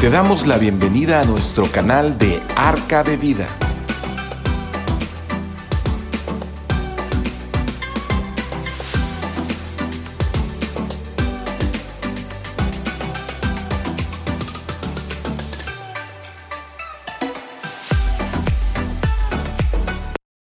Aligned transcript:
Te 0.00 0.08
damos 0.08 0.46
la 0.46 0.56
bienvenida 0.56 1.20
a 1.20 1.24
nuestro 1.24 1.70
canal 1.70 2.16
de 2.16 2.42
Arca 2.56 3.04
de 3.04 3.18
Vida. 3.18 3.46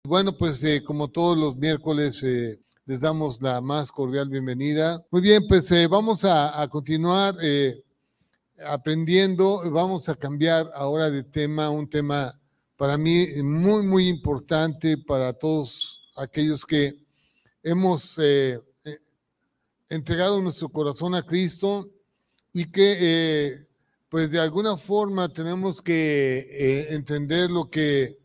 Bueno, 0.04 0.36
pues 0.36 0.62
eh, 0.64 0.84
como 0.84 1.08
todos 1.08 1.38
los 1.38 1.56
miércoles 1.56 2.22
eh, 2.24 2.60
les 2.84 3.00
damos 3.00 3.40
la 3.40 3.62
más 3.62 3.90
cordial 3.90 4.28
bienvenida. 4.28 5.02
Muy 5.10 5.22
bien, 5.22 5.46
pues 5.48 5.72
eh, 5.72 5.86
vamos 5.86 6.26
a, 6.26 6.60
a 6.60 6.68
continuar 6.68 7.36
aprendiendo. 8.64 9.62
Vamos 9.70 10.08
a 10.08 10.14
cambiar 10.14 10.70
ahora 10.74 11.10
de 11.10 11.22
tema, 11.22 11.70
un 11.70 11.88
tema 11.88 12.40
para 12.76 12.96
mí 12.96 13.26
muy, 13.42 13.82
muy 13.82 14.08
importante 14.08 14.96
para 14.98 15.32
todos 15.32 16.10
aquellos 16.16 16.64
que 16.64 16.94
hemos 17.62 18.20
entregado 19.88 20.40
nuestro 20.40 20.68
corazón 20.68 21.14
a 21.14 21.22
Cristo 21.22 21.90
y 22.52 22.64
que 22.70 23.56
pues 24.08 24.30
de 24.30 24.40
alguna 24.40 24.76
forma 24.76 25.28
tenemos 25.28 25.82
que 25.82 26.86
entender 26.90 27.50
lo 27.50 27.68
que 27.68 28.18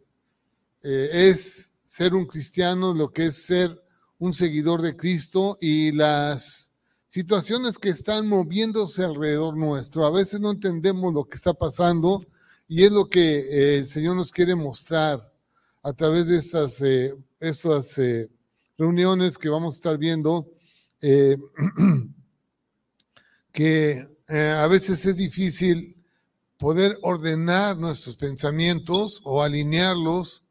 es 0.81 1.73
ser 1.86 2.13
un 2.13 2.25
cristiano, 2.25 2.94
lo 2.94 3.11
que 3.11 3.25
es 3.25 3.36
ser 3.36 3.81
un 4.17 4.34
seguidor 4.34 4.81
de 4.81 4.95
Cristo 4.95 5.58
y 5.59 5.91
las 5.91 6.70
situaciones 7.12 7.78
que 7.78 7.90
están 7.90 8.26
moviéndose 8.30 9.04
alrededor 9.04 9.58
nuestro. 9.58 10.06
A 10.06 10.12
veces 10.12 10.40
no 10.40 10.50
entendemos 10.50 11.14
lo 11.14 11.26
que 11.26 11.36
está 11.36 11.53
pasando 11.53 12.26
y 12.70 12.86
es 12.86 12.92
lo 12.92 13.09
que 13.09 13.40
eh, 13.40 13.78
el 13.80 13.90
Señor 13.90 14.16
nos 14.16 14.31
quiere 14.31 14.56
mostrar 14.56 15.30
a 15.84 15.92
través 15.92 16.28
de 16.28 16.38
estas, 16.38 16.81
eh, 16.81 17.14
estas 17.42 17.98
eh, 17.98 18.30
reuniones 18.78 19.38
que 19.38 19.50
vamos 19.50 19.76
a 19.76 19.78
estar 19.78 19.98
viendo, 19.98 20.48
que 23.52 24.08
a 24.30 24.68
veces 24.68 25.06
es 25.06 25.18
difícil 25.18 25.98
poder 26.58 26.98
ordenar 27.02 27.75
nuestros 27.75 28.16
pensamientos 28.16 29.20
o 29.25 29.44
alinearlos 29.44 30.44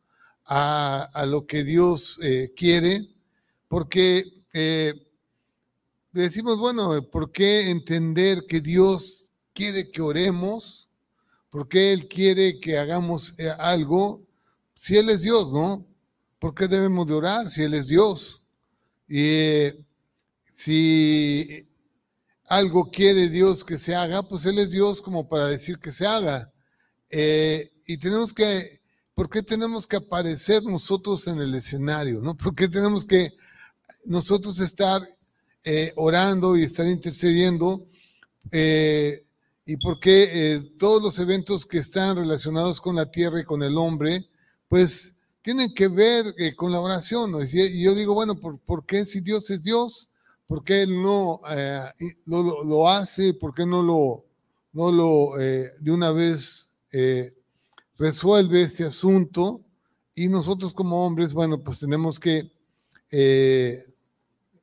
a, 0.44 1.24
lo 1.26 1.46
que 1.46 1.64
Dios 1.64 2.18
quiere, 2.56 3.08
porque 3.68 4.44
decimos, 6.12 6.58
bueno, 6.58 7.02
¿por 7.10 7.30
qué 7.32 7.70
entender 7.70 8.44
que 8.48 8.60
Dios 8.60 9.30
quiere 9.52 9.90
que 9.90 10.02
oremos? 10.02 10.88
¿Por 11.50 11.68
qué 11.68 11.92
Él 11.92 12.08
quiere 12.08 12.60
que 12.60 12.78
hagamos 12.78 13.38
eh, 13.38 13.50
algo? 13.58 14.22
Si 14.74 14.96
Él 14.96 15.10
es 15.10 15.22
Dios, 15.22 15.52
¿no? 15.52 15.86
¿Por 16.38 16.54
qué 16.54 16.68
debemos 16.68 17.06
de 17.06 17.14
orar 17.14 17.50
si 17.50 17.62
Él 17.62 17.74
es 17.74 17.88
Dios? 17.88 18.42
Y 19.08 19.68
si 20.42 21.68
algo 22.46 22.90
quiere 22.90 23.28
Dios 23.28 23.64
que 23.64 23.76
se 23.76 23.94
haga, 23.94 24.22
pues 24.22 24.46
Él 24.46 24.58
es 24.58 24.70
Dios 24.70 25.02
como 25.02 25.28
para 25.28 25.46
decir 25.46 25.78
que 25.78 25.90
se 25.90 26.06
haga. 26.06 26.52
y 27.10 27.96
tenemos 27.98 28.32
que 28.32 28.80
¿Por 29.20 29.28
qué 29.28 29.42
tenemos 29.42 29.86
que 29.86 29.96
aparecer 29.96 30.62
nosotros 30.62 31.26
en 31.26 31.38
el 31.40 31.54
escenario? 31.54 32.22
¿no? 32.22 32.34
¿Por 32.34 32.54
qué 32.54 32.66
tenemos 32.68 33.04
que 33.04 33.34
nosotros 34.06 34.58
estar 34.60 35.06
eh, 35.64 35.92
orando 35.96 36.56
y 36.56 36.62
estar 36.62 36.86
intercediendo? 36.86 37.86
Eh, 38.50 39.22
¿Y 39.66 39.76
por 39.76 40.00
qué 40.00 40.28
eh, 40.32 40.60
todos 40.78 41.02
los 41.02 41.18
eventos 41.18 41.66
que 41.66 41.78
están 41.78 42.16
relacionados 42.16 42.80
con 42.80 42.96
la 42.96 43.10
tierra 43.10 43.40
y 43.40 43.44
con 43.44 43.62
el 43.62 43.76
hombre, 43.76 44.26
pues 44.68 45.16
tienen 45.42 45.72
que 45.74 45.88
ver 45.88 46.34
con 46.56 46.72
la 46.72 46.80
oración? 46.80 47.34
Y 47.52 47.82
yo 47.82 47.94
digo, 47.94 48.14
bueno, 48.14 48.40
¿por, 48.40 48.86
qué 48.86 49.04
si 49.04 49.20
Dios 49.20 49.50
es 49.50 49.62
Dios? 49.62 50.08
¿Por 50.46 50.64
qué 50.64 50.82
Él 50.82 51.02
no 51.02 51.40
lo, 52.26 52.88
hace? 52.88 53.34
¿Por 53.34 53.54
qué 53.54 53.64
no 53.64 53.82
lo, 53.82 54.24
no 54.72 54.90
lo 54.90 55.36
de 55.36 55.90
una 55.90 56.10
vez 56.10 56.72
resuelve 57.96 58.62
ese 58.62 58.84
asunto 58.84 59.60
y 60.14 60.28
nosotros 60.28 60.74
como 60.74 61.06
hombres, 61.06 61.32
bueno, 61.32 61.62
pues 61.62 61.78
tenemos 61.78 62.18
que, 62.18 62.50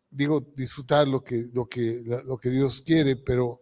digo, 0.09 0.45
disfrutar 0.55 1.07
lo 1.07 1.23
que, 1.23 1.47
lo 1.53 1.67
que, 1.67 2.01
lo 2.25 2.37
que 2.37 2.49
Dios 2.49 2.81
quiere, 2.81 3.15
pero 3.15 3.61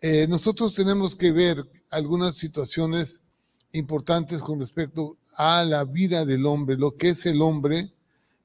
eh, 0.00 0.26
nosotros 0.28 0.74
tenemos 0.74 1.14
que 1.14 1.32
ver 1.32 1.62
algunas 1.90 2.36
situaciones 2.36 3.22
importantes 3.72 4.42
con 4.42 4.58
respecto 4.58 5.18
a 5.36 5.64
la 5.64 5.84
vida 5.84 6.24
del 6.24 6.46
hombre, 6.46 6.76
lo 6.76 6.96
que 6.96 7.10
es 7.10 7.26
el 7.26 7.42
hombre, 7.42 7.92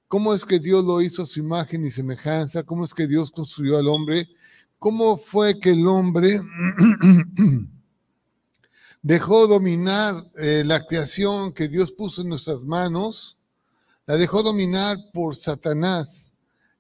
cómo 0.08 0.34
es 0.34 0.46
que 0.46 0.60
Dios 0.60 0.86
lo 0.86 1.02
hizo 1.02 1.24
a 1.24 1.26
su 1.26 1.40
imagen 1.40 1.86
y 1.86 1.90
semejanza, 1.90 2.64
cómo 2.64 2.86
es 2.86 2.94
que 2.94 3.08
Dios 3.08 3.32
construyó 3.32 3.78
al 3.78 3.88
hombre, 3.88 4.30
cómo 4.80 5.18
fue 5.18 5.60
que 5.60 5.72
el 5.72 5.88
hombre 5.88 6.42
dejó 9.02 9.48
dominar 9.48 10.26
eh, 10.38 10.64
la 10.66 10.86
creación 10.86 11.54
que 11.54 11.68
Dios 11.68 11.92
puso 11.92 12.22
en 12.22 12.30
nuestras 12.30 12.64
manos, 12.64 13.38
la 14.06 14.18
dejó 14.18 14.44
dominar 14.44 14.98
por 15.14 15.36
Satanás. 15.36 16.32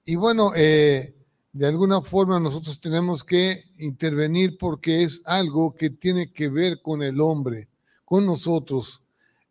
Y 0.06 0.16
bueno, 0.16 0.52
eh, 0.56 1.16
de 1.52 1.68
alguna 1.68 2.02
forma 2.02 2.40
nosotros 2.40 2.80
tenemos 2.80 3.24
que 3.24 3.64
intervenir 3.78 4.58
porque 4.58 5.04
es 5.04 5.22
algo 5.26 5.76
que 5.76 5.90
tiene 5.90 6.32
que 6.32 6.50
ver 6.50 6.82
con 6.82 7.04
el 7.04 7.20
hombre, 7.20 7.68
con 8.06 8.26
nosotros. 8.26 9.02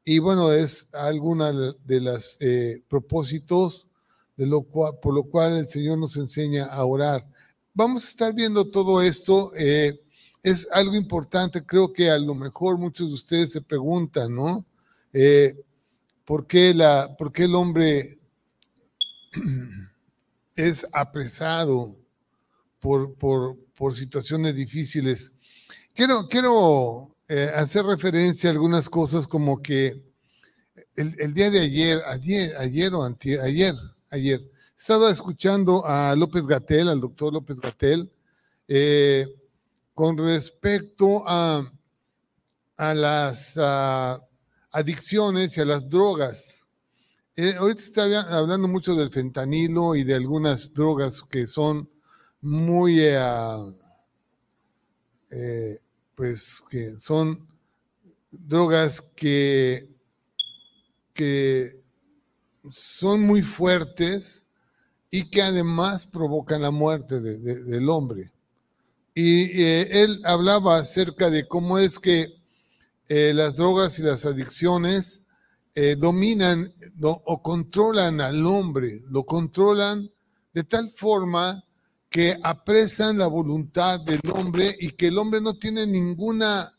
Y 0.04 0.18
bueno, 0.18 0.52
es 0.52 0.88
alguna 0.94 1.52
de 1.52 2.00
los 2.00 2.36
eh, 2.40 2.82
propósitos 2.88 3.88
de 4.36 4.46
lo 4.46 4.62
cual, 4.62 4.98
por 5.00 5.14
lo 5.14 5.24
cual 5.24 5.58
el 5.58 5.68
Señor 5.68 5.98
nos 5.98 6.16
enseña 6.16 6.66
a 6.66 6.84
orar. 6.84 7.26
Vamos 7.72 8.04
a 8.04 8.08
estar 8.08 8.34
viendo 8.34 8.70
todo 8.70 9.02
esto 9.02 9.50
es 10.44 10.68
algo 10.70 10.94
importante. 10.94 11.64
Creo 11.64 11.92
que 11.92 12.10
a 12.10 12.18
lo 12.18 12.34
mejor 12.34 12.78
muchos 12.78 13.08
de 13.08 13.14
ustedes 13.14 13.50
se 13.50 13.62
preguntan, 13.62 14.32
¿no? 14.32 14.64
Eh, 15.12 15.58
¿por, 16.24 16.46
qué 16.46 16.74
la, 16.74 17.16
¿Por 17.18 17.32
qué 17.32 17.44
el 17.44 17.54
hombre 17.54 18.18
es 20.54 20.86
apresado 20.92 21.96
por, 22.80 23.14
por, 23.14 23.56
por 23.76 23.94
situaciones 23.94 24.54
difíciles? 24.54 25.32
Quiero, 25.94 26.28
quiero 26.28 27.10
eh, 27.28 27.50
hacer 27.54 27.84
referencia 27.84 28.50
a 28.50 28.52
algunas 28.52 28.88
cosas 28.88 29.26
como 29.26 29.62
que 29.62 30.02
el, 30.96 31.14
el 31.18 31.34
día 31.34 31.50
de 31.50 31.60
ayer, 31.60 32.02
ayer, 32.06 32.56
ayer 32.56 32.94
o 32.94 33.02
antier, 33.02 33.40
ayer, 33.40 33.74
ayer, 34.10 34.40
estaba 34.76 35.10
escuchando 35.10 35.86
a 35.86 36.14
López 36.14 36.46
Gatel, 36.46 36.88
al 36.88 37.00
doctor 37.00 37.32
López 37.32 37.60
Gatel, 37.60 38.12
eh, 38.68 39.26
con 39.94 40.18
respecto 40.18 41.24
a, 41.26 41.72
a 42.76 42.94
las 42.94 43.56
adicciones 44.70 45.56
y 45.56 45.60
a 45.60 45.64
las 45.64 45.88
drogas. 45.88 46.63
Eh, 47.36 47.56
ahorita 47.58 47.82
está 47.82 48.38
hablando 48.38 48.68
mucho 48.68 48.94
del 48.94 49.10
fentanilo 49.10 49.96
y 49.96 50.04
de 50.04 50.14
algunas 50.14 50.72
drogas 50.72 51.24
que 51.24 51.48
son 51.48 51.90
muy, 52.40 53.00
eh, 53.00 53.18
eh, 55.30 55.80
pues 56.14 56.62
que 56.70 56.92
son 57.00 57.44
drogas 58.30 59.00
que, 59.00 59.88
que 61.12 61.72
son 62.70 63.22
muy 63.22 63.42
fuertes 63.42 64.46
y 65.10 65.28
que 65.28 65.42
además 65.42 66.06
provocan 66.06 66.62
la 66.62 66.70
muerte 66.70 67.20
del 67.20 67.88
hombre. 67.88 68.30
Y 69.12 69.60
él 69.60 70.20
hablaba 70.24 70.76
acerca 70.76 71.30
de 71.30 71.48
cómo 71.48 71.78
es 71.78 71.98
que 71.98 72.32
las 73.08 73.56
drogas 73.56 73.98
y 73.98 74.02
las 74.02 74.24
adicciones 74.24 75.23
eh, 75.74 75.96
dominan 75.98 76.72
o 77.02 77.42
controlan 77.42 78.20
al 78.20 78.46
hombre, 78.46 79.02
lo 79.08 79.24
controlan 79.24 80.10
de 80.52 80.64
tal 80.64 80.88
forma 80.88 81.64
que 82.08 82.38
apresan 82.42 83.18
la 83.18 83.26
voluntad 83.26 84.00
del 84.00 84.20
hombre 84.32 84.74
y 84.78 84.90
que 84.90 85.08
el 85.08 85.18
hombre 85.18 85.40
no 85.40 85.54
tiene 85.54 85.84
ninguna, 85.84 86.70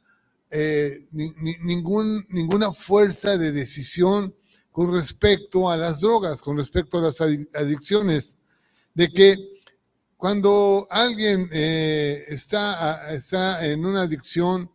ningún, 1.11 2.25
ninguna 2.29 2.71
fuerza 2.71 3.37
de 3.37 3.51
decisión 3.51 4.33
con 4.71 4.93
respecto 4.93 5.69
a 5.69 5.75
las 5.75 6.01
drogas, 6.01 6.41
con 6.41 6.57
respecto 6.57 6.97
a 6.97 7.01
las 7.01 7.19
adicciones, 7.19 8.37
de 8.93 9.09
que 9.09 9.55
cuando 10.17 10.87
alguien 10.89 11.47
eh, 11.51 12.23
está, 12.29 13.13
está 13.13 13.65
en 13.65 13.85
una 13.85 14.01
adicción, 14.01 14.71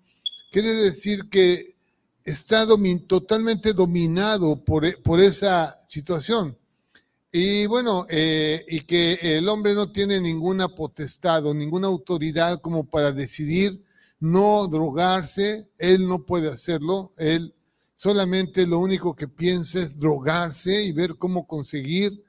quiere 0.53 0.73
decir 0.73 1.29
que 1.29 1.70
está 2.25 2.67
totalmente 3.07 3.73
dominado 3.73 4.63
por, 4.65 4.85
e, 4.85 4.97
por, 4.97 5.21
esa 5.21 5.75
situación. 5.87 6.57
Y 7.33 7.67
bueno, 7.67 8.07
eh, 8.11 8.65
y 8.69 8.81
que 8.81 9.19
el 9.23 9.49
hombre 9.49 9.75
no 9.75 9.93
tiene 9.93 10.21
ninguna 10.21 10.69
potestad 10.69 11.47
o 11.47 11.55
ninguna 11.55 11.87
autoridad 11.87 12.61
como 12.61 12.85
para 12.89 13.13
decidir 13.13 13.85
no 14.19 14.67
drogarse, 14.67 15.69
él 15.79 16.07
no 16.07 16.27
puede 16.27 16.51
hacerlo, 16.51 17.13
él 17.17 17.55
solamente 17.95 18.67
lo 18.67 18.79
único 18.81 19.15
que 19.15 19.29
piensa 19.29 19.81
es 19.81 19.99
drogarse 19.99 20.83
y 20.83 20.93
ver 20.93 21.17
cómo 21.17 21.47
conseguir 21.47 22.23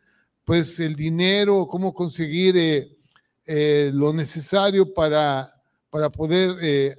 pues 0.45 0.79
el 0.79 0.95
dinero, 0.95 1.67
cómo 1.67 1.93
conseguir 1.93 2.55
eh, 2.57 2.97
eh, 3.45 3.91
lo 3.93 4.13
necesario 4.13 4.93
para, 4.93 5.49
para 5.89 6.09
poder 6.11 6.95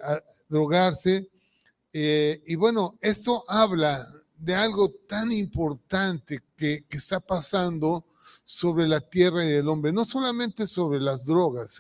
drogarse. 0.49 1.32
Y 1.93 2.55
bueno, 2.57 2.97
esto 3.01 3.45
habla 3.49 4.07
de 4.39 4.55
algo 4.55 4.91
tan 5.07 5.31
importante 5.31 6.41
que, 6.57 6.85
está 6.91 7.21
pasando 7.21 8.05
sobre 8.45 8.89
la 8.89 9.01
tierra 9.01 9.45
y 9.45 9.53
el 9.53 9.69
hombre, 9.69 9.93
no 9.93 10.05
solamente 10.05 10.67
sobre 10.67 11.01
las 11.01 11.25
drogas, 11.25 11.79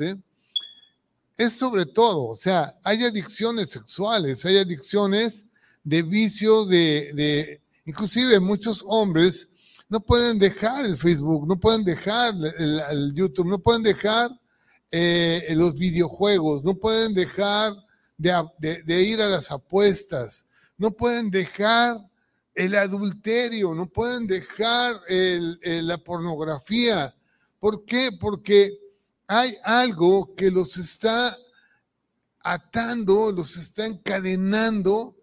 es 1.36 1.52
sobre 1.52 1.86
todo, 1.86 2.24
o 2.24 2.36
sea, 2.36 2.78
hay 2.84 3.02
adicciones 3.04 3.70
sexuales, 3.70 4.44
hay 4.44 4.58
adicciones 4.58 5.46
de 5.82 6.02
vicios, 6.02 6.68
de, 6.68 7.12
de 7.14 7.60
inclusive 7.84 8.38
muchos 8.38 8.84
hombres 8.86 9.48
no 9.92 10.00
pueden 10.00 10.38
dejar 10.38 10.86
el 10.86 10.96
Facebook, 10.96 11.46
no 11.46 11.60
pueden 11.60 11.84
dejar 11.84 12.32
el, 12.58 13.12
YouTube, 13.12 13.46
no 13.46 13.58
pueden 13.58 13.82
dejar 13.82 14.30
eh, 14.90 15.44
los 15.50 15.74
videojuegos, 15.74 16.64
no 16.64 16.74
pueden 16.74 17.12
dejar 17.12 17.74
de, 18.22 19.02
ir 19.02 19.20
a 19.20 19.28
las 19.28 19.50
apuestas, 19.50 20.46
no 20.78 20.90
pueden 20.92 21.30
dejar 21.30 21.98
el 22.54 22.74
adulterio, 22.74 23.74
no 23.74 23.86
pueden 23.86 24.26
dejar 24.26 25.00
la 25.08 25.98
pornografía. 25.98 27.14
¿Por 27.58 27.84
qué? 27.84 28.10
Porque 28.20 28.72
hay 29.26 29.56
algo 29.64 30.34
que 30.34 30.50
los 30.50 30.76
está 30.76 31.36
atando, 32.40 33.32
los 33.32 33.56
está 33.56 33.86
encadenando 33.86 35.16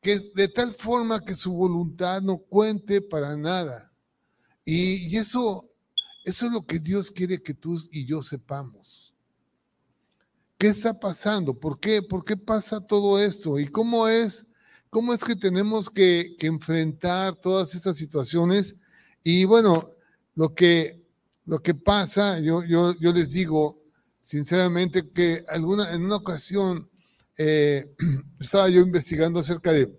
que 0.00 0.20
de 0.34 0.48
tal 0.48 0.72
forma 0.72 1.24
que 1.24 1.34
su 1.34 1.52
voluntad 1.52 2.22
no 2.22 2.38
cuente 2.38 3.00
para 3.00 3.36
nada. 3.36 3.92
Y, 4.64 5.16
eso, 5.16 5.64
eso 6.24 6.46
es 6.46 6.52
lo 6.52 6.62
que 6.62 6.78
Dios 6.78 7.10
quiere 7.10 7.42
que 7.42 7.54
tú 7.54 7.80
y 7.90 8.04
yo 8.04 8.22
sepamos. 8.22 9.05
¿Qué 10.58 10.68
está 10.68 10.98
pasando? 10.98 11.52
¿Por 11.52 11.78
qué? 11.78 12.00
¿Por 12.00 12.24
qué 12.24 12.36
pasa 12.36 12.80
todo 12.80 13.20
esto? 13.20 13.58
¿Y 13.58 13.66
cómo 13.66 14.08
es, 14.08 14.46
cómo 14.88 15.12
es 15.12 15.22
que 15.22 15.36
tenemos 15.36 15.90
que, 15.90 16.34
enfrentar 16.40 17.36
todas 17.36 17.74
estas 17.74 17.96
situaciones? 17.96 18.76
Y 19.22 19.44
bueno, 19.44 19.86
lo 20.34 20.54
que, 20.54 21.02
lo 21.44 21.60
que 21.60 21.74
pasa, 21.74 22.40
yo, 22.40 22.64
yo, 22.64 22.94
les 22.98 23.32
digo 23.32 23.76
sinceramente 24.22 25.10
que 25.10 25.44
alguna, 25.48 25.92
en 25.92 26.04
una 26.06 26.16
ocasión 26.16 26.88
eh, 27.36 27.94
estaba 28.40 28.70
yo 28.70 28.80
investigando 28.80 29.40
acerca 29.40 29.72
de, 29.72 29.94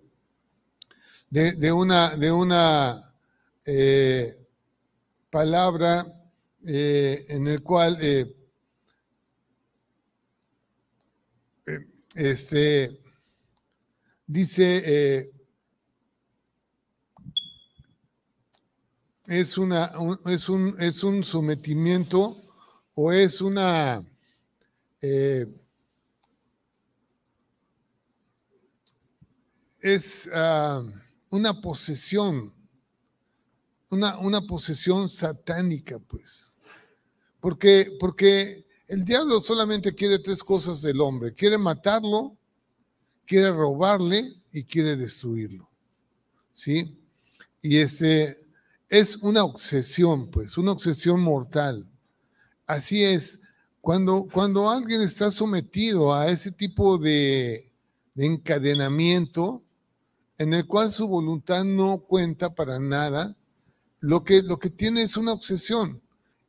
de, 1.29 1.71
una, 1.71 2.15
de 2.15 2.31
una 2.31 3.13
eh, 3.63 4.33
palabra 5.29 6.07
eh, 6.65 7.25
en 7.29 7.47
el 7.47 7.61
cual 7.61 7.99
este, 12.17 12.99
dice 14.25 15.31
es, 19.27 19.57
una, 19.57 19.91
es, 20.25 20.49
un, 20.49 20.75
es 20.79 21.03
un 21.03 21.23
sometimiento 21.23 22.37
o 22.95 23.11
es 23.11 23.41
una 23.41 24.03
eh, 25.01 25.45
es 29.81 30.29
ah, 30.33 30.83
una 31.29 31.61
posesión, 31.61 32.53
una, 33.91 34.17
una, 34.19 34.41
posesión 34.41 35.07
satánica, 35.07 35.99
pues. 35.99 36.57
Porque, 37.39 37.95
porque 37.99 38.66
el 38.87 39.03
diablo 39.03 39.41
solamente 39.41 39.93
quiere 39.93 40.19
tres 40.19 40.43
cosas 40.43 40.81
del 40.81 41.01
hombre. 41.01 41.33
Quiere 41.33 41.57
matarlo, 41.57 42.37
quiere 43.25 43.51
robarle 43.51 44.33
y 44.51 44.63
quiere 44.63 44.95
destruirlo. 44.95 45.69
¿Sí? 46.53 46.97
Y 47.61 47.77
este 47.77 48.37
es 48.89 49.17
una 49.17 49.43
obsesión, 49.43 50.29
pues, 50.31 50.57
una 50.57 50.71
obsesión 50.71 51.19
mortal. 51.19 51.89
Así 52.65 53.03
es. 53.03 53.41
Cuando, 53.81 54.27
cuando 54.31 54.69
alguien 54.69 55.01
está 55.01 55.31
sometido 55.31 56.13
a 56.13 56.27
ese 56.27 56.51
tipo 56.51 56.97
de, 56.97 57.63
encadenamiento 58.15 59.63
en 60.37 60.53
el 60.53 60.65
cual 60.65 60.91
su 60.91 61.07
voluntad 61.07 61.63
no 61.63 61.99
cuenta 61.99 62.53
para 62.55 62.79
nada, 62.79 63.35
lo 63.99 64.23
que, 64.23 64.41
lo 64.41 64.57
que 64.57 64.69
tiene 64.69 65.03
es 65.03 65.17
una 65.17 65.33
obsesión. 65.33 66.01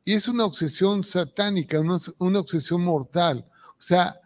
Y 0.09 0.13
es 0.13 0.27
una 0.27 0.43
obsesión 0.43 1.03
satánica, 1.03 1.79
una, 1.79 2.39
obsesión 2.39 2.81
mortal. 2.81 3.45
O 3.77 3.81
sea, 3.81 4.19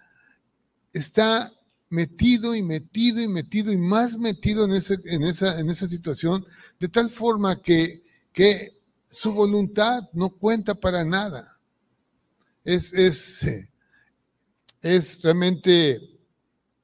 está 0.94 1.52
metido 1.90 2.56
y 2.56 2.62
metido 2.62 3.22
y 3.22 3.28
metido 3.28 3.70
y 3.70 3.76
más 3.76 4.18
metido 4.18 4.64
en 4.64 5.24
esa 5.26 5.88
situación, 5.90 6.46
de 6.80 6.88
tal 6.88 7.10
forma 7.10 7.62
que, 7.62 8.02
que 8.32 8.80
su 9.10 9.34
voluntad 9.34 10.10
no 10.14 10.30
cuenta 10.30 10.74
para 10.74 11.04
nada 11.04 11.60
es, 12.64 12.94
es, 12.94 13.46
es 14.82 15.22
realmente 15.22 16.00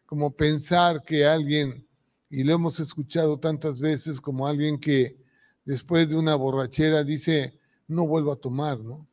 como 0.05 0.35
pensar 0.35 1.03
que 1.05 1.25
alguien, 1.25 1.87
y 2.29 2.43
lo 2.43 2.51
hemos 2.51 2.81
escuchado 2.81 3.39
tantas 3.39 3.79
veces, 3.79 4.19
como 4.19 4.45
alguien 4.45 4.77
que 4.77 5.23
después 5.63 6.09
de 6.09 6.17
una 6.17 6.35
borrachera 6.35 7.05
dice, 7.05 7.58
no 7.89 8.07
vuelvo 8.07 8.31
a 8.31 8.37
tomar, 8.37 8.79
¿no? 8.79 9.05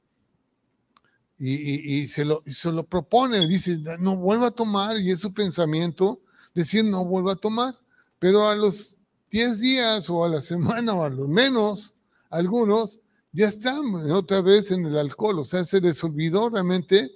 Y, 1.39 2.07
se, 2.07 2.25
lo, 2.25 2.41
se 2.47 2.73
lo 2.73 2.87
propone, 2.87 3.47
dice, 3.47 3.79
no 3.99 4.17
vuelvo 4.17 4.47
a 4.47 4.53
tomar, 4.53 4.97
y 4.99 5.11
es 5.11 5.21
su 5.21 5.35
pensamiento 5.35 6.21
decir, 6.55 6.83
no 6.85 7.05
vuelvo 7.05 7.31
a 7.31 7.37
tomar. 7.37 7.79
Pero 8.19 8.49
a 8.49 8.57
los 8.57 8.97
10 9.31 9.61
días 9.61 10.09
o 10.09 10.25
a 10.25 10.29
la 10.29 10.41
semana 10.41 10.95
o 10.95 11.05
a 11.05 11.11
lo 11.11 11.29
menos, 11.29 11.95
algunos 12.31 13.01
ya 13.33 13.49
están 13.49 13.95
otra 14.13 14.41
vez 14.41 14.71
en 14.71 14.87
el 14.87 14.97
alcohol, 14.97 15.41
o 15.41 15.45
sea, 15.45 15.65
se 15.67 15.81
les 15.81 16.03
olvidó 16.03 16.49
realmente 16.49 17.11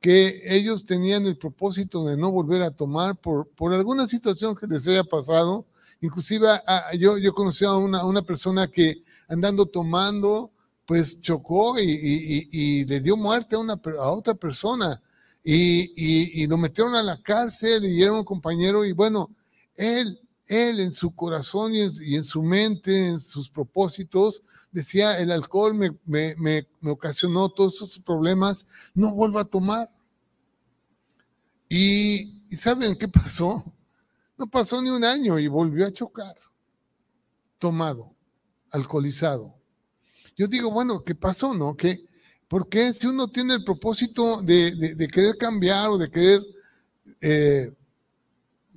que 0.00 0.40
ellos 0.44 0.84
tenían 0.84 1.26
el 1.26 1.36
propósito 1.36 2.06
de 2.06 2.16
no 2.16 2.30
volver 2.30 2.62
a 2.62 2.70
tomar 2.70 3.16
por, 3.20 3.48
por 3.48 3.74
alguna 3.74 4.06
situación 4.06 4.54
que 4.54 4.66
les 4.66 4.86
haya 4.88 5.04
pasado. 5.04 5.66
Inclusive 6.00 6.46
yo, 6.98 7.18
yo 7.18 7.34
conocí 7.34 7.64
a 7.64 7.74
una, 7.74 8.04
una, 8.04 8.22
persona 8.22 8.68
que 8.68 9.02
andando 9.28 9.66
tomando, 9.66 10.50
pues 10.86 11.20
chocó 11.20 11.78
y, 11.78 12.48
y, 12.50 12.84
le 12.84 13.00
dio 13.00 13.16
muerte 13.16 13.56
a, 13.56 13.58
una, 13.58 13.74
a 13.98 14.10
otra 14.12 14.34
persona 14.34 15.02
y, 15.42 16.42
y, 16.42 16.46
lo 16.46 16.56
metieron 16.56 16.94
a 16.94 17.02
la 17.02 17.20
cárcel 17.20 17.84
y 17.84 18.02
era 18.02 18.12
un 18.12 18.24
compañero 18.24 18.84
y 18.84 18.92
bueno, 18.92 19.30
él, 19.74 20.20
él 20.46 20.80
en 20.80 20.94
su 20.94 21.14
corazón 21.14 21.74
y 21.74 21.80
en, 21.82 21.92
y 22.00 22.22
su 22.22 22.42
mente, 22.42 23.08
en 23.08 23.20
sus 23.20 23.50
propósitos, 23.50 24.42
decía, 24.76 25.18
el 25.18 25.32
alcohol 25.32 25.74
me, 25.74 26.68
ocasionó 26.84 27.48
todos 27.48 27.76
esos 27.76 27.98
problemas, 27.98 28.66
no 28.94 29.14
vuelvo 29.14 29.38
a 29.38 29.44
tomar. 29.46 29.90
Y, 31.68 32.42
¿saben 32.54 32.94
qué 32.94 33.08
pasó? 33.08 33.64
No 34.36 34.46
pasó 34.46 34.82
ni 34.82 34.90
un 34.90 35.02
año 35.02 35.38
y 35.38 35.48
volvió 35.48 35.86
a 35.86 35.92
chocar, 35.92 36.36
tomado, 37.58 38.14
alcoholizado. 38.70 39.55
Yo 40.36 40.46
digo, 40.46 40.70
bueno, 40.70 41.02
¿qué 41.02 41.14
pasó, 41.14 41.54
no? 41.54 41.76
¿Qué, 41.76 42.04
¿Por 42.48 42.68
qué 42.68 42.92
si 42.92 43.06
uno 43.06 43.28
tiene 43.28 43.54
el 43.54 43.64
propósito 43.64 44.42
de, 44.42 45.08
querer 45.12 45.36
cambiar 45.36 45.88
o 45.88 45.98
de 45.98 46.10
querer, 46.10 46.42
eh, 47.20 47.72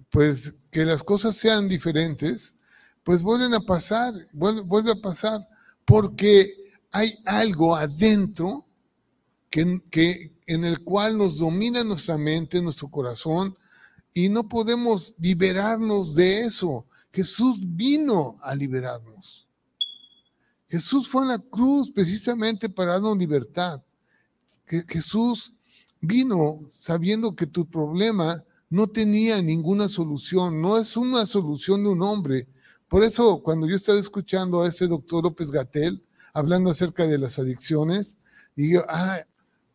pues, 0.09 0.53
que 0.71 0.85
las 0.85 1.03
cosas 1.03 1.35
sean 1.35 1.67
diferentes, 1.67 2.55
pues 3.03 3.21
vuelven 3.21 3.53
a 3.53 3.59
pasar, 3.59 4.13
vuelve 4.33 4.91
a 4.91 5.01
pasar 5.01 5.47
porque 5.85 6.71
hay 6.91 7.17
algo 7.25 7.75
adentro 7.75 8.65
que, 9.49 10.31
en 10.45 10.65
el 10.65 10.83
cual 10.83 11.17
nos 11.17 11.39
domina 11.39 11.83
nuestra 11.83 12.17
mente, 12.17 12.61
nuestro 12.61 12.89
corazón, 12.89 13.57
y 14.13 14.29
no 14.29 14.47
podemos 14.47 15.15
liberarnos 15.19 16.15
de 16.15 16.41
eso. 16.41 16.85
Jesús 17.11 17.59
vino 17.61 18.37
a 18.41 18.55
liberarnos. 18.55 19.48
Jesús 20.69 21.07
fue 21.07 21.23
a 21.23 21.27
la 21.27 21.39
cruz 21.39 21.91
precisamente 21.91 22.69
para 22.69 22.93
darnos 22.93 23.17
libertad. 23.17 23.81
Jesús 24.87 25.53
vino 25.99 26.59
sabiendo 26.69 27.35
que 27.35 27.47
tu 27.47 27.67
problema 27.67 28.43
no 28.69 28.87
tenía 28.87 29.41
ninguna 29.41 29.89
solución, 29.89 30.61
no 30.61 30.77
es 30.77 30.95
una 30.95 31.25
solución 31.25 31.83
de 31.83 31.89
un 31.89 32.03
hombre, 32.03 32.47
por 32.89 33.03
eso, 33.03 33.43
cuando 33.43 33.67
yo 33.67 33.75
estaba 33.75 33.99
escuchando 33.99 34.63
a 34.63 34.67
ese 34.67 34.87
doctor 34.87 35.23
López 35.23 35.51
Gatel 35.51 36.03
hablando 36.33 36.71
acerca 36.71 37.05
de 37.05 37.19
las 37.19 37.37
adicciones, 37.37 38.17
digo, 38.55 38.83
ah, 38.89 39.19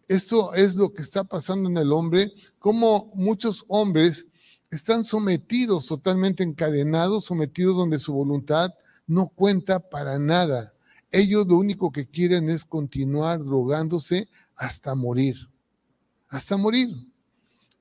esto 0.09 0.53
es 0.53 0.75
lo 0.75 0.93
que 0.93 1.03
está 1.03 1.23
pasando 1.23 1.71
en 1.71 1.77
el 1.77 1.93
hombre, 1.93 2.33
como 2.59 3.13
muchos 3.15 3.65
hombres 3.69 4.27
están 4.73 5.05
sometidos, 5.05 5.87
totalmente 5.87 6.43
encadenados, 6.43 7.27
sometidos 7.27 7.77
donde 7.77 8.01
su 8.01 8.13
voluntad 8.13 8.75
no 9.07 9.29
cuenta 9.29 9.79
para 9.79 10.19
nada. 10.19 10.74
Ellos 11.17 11.47
lo 11.47 11.59
único 11.59 11.93
que 11.93 12.09
quieren 12.09 12.51
es 12.51 12.65
continuar 12.65 13.41
drogándose 13.41 14.29
hasta 14.57 14.97
morir, 14.97 15.49
hasta 16.29 16.57
morir. 16.57 16.89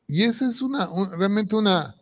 Y 0.08 0.22
esa 0.22 0.48
es 0.48 0.62
una, 0.62 0.88
realmente 1.18 1.56
una, 1.56 1.96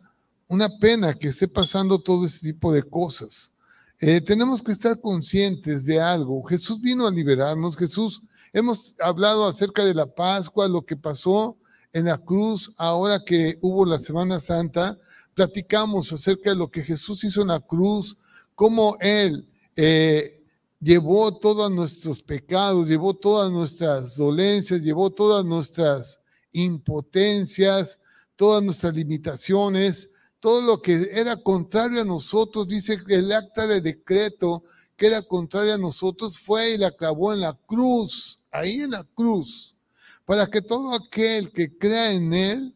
una 0.46 0.68
pena 0.78 1.14
que 1.14 1.28
esté 1.28 1.48
pasando 1.48 1.98
todo 1.98 2.26
este 2.26 2.52
tipo 2.52 2.70
de 2.70 2.82
cosas. 2.82 3.50
Eh, 3.98 4.20
tenemos 4.20 4.62
que 4.62 4.72
estar 4.72 5.00
conscientes 5.00 5.86
de 5.86 5.98
algo. 5.98 6.42
Jesús 6.42 6.78
vino 6.82 7.06
a 7.06 7.10
liberarnos. 7.10 7.78
Jesús, 7.78 8.20
hemos 8.52 8.94
hablado 9.00 9.46
acerca 9.46 9.86
de 9.86 9.94
la 9.94 10.04
Pascua, 10.04 10.68
lo 10.68 10.84
que 10.84 10.96
pasó 10.96 11.56
en 11.94 12.04
la 12.04 12.18
cruz 12.18 12.74
ahora 12.76 13.24
que 13.24 13.56
hubo 13.62 13.86
la 13.86 13.98
Semana 13.98 14.38
Santa. 14.38 14.98
Platicamos 15.32 16.12
acerca 16.12 16.50
de 16.50 16.56
lo 16.56 16.70
que 16.70 16.82
Jesús 16.82 17.24
hizo 17.24 17.40
en 17.40 17.48
la 17.48 17.60
cruz, 17.60 18.18
cómo 18.54 18.96
Él 19.00 19.48
eh, 19.76 20.41
llevó 20.82 21.38
todos 21.38 21.70
nuestros 21.70 22.22
pecados, 22.22 22.86
llevó 22.86 23.14
todas 23.14 23.50
nuestras 23.50 24.16
dolencias, 24.16 24.82
llevó 24.82 25.10
todas 25.10 25.46
nuestras 25.46 26.20
impotencias, 26.52 27.98
todas 28.36 28.62
nuestras 28.62 28.94
limitaciones 28.94 30.10
todo 30.42 30.60
lo 30.60 30.82
que 30.82 31.08
era 31.12 31.36
contrario 31.36 32.02
a 32.02 32.04
nosotros, 32.04 32.66
dice 32.66 32.98
el 33.06 33.30
acta 33.30 33.64
de 33.68 33.80
decreto 33.80 34.64
que 34.96 35.06
era 35.06 35.22
contrario 35.22 35.74
a 35.74 35.78
nosotros 35.78 36.36
fue 36.36 36.72
y 36.72 36.78
la 36.78 36.90
clavó 36.90 37.32
en 37.32 37.42
la 37.42 37.56
cruz, 37.64 38.40
ahí 38.50 38.80
en 38.80 38.90
la 38.90 39.04
cruz, 39.14 39.76
para 40.24 40.48
que 40.48 40.60
todo 40.60 40.94
aquel 40.94 41.52
que 41.52 41.78
crea 41.78 42.10
en 42.10 42.34
él 42.34 42.74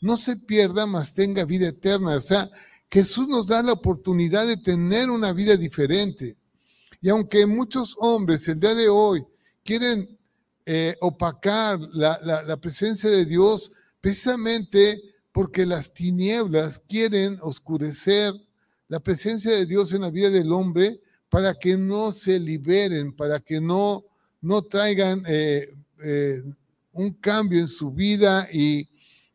no 0.00 0.16
se 0.16 0.34
pierda, 0.38 0.86
mas 0.86 1.14
tenga 1.14 1.44
vida 1.44 1.68
eterna. 1.68 2.16
O 2.16 2.20
sea, 2.20 2.50
Jesús 2.90 3.28
nos 3.28 3.46
da 3.46 3.62
la 3.62 3.74
oportunidad 3.74 4.44
de 4.48 4.56
tener 4.56 5.08
una 5.08 5.32
vida 5.32 5.56
diferente. 5.56 6.36
Y 7.04 7.10
aunque 7.10 7.44
muchos 7.44 7.94
hombres 7.98 8.48
el 8.48 8.58
día 8.58 8.74
de 8.74 8.88
hoy 8.88 9.22
quieren 9.62 10.08
eh, 10.64 10.96
opacar 11.02 11.78
la, 11.92 12.18
la 12.46 12.56
presencia 12.56 13.10
de 13.10 13.26
Dios, 13.26 13.70
precisamente 14.00 15.02
porque 15.30 15.66
las 15.66 15.92
tinieblas 15.92 16.80
quieren 16.88 17.36
oscurecer 17.42 18.32
la 18.88 19.00
presencia 19.00 19.52
de 19.52 19.66
Dios 19.66 19.92
en 19.92 20.00
la 20.00 20.08
vida 20.08 20.30
del 20.30 20.50
hombre 20.50 20.98
para 21.28 21.52
que 21.52 21.76
no 21.76 22.10
se 22.10 22.40
liberen, 22.40 23.12
para 23.12 23.38
que 23.38 23.60
no, 23.60 24.06
no 24.40 24.62
traigan 24.62 25.24
eh, 25.26 25.74
eh, 26.02 26.42
un 26.94 27.10
cambio 27.12 27.60
en 27.60 27.68
su 27.68 27.90
vida 27.90 28.48
y, 28.50 28.88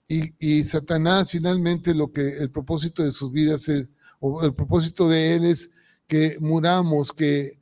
y, 0.08 0.64
Satanás 0.64 1.30
finalmente 1.30 1.94
lo 1.94 2.12
que 2.12 2.30
el 2.30 2.50
propósito 2.50 3.04
de 3.04 3.12
sus 3.12 3.32
vidas 3.32 3.70
es, 3.70 3.90
o 4.20 4.44
el 4.44 4.56
propósito 4.56 5.08
de 5.08 5.36
él 5.36 5.46
es 5.46 5.70
que 6.08 6.36
muramos, 6.40 7.14
que, 7.14 7.59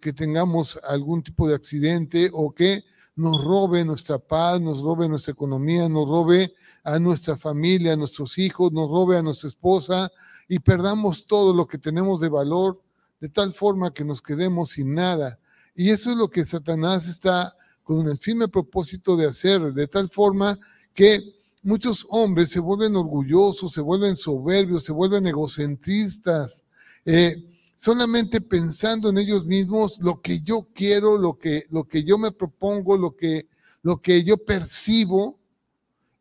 que, 0.00 0.12
tengamos 0.12 0.78
algún 0.88 1.22
tipo 1.22 1.48
de 1.48 1.54
accidente 1.54 2.30
o 2.32 2.52
que 2.52 2.84
nos 3.16 3.42
robe 3.42 3.84
nuestra 3.84 4.18
paz, 4.18 4.60
nos 4.60 4.80
robe 4.80 5.08
nuestra 5.08 5.32
economía, 5.32 5.88
nos 5.88 6.06
robe 6.06 6.52
a 6.84 6.98
nuestra 6.98 7.36
familia, 7.36 7.94
a 7.94 7.96
nuestros 7.96 8.36
hijos, 8.38 8.70
nos 8.72 8.88
robe 8.88 9.16
a 9.16 9.22
nuestra 9.22 9.48
esposa 9.48 10.10
y 10.46 10.58
perdamos 10.58 11.26
todo 11.26 11.54
lo 11.54 11.66
que 11.66 11.78
tenemos 11.78 12.20
de 12.20 12.28
valor 12.28 12.82
de 13.18 13.30
tal 13.30 13.54
forma 13.54 13.94
que 13.94 14.04
nos 14.04 14.20
quedemos 14.20 14.70
sin 14.70 14.94
nada. 14.94 15.38
Y 15.74 15.90
eso 15.90 16.10
es 16.10 16.16
lo 16.16 16.28
que 16.28 16.44
Satanás 16.44 17.08
está 17.08 17.56
con 17.82 18.06
el 18.08 18.18
firme 18.18 18.48
propósito 18.48 19.16
de 19.16 19.26
hacer, 19.26 19.72
de 19.72 19.88
tal 19.88 20.10
forma 20.10 20.58
que 20.92 21.34
muchos 21.62 22.06
hombres 22.10 22.50
se 22.50 22.60
vuelven 22.60 22.94
orgullosos, 22.94 23.72
se 23.72 23.80
vuelven 23.80 24.16
soberbios, 24.16 24.84
se 24.84 24.92
vuelven 24.92 25.26
egocentristas. 25.26 26.64
Eh, 27.04 27.55
solamente 27.76 28.40
pensando 28.40 29.10
en 29.10 29.18
ellos 29.18 29.44
mismos, 29.44 30.00
lo 30.00 30.20
que 30.20 30.40
yo 30.40 30.66
quiero, 30.74 31.18
lo 31.18 31.38
que, 31.38 31.64
lo 31.70 31.84
que 31.84 32.02
yo 32.02 32.18
me 32.18 32.32
propongo, 32.32 32.96
lo 32.96 33.14
que, 33.14 33.48
lo 33.82 34.00
que 34.00 34.24
yo 34.24 34.38
percibo, 34.38 35.38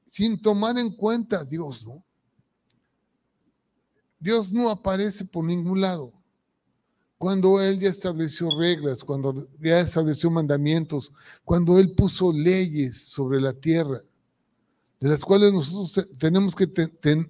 sin 0.06 0.42
tomar 0.42 0.78
en 0.78 0.92
cuenta 0.92 1.40
a 1.40 1.46
Dios, 1.46 1.86
¿no? 1.88 2.04
Dios 4.20 4.54
no 4.54 4.70
aparece 4.70 5.26
por 5.26 5.46
ningún 5.46 5.82
lado. 5.82 6.12
Cuando 7.18 7.62
Él 7.62 7.80
ya 7.80 7.90
estableció 7.90 8.50
reglas, 8.58 9.04
cuando 9.04 9.48
ya 9.60 9.80
estableció 9.80 10.30
mandamientos, 10.32 11.12
cuando 11.44 11.80
Él 11.80 11.92
puso 11.92 12.34
leyes 12.34 12.98
sobre 12.98 13.40
la 13.40 13.54
tierra, 13.54 14.00
de 15.00 15.10
las 15.10 15.20
cuales 15.20 15.54
nosotros 15.54 16.08
tenemos 16.18 16.56
que 16.56 16.68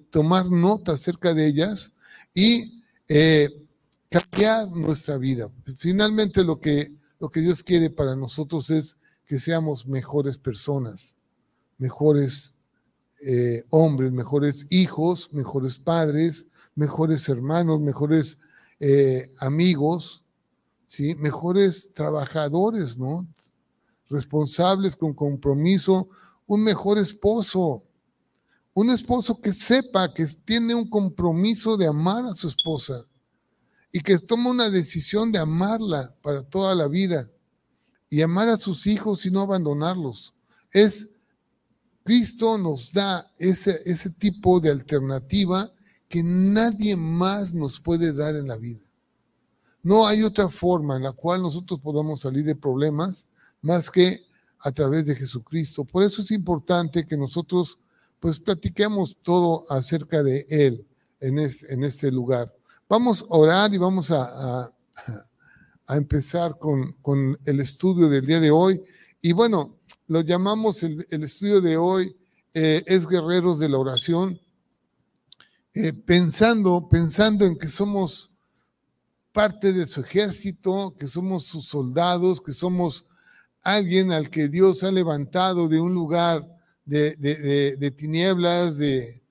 tomar 0.10 0.50
nota 0.50 0.94
acerca 0.94 1.34
de 1.34 1.48
ellas 1.48 1.92
y 2.34 2.84
eh, 3.08 3.65
cambiar 4.10 4.70
nuestra 4.72 5.18
vida. 5.18 5.50
Finalmente 5.78 6.44
lo 6.44 6.60
que, 6.60 6.94
lo 7.20 7.30
que 7.30 7.42
Dios 7.42 7.64
quiere 7.64 7.90
para 7.90 8.16
nosotros 8.16 8.70
es 8.70 8.98
que 9.26 9.40
seamos 9.40 9.88
mejores 9.88 10.38
personas, 10.38 11.16
mejores 11.78 12.56
eh, 13.26 13.64
hombres, 13.70 14.12
mejores 14.12 14.68
hijos, 14.70 15.30
mejores 15.34 15.80
padres, 15.80 16.48
mejores 16.76 17.28
hermanos, 17.30 17.80
mejores 17.80 18.38
eh, 18.80 19.28
amigos, 19.40 20.24
¿sí? 20.86 21.16
mejores 21.16 21.92
trabajadores, 21.94 22.98
¿no? 22.98 23.28
responsables 24.10 24.96
con 24.96 25.14
compromiso, 25.14 26.10
un 26.46 26.64
mejor 26.64 26.98
esposo, 27.00 27.84
un 28.74 28.90
esposo 28.90 29.40
que 29.42 29.52
sepa 29.52 30.14
que 30.14 30.26
tiene 30.44 30.76
un 30.76 30.88
compromiso 30.90 31.78
de 31.78 31.88
amar 31.88 32.26
a 32.26 32.34
su 32.34 32.48
esposa 32.48 33.04
y 33.96 34.02
que 34.02 34.20
toma 34.20 34.50
una 34.50 34.70
decisión 34.70 35.32
de 35.32 35.40
amarla 35.40 36.14
para 36.22 36.42
toda 36.42 36.76
la 36.76 36.90
vida 36.90 37.32
y 38.10 38.22
amar 38.22 38.50
a 38.50 38.58
sus 38.58 38.88
hijos 38.88 39.26
y 39.26 39.32
no 39.32 39.40
abandonarlos. 39.40 40.34
Es 40.74 41.12
Cristo 42.04 42.58
nos 42.58 42.92
da 42.92 43.32
ese, 43.38 43.80
ese 43.86 44.10
tipo 44.10 44.60
de 44.60 44.70
alternativa 44.70 45.72
que 46.10 46.22
nadie 46.22 46.98
más 46.98 47.54
nos 47.54 47.80
puede 47.80 48.12
dar 48.12 48.36
en 48.36 48.50
la 48.50 48.58
vida. 48.58 48.84
No 49.82 50.06
hay 50.06 50.24
otra 50.24 50.50
forma 50.50 50.98
en 50.98 51.04
la 51.04 51.14
cual 51.14 51.44
nosotros 51.44 51.80
podamos 51.80 52.20
salir 52.20 52.44
de 52.44 52.54
problemas 52.54 53.26
más 53.62 53.90
que 53.90 54.26
a 54.60 54.74
través 54.74 55.06
de 55.06 55.16
Jesucristo. 55.16 55.86
Por 55.86 56.04
eso 56.04 56.22
es 56.22 56.32
importante 56.32 57.08
que 57.08 57.16
nosotros 57.16 57.80
pues 58.20 58.42
platiquemos 58.42 59.16
todo 59.24 59.64
acerca 59.72 60.22
de 60.22 60.46
Él 60.50 60.86
en 61.22 61.40
en 61.40 61.84
este 61.86 62.12
lugar. 62.12 62.54
Vamos 62.88 63.24
a 63.24 63.36
orar 63.36 63.74
y 63.74 63.80
vamos 63.80 64.12
a, 64.12 64.70
a, 65.88 65.96
empezar 65.96 66.60
con, 66.60 66.94
con, 67.02 67.36
el 67.44 67.60
estudio 67.60 68.08
del 68.08 68.28
día 68.28 68.40
de 68.40 68.52
hoy. 68.52 68.80
Y 69.22 69.34
bueno, 69.34 69.76
lo 70.06 70.22
llamamos 70.22 70.84
el, 70.84 71.04
estudio 71.10 71.62
de 71.62 71.78
hoy, 71.78 72.16
eh, 72.54 72.84
es 72.86 73.08
Guerreros 73.08 73.58
de 73.58 73.70
la 73.70 73.80
Oración, 73.80 74.40
eh, 75.74 75.94
pensando, 75.94 76.88
pensando 76.88 77.46
en 77.46 77.58
que 77.58 77.68
somos 77.70 78.30
parte 79.32 79.74
de 79.74 79.88
su 79.88 80.02
ejército, 80.02 80.96
que 81.00 81.08
somos 81.08 81.46
sus 81.46 81.66
soldados, 81.66 82.40
que 82.40 82.54
somos 82.54 83.06
alguien 83.64 84.12
al 84.12 84.30
que 84.30 84.48
Dios 84.48 84.84
ha 84.84 84.92
levantado 84.92 85.68
de 85.68 85.80
un 85.80 85.96
lugar 85.96 86.48
de, 86.86 87.16
de, 87.16 87.78
de 87.78 87.92
tinieblas, 87.92 88.78
de, 88.78 89.24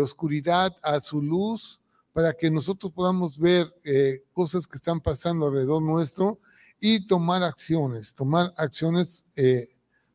oscuridad 0.00 0.76
a 0.84 1.00
su 1.00 1.20
luz 1.20 1.79
para 2.20 2.34
que 2.34 2.50
nosotros 2.50 2.92
podamos 2.92 3.38
ver 3.38 3.74
eh, 3.82 4.24
cosas 4.34 4.66
que 4.66 4.76
están 4.76 5.00
pasando 5.00 5.46
alrededor 5.46 5.80
nuestro 5.80 6.38
y 6.78 7.06
tomar 7.06 7.42
acciones, 7.42 8.12
tomar 8.12 8.52
acciones 8.58 9.24
eh, 9.36 9.66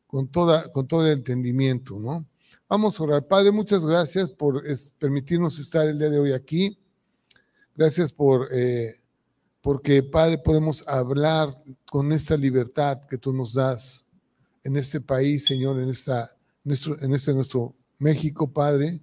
con, 0.06 0.28
toda, 0.28 0.70
con 0.70 0.86
todo 0.86 1.04
el 1.04 1.14
entendimiento, 1.14 1.98
¿no? 1.98 2.24
Vamos 2.68 3.00
a 3.00 3.02
orar. 3.02 3.26
Padre, 3.26 3.50
muchas 3.50 3.84
gracias 3.84 4.30
por 4.30 4.62
permitirnos 5.00 5.58
estar 5.58 5.88
el 5.88 5.98
día 5.98 6.08
de 6.08 6.20
hoy 6.20 6.32
aquí. 6.32 6.78
Gracias 7.74 8.12
por, 8.12 8.50
eh, 8.52 8.94
porque, 9.60 10.04
Padre, 10.04 10.38
podemos 10.38 10.86
hablar 10.86 11.58
con 11.90 12.12
esta 12.12 12.36
libertad 12.36 13.00
que 13.10 13.18
tú 13.18 13.32
nos 13.32 13.52
das 13.52 14.06
en 14.62 14.76
este 14.76 15.00
país, 15.00 15.44
Señor, 15.44 15.80
en, 15.80 15.88
esta, 15.88 16.30
nuestro, 16.62 17.00
en 17.00 17.12
este 17.14 17.34
nuestro 17.34 17.74
México, 17.98 18.46
Padre. 18.52 19.00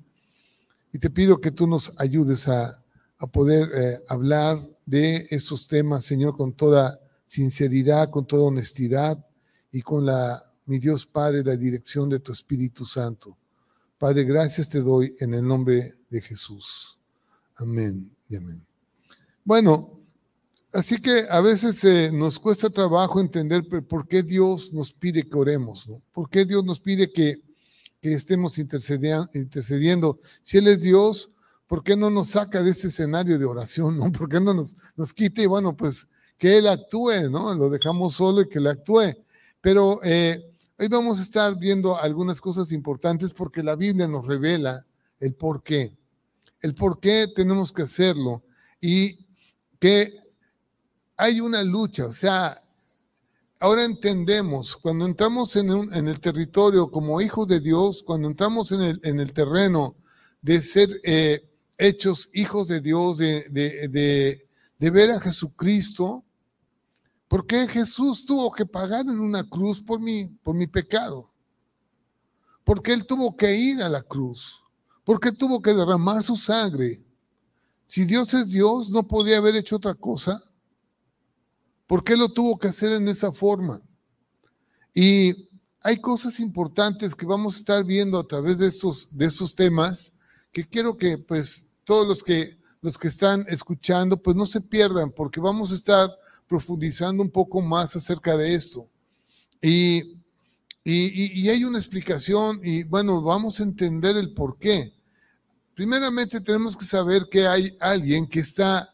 Y 0.93 0.99
te 0.99 1.09
pido 1.09 1.41
que 1.41 1.49
tú 1.49 1.65
nos 1.65 1.91
ayudes 1.97 2.47
a 2.47 2.82
a 3.23 3.27
poder 3.27 3.69
eh, 3.73 3.99
hablar 4.09 4.59
de 4.85 5.25
esos 5.29 5.69
temas, 5.69 6.03
Señor, 6.03 6.35
con 6.35 6.51
toda 6.51 6.99
sinceridad, 7.25 8.09
con 8.09 8.27
toda 8.27 8.43
honestidad 8.43 9.17
y 9.71 9.81
con 9.81 10.05
la, 10.05 10.43
mi 10.65 10.77
Dios 10.77 11.05
Padre, 11.05 11.41
la 11.41 11.55
dirección 11.55 12.09
de 12.09 12.19
tu 12.19 12.33
Espíritu 12.33 12.83
Santo. 12.83 13.37
Padre, 13.97 14.25
gracias 14.25 14.67
te 14.67 14.81
doy 14.81 15.15
en 15.21 15.33
el 15.35 15.47
nombre 15.47 15.95
de 16.09 16.19
Jesús. 16.19 16.99
Amén 17.55 18.11
amén. 18.35 18.65
Bueno, 19.43 19.99
Así 20.73 20.99
que 20.99 21.27
a 21.29 21.39
veces 21.39 21.83
eh, 21.83 22.09
nos 22.11 22.39
cuesta 22.39 22.67
trabajo 22.67 23.19
entender 23.19 23.63
por 23.87 24.07
qué 24.07 24.23
Dios 24.23 24.73
nos 24.73 24.91
pide 24.91 25.21
que 25.21 25.37
oremos, 25.37 25.87
¿no? 25.87 26.01
¿Por 26.11 26.27
qué 26.31 26.45
Dios 26.45 26.65
nos 26.65 26.79
pide 26.79 27.11
que, 27.11 27.43
que 28.01 28.13
estemos 28.13 28.57
intercediendo? 28.57 30.19
Si 30.41 30.57
Él 30.57 30.67
es 30.67 30.81
Dios, 30.81 31.29
¿por 31.67 31.83
qué 31.83 31.95
no 31.95 32.09
nos 32.09 32.29
saca 32.29 32.61
de 32.61 32.71
este 32.71 32.87
escenario 32.87 33.37
de 33.39 33.45
oración, 33.45 33.97
¿no? 33.97 34.11
¿Por 34.11 34.29
qué 34.29 34.39
no 34.39 34.53
nos, 34.53 34.75
nos 34.95 35.13
quita 35.13 35.41
y 35.41 35.45
bueno, 35.45 35.75
pues 35.75 36.07
que 36.37 36.57
Él 36.57 36.67
actúe, 36.67 37.29
¿no? 37.29 37.53
Lo 37.53 37.69
dejamos 37.69 38.15
solo 38.15 38.41
y 38.41 38.49
que 38.49 38.59
Él 38.59 38.67
actúe. 38.67 39.15
Pero 39.61 39.99
eh, 40.03 40.43
hoy 40.77 40.87
vamos 40.87 41.19
a 41.19 41.23
estar 41.23 41.57
viendo 41.57 41.97
algunas 41.97 42.41
cosas 42.41 42.71
importantes 42.71 43.33
porque 43.33 43.63
la 43.63 43.75
Biblia 43.75 44.07
nos 44.07 44.27
revela 44.27 44.85
el 45.19 45.33
por 45.35 45.63
qué. 45.63 45.95
El 46.59 46.75
por 46.75 46.99
qué 46.99 47.27
tenemos 47.33 47.71
que 47.71 47.83
hacerlo 47.83 48.43
y 48.81 49.17
que 49.79 50.13
hay 51.15 51.39
una 51.39 51.63
lucha, 51.63 52.05
o 52.05 52.13
sea, 52.13 52.57
ahora 53.59 53.85
entendemos, 53.85 54.75
cuando 54.75 55.05
entramos 55.05 55.55
en, 55.55 55.69
el 55.69 56.19
territorio 56.19 56.91
como 56.91 57.21
hijos 57.21 57.47
de 57.47 57.61
Dios, 57.61 58.03
cuando 58.03 58.27
entramos 58.27 58.73
en 58.73 58.81
el, 59.19 59.33
terreno 59.33 59.95
de 60.41 60.59
ser 60.59 60.89
eh, 61.05 61.41
hechos 61.83 62.29
hijos 62.33 62.67
de 62.67 62.81
Dios, 62.81 63.17
de, 63.17 64.47
ver 64.79 65.11
a 65.11 65.19
Jesucristo, 65.19 66.23
¿por 67.27 67.45
qué 67.45 67.67
Jesús 67.67 68.25
tuvo 68.25 68.51
que 68.51 68.65
pagar 68.65 69.01
en 69.01 69.19
una 69.19 69.47
cruz 69.47 69.81
por 69.81 69.99
mi, 69.99 70.25
por 70.25 70.55
mi 70.55 70.67
pecado? 70.67 71.29
Porque 72.63 72.93
Él 72.93 73.05
tuvo 73.05 73.35
que 73.35 73.55
ir 73.55 73.81
a 73.81 73.89
la 73.89 74.01
cruz? 74.01 74.63
porque 75.03 75.31
tuvo 75.31 75.61
que 75.61 75.73
derramar 75.73 76.23
su 76.23 76.35
sangre? 76.35 77.03
Si 77.85 78.05
Dios 78.05 78.33
es 78.33 78.51
Dios, 78.51 78.89
¿no 78.89 79.03
podía 79.03 79.37
haber 79.37 79.55
hecho 79.55 79.75
otra 79.75 79.93
cosa? 79.93 80.41
¿Por 81.85 82.03
qué 82.03 82.15
lo 82.15 82.29
tuvo 82.29 82.57
que 82.57 82.69
hacer 82.69 82.93
en 82.93 83.07
esa 83.07 83.31
forma? 83.31 83.81
Y 84.93 85.49
hay 85.81 85.97
cosas 85.97 86.39
importantes 86.39 87.13
que 87.13 87.25
vamos 87.25 87.55
a 87.55 87.59
estar 87.59 87.83
viendo 87.83 88.17
a 88.17 88.25
través 88.25 88.57
de 88.57 88.67
estos, 88.67 89.15
de 89.15 89.25
estos 89.25 89.53
temas 89.55 90.13
que 90.51 90.65
quiero 90.67 90.97
que 90.97 91.17
pues 91.17 91.69
todos 91.83 92.07
los 92.07 92.23
que, 92.23 92.57
los 92.81 92.97
que 92.97 93.07
están 93.07 93.45
escuchando 93.47 94.17
pues 94.17 94.35
no 94.35 94.45
se 94.45 94.61
pierdan 94.61 95.11
porque 95.11 95.39
vamos 95.39 95.71
a 95.71 95.75
estar 95.75 96.09
profundizando 96.47 97.23
un 97.23 97.29
poco 97.29 97.61
más 97.61 97.95
acerca 97.95 98.35
de 98.37 98.53
esto. 98.53 98.87
Y, 99.61 100.17
y, 100.83 101.41
y 101.41 101.49
hay 101.49 101.63
una 101.63 101.77
explicación 101.77 102.59
y 102.63 102.83
bueno, 102.83 103.21
vamos 103.21 103.59
a 103.59 103.63
entender 103.63 104.17
el 104.17 104.33
por 104.33 104.57
qué. 104.57 104.93
Primeramente 105.73 106.39
tenemos 106.41 106.77
que 106.77 106.85
saber 106.85 107.27
que 107.29 107.47
hay 107.47 107.75
alguien 107.79 108.27
que 108.27 108.41
está 108.41 108.93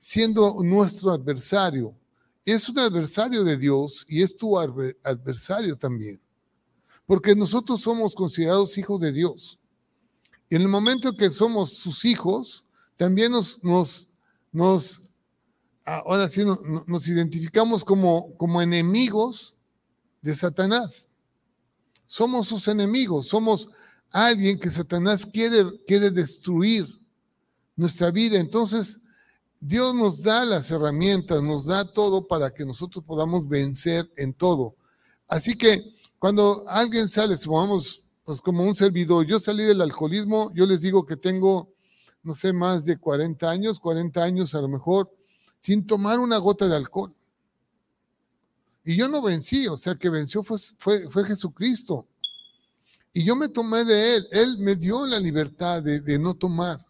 siendo 0.00 0.56
nuestro 0.62 1.10
adversario 1.10 1.94
es 2.52 2.68
un 2.68 2.78
adversario 2.78 3.44
de 3.44 3.56
Dios 3.56 4.04
y 4.08 4.22
es 4.22 4.36
tu 4.36 4.58
adversario 4.58 5.76
también. 5.76 6.20
Porque 7.06 7.34
nosotros 7.34 7.80
somos 7.80 8.14
considerados 8.14 8.76
hijos 8.76 9.00
de 9.00 9.12
Dios. 9.12 9.58
Y 10.50 10.56
en 10.56 10.62
el 10.62 10.68
momento 10.68 11.16
que 11.16 11.30
somos 11.30 11.72
sus 11.74 12.04
hijos, 12.04 12.64
también 12.96 13.32
nos, 13.32 13.62
nos, 13.62 14.08
nos 14.52 15.14
ahora 15.84 16.28
sí 16.28 16.42
nos, 16.44 17.08
identificamos 17.08 17.84
como, 17.84 18.36
como 18.36 18.60
enemigos 18.60 19.54
de 20.20 20.34
Satanás. 20.34 21.08
Somos 22.04 22.48
sus 22.48 22.66
enemigos, 22.66 23.28
somos 23.28 23.68
alguien 24.10 24.58
que 24.58 24.70
Satanás 24.70 25.24
quiere, 25.24 25.64
quiere 25.86 26.10
destruir 26.10 27.00
nuestra 27.76 28.10
vida. 28.10 28.38
Entonces, 28.38 29.00
Dios 29.60 29.94
nos 29.94 30.22
da 30.22 30.44
las 30.44 30.70
herramientas, 30.70 31.42
nos 31.42 31.66
da 31.66 31.84
todo 31.84 32.26
para 32.26 32.50
que 32.50 32.64
nosotros 32.64 33.04
podamos 33.04 33.48
vencer 33.48 34.10
en 34.16 34.34
todo. 34.34 34.74
Así 35.28 35.56
que 35.56 35.94
cuando 36.18 36.64
alguien 36.66 37.08
sale, 37.08 37.36
supongamos, 37.36 38.02
pues 38.30 38.42
como 38.42 38.62
un 38.62 38.76
servidor, 38.76 39.26
yo 39.26 39.40
salí 39.40 39.64
del 39.64 39.80
alcoholismo, 39.80 40.52
yo 40.54 40.64
les 40.64 40.82
digo 40.82 41.04
que 41.04 41.16
tengo, 41.16 41.74
no 42.22 42.32
sé, 42.32 42.52
más 42.52 42.84
de 42.84 42.96
40 42.96 43.50
años, 43.50 43.80
40 43.80 44.22
años 44.22 44.54
a 44.54 44.60
lo 44.60 44.68
mejor, 44.68 45.12
sin 45.58 45.84
tomar 45.84 46.20
una 46.20 46.38
gota 46.38 46.68
de 46.68 46.76
alcohol. 46.76 47.12
Y 48.84 48.94
yo 48.94 49.08
no 49.08 49.20
vencí, 49.20 49.66
o 49.66 49.76
sea, 49.76 49.96
que 49.96 50.08
venció 50.08 50.44
fue, 50.44 50.58
fue, 50.78 51.10
fue 51.10 51.24
Jesucristo. 51.24 52.06
Y 53.12 53.24
yo 53.24 53.34
me 53.34 53.48
tomé 53.48 53.84
de 53.84 54.14
Él, 54.14 54.26
Él 54.30 54.58
me 54.60 54.76
dio 54.76 55.04
la 55.06 55.18
libertad 55.18 55.82
de, 55.82 56.18
no 56.20 56.34
tomar. 56.34 56.86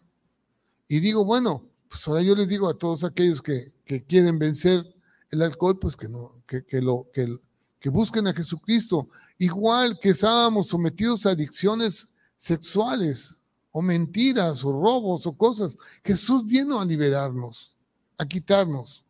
Y 0.87 0.99
digo, 0.99 1.25
bueno, 1.25 1.67
pues 1.89 2.07
ahora 2.07 2.21
yo 2.21 2.35
les 2.35 2.47
digo 2.47 2.69
a 2.69 2.77
todos 2.77 3.03
aquellos 3.03 3.41
que, 3.41 3.73
quieren 4.07 4.37
vencer 4.37 4.85
el 5.31 5.41
alcohol, 5.41 5.79
pues 5.79 5.97
que 5.97 6.07
no, 6.07 6.43
que, 6.45 6.81
lo, 6.83 7.07
que, 7.11 7.35
que 7.81 7.89
busquen 7.89 8.27
a 8.27 8.33
Jesucristo. 8.33 9.09
Igual 9.37 9.99
que 9.99 10.09
estábamos 10.09 10.67
sometidos 10.67 11.25
a 11.25 11.31
adicciones 11.31 12.13
sexuales, 12.37 13.41
o 13.71 13.81
mentiras, 13.81 14.63
o 14.63 14.71
robos, 14.71 15.25
o 15.25 15.33
cosas. 15.33 15.77
Jesús 16.03 16.45
vino 16.45 16.79
a 16.79 16.85
liberarnos, 16.85 17.75
a 18.17 18.25
quitarnos. 18.25 19.03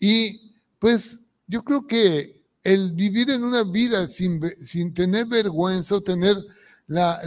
Y 0.00 0.54
pues 0.78 1.20
yo 1.46 1.62
creo 1.62 1.86
que 1.86 2.42
el 2.64 2.92
vivir 2.92 3.30
en 3.30 3.44
una 3.44 3.62
vida 3.64 4.06
sin, 4.06 4.40
sin 4.56 4.94
tener 4.94 5.26
vergüenza 5.26 5.96
o 5.96 6.00
tener 6.00 6.36
la, 6.86 7.18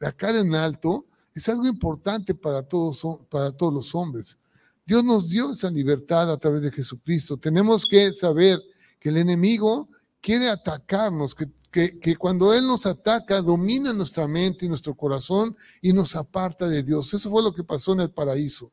la 0.00 0.12
cara 0.12 0.40
en 0.40 0.54
alto, 0.54 1.06
es 1.34 1.48
algo 1.48 1.66
importante 1.66 2.34
para 2.34 2.62
todos, 2.62 3.02
para 3.30 3.52
todos 3.52 3.72
los 3.72 3.94
hombres. 3.94 4.36
Dios 4.84 5.02
nos 5.04 5.30
dio 5.30 5.52
esa 5.52 5.70
libertad 5.70 6.30
a 6.30 6.36
través 6.36 6.60
de 6.60 6.72
Jesucristo. 6.72 7.36
Tenemos 7.36 7.86
que 7.86 8.12
saber 8.12 8.60
que 9.02 9.08
el 9.08 9.16
enemigo 9.16 9.88
quiere 10.20 10.48
atacarnos, 10.48 11.34
que, 11.34 11.50
que, 11.72 12.16
cuando 12.16 12.54
Él 12.54 12.68
nos 12.68 12.86
ataca, 12.86 13.42
domina 13.42 13.92
nuestra 13.92 14.28
mente 14.28 14.64
y 14.64 14.68
nuestro 14.68 14.94
corazón 14.94 15.56
y 15.80 15.92
nos 15.92 16.14
aparta 16.14 16.68
de 16.68 16.84
Dios. 16.84 17.12
Eso 17.12 17.28
fue 17.28 17.42
lo 17.42 17.52
que 17.52 17.64
pasó 17.64 17.94
en 17.94 18.00
el 18.00 18.12
paraíso. 18.12 18.70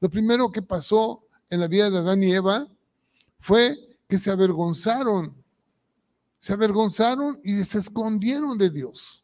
Lo 0.00 0.10
primero 0.10 0.50
que 0.50 0.62
pasó 0.62 1.22
en 1.48 1.60
la 1.60 1.68
vida 1.68 1.88
de 1.90 1.98
Adán 1.98 2.24
y 2.24 2.32
Eva 2.32 2.66
fue 3.38 3.78
que 4.08 4.18
se 4.18 4.32
avergonzaron, 4.32 5.32
se 6.40 6.52
avergonzaron 6.52 7.38
y 7.44 7.62
se 7.62 7.78
escondieron 7.78 8.58
de 8.58 8.70
Dios. 8.70 9.22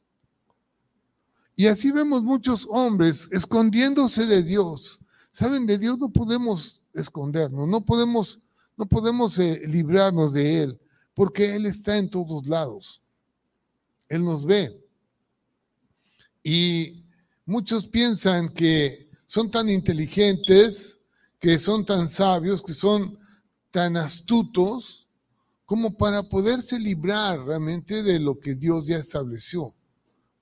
Y 1.57 1.67
así 1.67 1.91
vemos 1.91 2.23
muchos 2.23 2.69
hombres 2.71 3.29
escondiéndose 3.33 4.27
de 4.27 4.45
Dios. 4.45 5.01
Saben, 5.33 5.67
de 5.67 5.79
Dios 5.79 5.99
no 5.99 6.11
podemos 6.11 6.85
escondernos, 6.95 7.67
no 7.67 7.85
podemos, 7.85 8.39
no 8.83 8.89
podemos 8.89 9.39
eh, 9.39 9.61
librarnos 9.69 10.33
de 10.33 10.65
Él, 10.65 10.81
porque 11.15 11.55
Él 11.55 11.67
está 11.67 11.99
en 11.99 12.11
todos 12.11 12.45
lados. 12.49 13.01
Él 14.09 14.25
nos 14.25 14.45
ve. 14.45 14.77
Y 16.43 17.07
muchos 17.47 17.87
piensan 17.87 18.49
que 18.49 19.09
son 19.25 19.53
tan 19.53 19.69
inteligentes, 19.69 20.99
que 21.39 21.59
son 21.59 21.87
tan 21.87 22.09
sabios, 22.09 22.61
que 22.61 22.73
son 22.73 23.17
tan 23.71 23.97
astutos, 23.97 25.07
como 25.65 25.97
para 25.97 26.25
poderse 26.25 26.77
librar 26.77 27.39
realmente 27.39 28.03
de 28.03 28.19
lo 28.19 28.41
que 28.41 28.57
Dios 28.57 28.89
ya 28.89 28.97
estableció. 28.97 29.73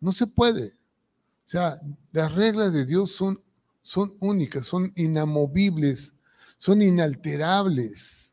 No 0.01 0.13
se 0.13 0.27
puede. 0.27 0.69
O 0.69 1.49
sea, 1.51 1.79
las 2.11 2.35
reglas 2.35 2.73
de 2.73 2.87
Dios 2.87 3.13
son, 3.13 3.39
son 3.83 4.17
únicas, 4.19 4.65
son 4.65 4.95
inamovibles, 4.97 6.15
son 6.57 6.81
inalterables. 6.81 8.30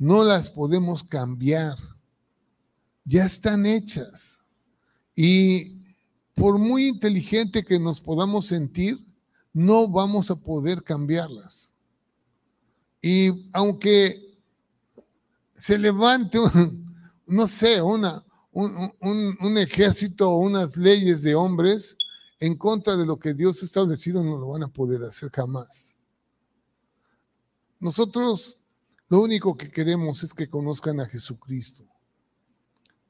No 0.00 0.24
las 0.24 0.50
podemos 0.50 1.04
cambiar. 1.04 1.76
Ya 3.04 3.26
están 3.26 3.66
hechas. 3.66 4.40
Y 5.14 5.82
por 6.34 6.58
muy 6.58 6.88
inteligente 6.88 7.62
que 7.62 7.78
nos 7.78 8.00
podamos 8.00 8.46
sentir, 8.46 8.98
no 9.52 9.88
vamos 9.88 10.30
a 10.30 10.36
poder 10.36 10.82
cambiarlas. 10.82 11.70
Y 13.02 13.50
aunque 13.52 14.38
se 15.54 15.76
levante, 15.76 16.38
no 17.26 17.46
sé, 17.46 17.82
una, 17.82 18.24
un, 18.52 18.90
un, 19.02 19.36
un 19.38 19.58
ejército 19.58 20.30
o 20.30 20.38
unas 20.38 20.78
leyes 20.78 21.22
de 21.22 21.34
hombres, 21.34 21.94
en 22.38 22.56
contra 22.56 22.96
de 22.96 23.04
lo 23.04 23.18
que 23.18 23.34
Dios 23.34 23.62
ha 23.62 23.66
establecido, 23.66 24.24
no 24.24 24.38
lo 24.38 24.48
van 24.48 24.62
a 24.62 24.72
poder 24.72 25.02
hacer 25.02 25.30
jamás. 25.30 25.94
Nosotros 27.78 28.56
lo 29.10 29.20
único 29.20 29.56
que 29.56 29.70
queremos 29.70 30.22
es 30.22 30.32
que 30.32 30.48
conozcan 30.48 31.00
a 31.00 31.06
Jesucristo, 31.06 31.84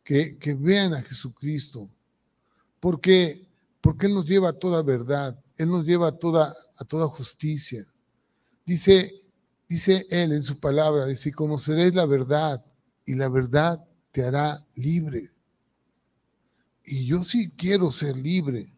que, 0.02 0.38
que 0.38 0.54
vean 0.54 0.94
a 0.94 1.02
Jesucristo, 1.02 1.90
porque, 2.80 3.46
porque 3.82 4.06
Él 4.06 4.14
nos 4.14 4.26
lleva 4.26 4.48
a 4.48 4.58
toda 4.58 4.82
verdad, 4.82 5.38
Él 5.56 5.68
nos 5.68 5.84
lleva 5.84 6.08
a 6.08 6.18
toda, 6.18 6.54
a 6.78 6.84
toda 6.86 7.06
justicia. 7.06 7.86
Dice, 8.64 9.22
dice 9.68 10.06
Él 10.08 10.32
en 10.32 10.42
su 10.42 10.58
palabra, 10.58 11.04
dice, 11.04 11.32
conoceréis 11.32 11.94
la 11.94 12.06
verdad 12.06 12.64
y 13.04 13.14
la 13.14 13.28
verdad 13.28 13.84
te 14.10 14.24
hará 14.24 14.58
libre. 14.76 15.30
Y 16.82 17.04
yo 17.04 17.22
sí 17.24 17.50
quiero 17.50 17.90
ser 17.90 18.16
libre. 18.16 18.74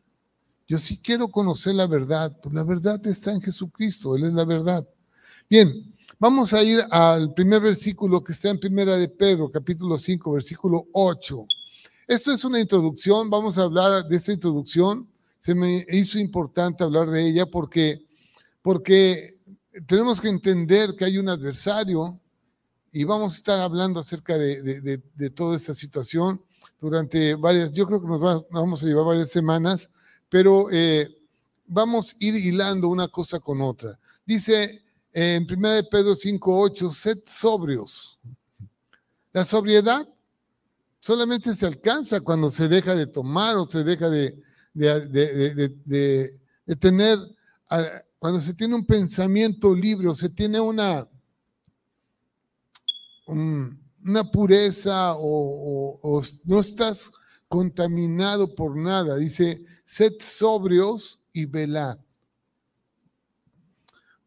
Yo 0.67 0.77
sí 0.77 0.99
quiero 0.99 1.29
conocer 1.29 1.77
la 1.77 1.87
verdad, 1.87 2.37
pues 2.43 2.53
la 2.53 2.65
verdad 2.65 3.07
está 3.07 3.31
en 3.31 3.41
Jesucristo, 3.41 4.17
Él 4.17 4.25
es 4.25 4.33
la 4.33 4.45
verdad. 4.45 4.89
Bien, 5.49 5.92
vamos 6.19 6.53
a 6.53 6.63
ir 6.63 6.85
al 6.91 7.33
primer 7.35 7.61
versículo 7.61 8.23
que 8.23 8.33
está 8.33 8.51
en 8.51 8.59
Primera 8.59 8.97
de 8.97 9.09
Pedro, 9.09 9.51
capítulo 9.51 9.99
5, 9.99 10.33
versículo 10.33 10.87
8. 10.93 11.47
Esto 12.07 12.33
es 12.33 12.45
una 12.45 12.61
introducción, 12.61 13.31
vamos 13.31 13.59
a 13.59 13.63
hablar 13.63 14.07
de 14.07 14.17
esta 14.17 14.33
introducción. 14.33 15.09
Se 15.41 15.55
me 15.55 15.85
hizo 15.89 16.19
importante 16.19 16.85
hablar 16.85 17.11
de 17.11 17.27
ella 17.27 17.47
porque, 17.47 18.07
porque 18.61 19.31
tenemos 19.87 20.21
que 20.21 20.29
entender 20.29 20.95
que 20.97 21.05
hay 21.05 21.19
un 21.19 21.29
adversario 21.29 22.21
y 22.93 23.05
vamos 23.05 23.35
a 23.35 23.37
estar 23.37 23.61
hablando 23.61 24.01
acerca 24.01 24.37
de, 24.37 24.99
toda 25.35 25.57
esta 25.57 25.75
situación 25.75 26.43
durante 26.79 27.35
varias, 27.35 27.73
yo 27.73 27.87
creo 27.87 28.01
que 28.01 28.09
nos 28.09 28.21
vamos 28.51 28.83
a 28.83 28.87
llevar 28.87 29.07
varias 29.07 29.31
semanas, 29.31 29.89
pero 30.29 30.67
eh, 30.71 31.09
vamos 31.67 32.13
a 32.13 32.17
ir 32.21 32.35
hilando 32.35 32.89
una 32.89 33.09
cosa 33.09 33.41
con 33.41 33.63
otra. 33.63 33.99
Dice 34.27 34.82
en 35.13 35.47
1 35.51 35.89
Pedro 35.91 36.15
5, 36.15 36.61
8, 36.61 36.91
sed 36.91 37.19
sobrios. 37.27 38.19
La 39.33 39.45
sobriedad 39.45 40.07
solamente 41.01 41.55
se 41.55 41.67
alcanza 41.67 42.21
cuando 42.21 42.51
se 42.51 42.69
deja 42.69 42.95
de 42.95 43.07
tomar 43.07 43.57
o 43.57 43.67
se 43.67 43.85
deja 43.85 44.09
de, 44.09 44.43
de 44.75 46.41
tener, 46.79 47.19
cuando 48.19 48.41
se 48.41 48.55
tiene 48.55 48.75
un 48.75 48.85
pensamiento 48.85 49.75
libre 49.75 50.09
o 50.09 50.15
se 50.15 50.29
tiene 50.29 50.61
una, 50.61 51.09
una 53.27 54.31
pureza 54.31 55.15
o, 55.17 56.23
no 56.45 56.61
estás 56.61 57.13
contaminado 57.49 58.55
por 58.55 58.77
nada. 58.77 59.17
Dice, 59.17 59.65
sed 59.85 60.13
sobrios 60.21 61.19
y 61.33 61.47
velad. 61.47 61.99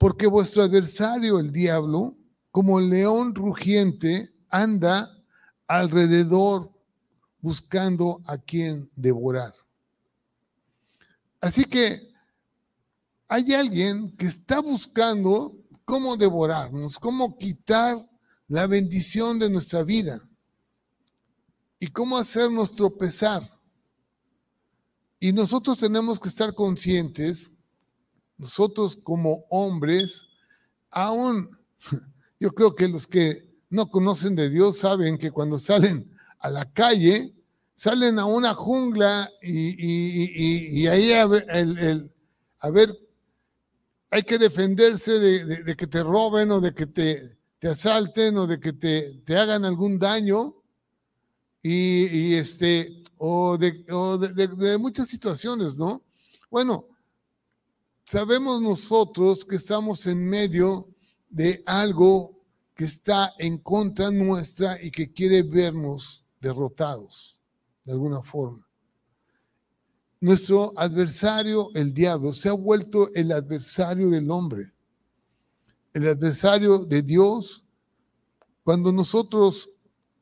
Porque 0.05 0.27
vuestro 0.27 0.61
adversario, 0.61 1.39
el 1.39 1.51
diablo, 1.51 2.15
como 2.51 2.79
león 2.79 3.33
rugiente, 3.33 4.35
anda 4.51 5.09
alrededor 5.65 6.71
buscando 7.41 8.21
a 8.27 8.37
quien 8.37 8.87
devorar. 8.95 9.51
Así 11.41 11.65
que 11.65 12.13
hay 13.27 13.51
alguien 13.55 14.15
que 14.15 14.27
está 14.27 14.59
buscando 14.59 15.57
cómo 15.85 16.15
devorarnos, 16.15 16.99
cómo 16.99 17.35
quitar 17.39 18.07
la 18.47 18.67
bendición 18.67 19.39
de 19.39 19.49
nuestra 19.49 19.81
vida 19.81 20.21
y 21.79 21.87
cómo 21.87 22.15
hacernos 22.15 22.75
tropezar. 22.75 23.41
Y 25.19 25.33
nosotros 25.33 25.79
tenemos 25.79 26.19
que 26.19 26.29
estar 26.29 26.53
conscientes, 26.53 27.54
nosotros 28.37 28.97
como 29.01 29.45
hombres, 29.49 30.27
aún, 30.89 31.49
yo 32.39 32.51
creo 32.51 32.75
que 32.75 32.87
los 32.87 33.07
que 33.07 33.45
no 33.69 33.87
conocen 33.89 34.35
de 34.35 34.49
Dios 34.49 34.79
saben 34.79 35.17
que 35.17 35.31
cuando 35.31 35.57
salen 35.57 36.11
a 36.39 36.49
la 36.49 36.65
calle, 36.71 37.33
salen 37.75 38.19
a 38.19 38.25
una 38.25 38.53
jungla 38.53 39.29
y, 39.41 40.87
ahí 40.87 41.11
a 41.11 41.25
ver, 41.25 41.45
a 42.59 42.69
ver, 42.69 42.95
hay 44.11 44.23
que 44.23 44.37
defenderse 44.37 45.19
de 45.19 45.75
que 45.75 45.87
te 45.87 46.03
roben 46.03 46.51
o 46.51 46.61
de 46.61 46.73
que 46.73 46.85
te 46.85 47.35
te 47.65 47.71
asalten 47.71 48.37
o 48.37 48.45
de 48.45 48.59
que 48.59 48.73
te, 48.73 49.21
te 49.25 49.35
hagan 49.35 49.65
algún 49.65 49.97
daño 49.97 50.55
y, 51.63 52.35
este, 52.35 53.01
o, 53.17 53.57
de, 53.57 53.71
de, 54.55 54.77
muchas 54.77 55.07
situaciones, 55.07 55.75
¿no? 55.75 56.03
Bueno, 56.51 56.85
sabemos 58.05 58.61
nosotros 58.61 59.43
que 59.43 59.57
estamos 59.57 60.07
en 60.07 60.25
medio 60.25 60.87
de 61.29 61.61
algo 61.65 62.39
que 62.73 62.85
está 62.85 63.33
en 63.37 63.57
contra 63.57 64.09
nuestra 64.11 64.81
y 64.81 64.91
que 64.91 65.11
quiere 65.11 65.43
vernos 65.43 66.23
derrotados, 66.39 67.37
de 67.83 67.91
alguna 67.91 68.21
forma. 68.21 68.65
Nuestro 70.21 70.71
adversario, 70.77 71.69
el 71.73 71.93
diablo, 71.93 72.31
se 72.31 72.47
ha 72.47 72.53
vuelto 72.53 73.09
el 73.13 73.33
adversario 73.33 74.09
del 74.09 74.31
hombre 74.31 74.75
el 75.95 76.09
adversario 76.09 76.79
de 76.79 77.01
Dios, 77.01 77.63
cuando 78.65 78.91
nosotros, 78.91 79.69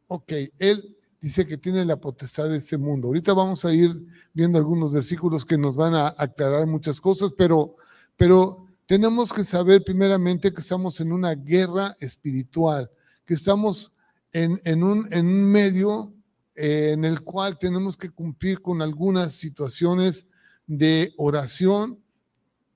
ok, 0.08 0.32
Él 0.60 0.98
dice 1.24 1.48
que 1.48 1.58
tiene 1.58 1.86
la 1.86 1.96
potestad 1.96 2.50
de 2.50 2.58
este 2.58 2.78
mundo. 2.78 3.08
Ahorita 3.08 3.34
vamos 3.34 3.64
a 3.64 3.74
ir 3.74 3.98
viendo 4.34 4.58
algunos 4.58 4.92
versículos 4.92 5.46
que 5.46 5.58
nos 5.58 5.74
van 5.74 5.94
a 5.96 6.14
aclarar 6.18 6.68
muchas 6.68 7.00
cosas, 7.00 7.32
pero, 7.38 7.78
pero 8.18 8.68
tenemos 8.86 9.32
que 9.32 9.46
saber 9.46 9.86
primeramente 9.86 10.54
que 10.54 10.60
estamos 10.60 11.00
en 11.00 11.14
una 11.14 11.34
guerra 11.34 11.96
espiritual, 12.02 12.92
que 13.26 13.36
estamos 13.36 13.94
en, 14.34 14.60
en, 14.66 14.84
un, 14.84 15.08
en 15.14 15.28
un 15.28 15.50
medio 15.50 16.14
eh, 16.56 16.92
en 16.92 17.06
el 17.06 17.22
cual 17.22 17.58
tenemos 17.58 17.96
que 17.96 18.10
cumplir 18.10 18.62
con 18.62 18.82
algunas 18.82 19.32
situaciones 19.32 20.28
de 20.68 21.14
oración 21.16 22.04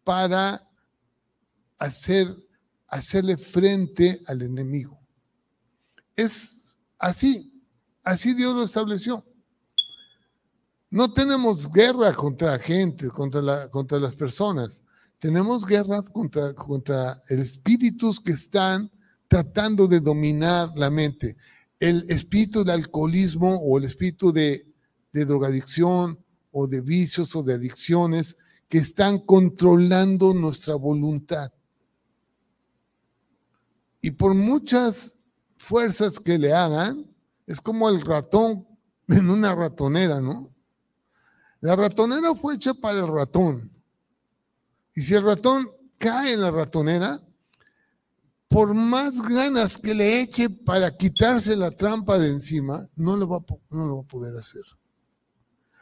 para 0.05 0.61
hacer 1.77 2.33
hacerle 2.87 3.35
frente 3.35 4.21
al 4.27 4.41
enemigo. 4.41 4.97
Es 6.15 6.77
así, 6.97 7.51
así 8.07 8.33
Dios 8.33 8.55
lo 8.55 8.63
estableció. 8.63 9.25
No 10.89 11.11
tenemos 11.11 11.71
guerra 11.71 12.13
contra 12.13 12.57
gente, 12.57 13.09
contra, 13.09 13.41
la, 13.41 13.69
contra 13.69 13.99
las 13.99 14.15
personas. 14.15 14.81
Tenemos 15.19 15.65
guerras 15.65 16.09
contra, 16.09 16.53
contra 16.53 17.21
espíritus 17.29 18.19
que 18.21 18.31
están 18.31 18.89
tratando 19.27 19.87
de 19.87 19.99
dominar 19.99 20.71
la 20.77 20.89
mente. 20.89 21.35
El 21.79 22.09
espíritu 22.09 22.63
del 22.63 22.75
alcoholismo 22.75 23.55
o 23.55 23.77
el 23.77 23.83
espíritu 23.83 24.31
de, 24.31 24.65
de 25.11 25.25
drogadicción 25.25 26.17
o 26.51 26.65
de 26.65 26.79
vicios 26.79 27.35
o 27.35 27.43
de 27.43 27.55
adicciones 27.55 28.37
que 28.69 28.77
están 28.77 29.19
controlando 29.19 30.33
nuestra 30.33 30.75
voluntad. 30.75 31.51
Y 34.01 34.11
por 34.11 34.33
muchas 34.33 35.19
fuerzas 35.57 36.17
que 36.19 36.37
le 36.37 36.53
hagan, 36.53 37.05
es 37.47 37.61
como 37.61 37.89
el 37.89 38.01
ratón 38.01 38.67
en 39.07 39.29
una 39.29 39.55
ratonera, 39.55 40.21
¿no? 40.21 40.53
La 41.61 41.75
ratonera 41.75 42.35
fue 42.35 42.55
hecha 42.55 42.73
para 42.75 42.99
el 42.99 43.07
ratón. 43.07 43.71
Y 44.93 45.01
si 45.01 45.15
el 45.15 45.23
ratón 45.23 45.67
cae 45.97 46.33
en 46.33 46.41
la 46.41 46.51
ratonera, 46.51 47.19
por 48.47 48.73
más 48.73 49.21
ganas 49.21 49.77
que 49.77 49.95
le 49.95 50.21
eche 50.21 50.49
para 50.49 50.95
quitarse 50.95 51.55
la 51.55 51.71
trampa 51.71 52.17
de 52.19 52.29
encima, 52.29 52.87
no 52.95 53.17
lo 53.17 53.27
va, 53.27 53.43
no 53.71 53.87
lo 53.87 53.97
va 53.97 54.01
a 54.03 54.07
poder 54.07 54.37
hacer. 54.37 54.61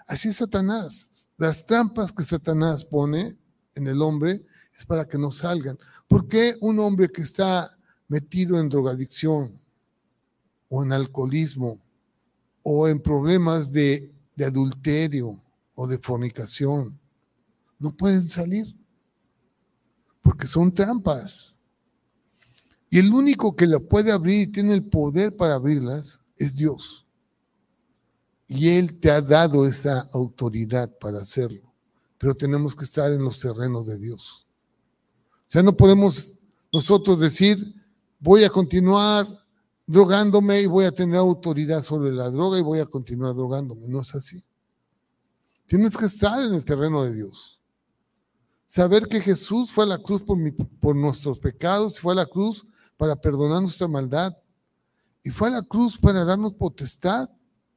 Así 0.08 0.30
es 0.30 0.38
Satanás. 0.38 1.30
Las 1.38 1.66
trampas 1.66 2.12
que 2.12 2.24
Satanás 2.24 2.86
pone 2.86 3.38
en 3.74 3.88
el 3.88 4.02
hombre 4.02 4.46
es 4.74 4.86
para 4.86 5.06
que 5.08 5.18
no 5.18 5.32
salgan. 5.32 5.78
¿Por 6.08 6.28
qué 6.28 6.56
un 6.62 6.80
hombre 6.80 7.10
que 7.10 7.22
está 7.22 7.78
metido 8.08 8.60
en 8.60 8.70
drogadicción 8.70 9.60
o 10.76 10.84
en 10.84 10.92
alcoholismo 10.92 11.80
o 12.62 12.90
en 12.90 13.00
problemas 13.00 13.72
de, 13.72 14.14
adulterio 14.46 15.42
o 15.74 15.88
de 15.88 15.98
fornicación. 15.98 17.00
No 17.80 17.96
pueden 17.96 18.28
salir 18.28 18.76
porque 20.22 20.46
son 20.46 20.74
trampas. 20.74 21.56
Y 22.90 23.00
el 23.00 23.14
único 23.14 23.56
que 23.56 23.68
la 23.68 23.80
puede 23.80 24.12
abrir 24.12 24.50
y 24.50 24.52
tiene 24.52 24.74
el 24.74 24.84
poder 24.84 25.38
para 25.38 25.56
abrirlas 25.56 26.22
es 26.36 26.58
Dios. 26.58 27.06
Y 28.46 28.68
Él 28.68 29.00
te 29.00 29.12
ha 29.12 29.22
dado 29.22 29.66
esa 29.66 30.10
autoridad 30.12 30.92
para 31.00 31.20
hacerlo. 31.20 31.74
Pero 32.18 32.36
tenemos 32.36 32.76
que 32.76 32.84
estar 32.84 33.14
en 33.14 33.24
los 33.24 33.40
terrenos 33.40 33.88
de 33.88 33.98
Dios. 33.98 34.46
O 35.48 35.52
sea, 35.52 35.64
no 35.64 35.78
podemos 35.78 36.38
nosotros 36.74 37.22
decir, 37.22 37.74
voy 38.20 38.44
a 38.44 38.50
continuar 38.50 39.45
drogándome 39.86 40.62
y 40.62 40.66
voy 40.66 40.86
a 40.86 40.92
tener 40.92 41.18
autoridad 41.18 41.84
sobre 41.84 42.12
la 42.12 42.30
droga 42.30 42.58
y 42.58 42.62
voy 42.62 42.80
a 42.80 42.86
continuar 42.86 43.36
drogándome. 43.36 43.88
No 43.88 44.02
es 44.02 44.16
así. 44.16 44.44
Tienes 45.66 45.96
que 45.98 46.06
estar 46.06 46.42
en 46.42 46.54
el 46.54 46.64
terreno 46.64 47.04
de 47.04 47.14
Dios. 47.14 47.62
Saber 48.66 49.08
que 49.08 49.22
Jesús 49.22 49.72
fue 49.72 49.84
a 49.84 49.88
la 49.88 49.98
cruz 49.98 50.24
por, 50.24 50.96
nuestros 50.96 51.40
pecados, 51.40 52.00
fue 52.00 52.14
a 52.14 52.18
la 52.18 52.26
cruz 52.26 52.66
para 52.98 53.16
perdonar 53.16 53.62
nuestra 53.62 53.88
maldad 53.88 54.36
y 55.24 55.30
fue 55.30 55.48
a 55.48 55.52
la 55.52 55.62
cruz 55.62 55.98
para 55.98 56.26
darnos 56.26 56.54
potestad 56.54 57.30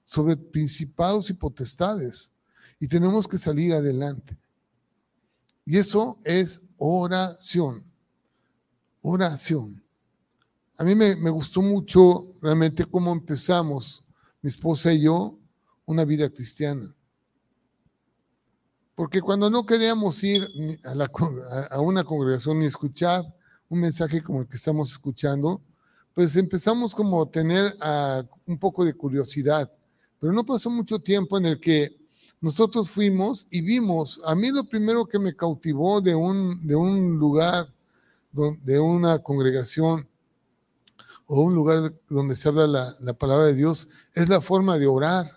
sobre 0.05 0.37
principados 0.37 1.29
y 1.31 1.35
potestades. 1.35 2.31
Y 2.81 2.89
tenemos 2.89 3.29
que 3.29 3.39
salir 3.39 3.75
adelante. 3.75 4.39
Y 5.65 5.77
eso 5.77 6.19
es 6.25 6.63
oración. 6.79 7.85
Oración. 9.03 9.83
A 10.81 10.85
mí 10.85 10.95
me, 10.95 11.15
gustó 11.31 11.61
mucho 11.61 12.25
realmente 12.41 12.85
cómo 12.85 13.11
empezamos, 13.11 14.05
mi 14.41 14.49
esposa 14.49 14.93
y 14.93 15.01
yo, 15.01 15.37
una 15.85 16.05
vida 16.05 16.31
cristiana. 16.31 16.95
Porque 18.95 19.21
cuando 19.21 19.51
no 19.51 19.67
queríamos 19.67 20.23
ir 20.23 20.49
a, 21.71 21.81
una 21.81 22.05
congregación 22.05 22.61
ni 22.61 22.67
escuchar 22.67 23.25
un 23.69 23.81
mensaje 23.81 24.23
como 24.23 24.43
el 24.43 24.47
que 24.47 24.57
estamos 24.57 24.93
escuchando, 24.93 25.61
pues 26.15 26.37
empezamos 26.37 26.95
como 26.95 27.23
a 27.23 27.29
tener 27.29 27.75
un 28.47 28.57
poco 28.57 28.85
de 28.85 28.95
curiosidad. 28.95 29.69
Pero 30.21 30.33
no 30.33 30.47
pasó 30.47 30.71
mucho 30.71 31.01
tiempo 31.01 31.39
en 31.39 31.47
el 31.47 31.59
que 31.59 31.99
nosotros 32.41 32.89
fuimos 32.89 33.49
y 33.51 33.63
vimos, 33.63 34.21
a 34.25 34.37
mí 34.37 34.51
lo 34.51 34.63
primero 34.63 35.07
que 35.07 35.19
me 35.19 35.35
cautivó 35.35 36.01
de 36.01 36.15
un 36.15 37.19
lugar, 37.19 37.69
de 38.31 38.79
una 38.79 39.19
congregación 39.19 40.08
o 41.29 41.43
un 41.43 41.55
lugar 41.55 41.95
donde 42.09 42.35
se 42.35 42.49
habla 42.49 42.67
la, 42.67 42.95
la 43.03 43.13
palabra 43.13 43.47
de 43.47 43.55
Dios, 43.55 43.87
es 44.15 44.29
la 44.31 44.41
forma 44.41 44.79
de 44.79 44.87
orar. 44.87 45.31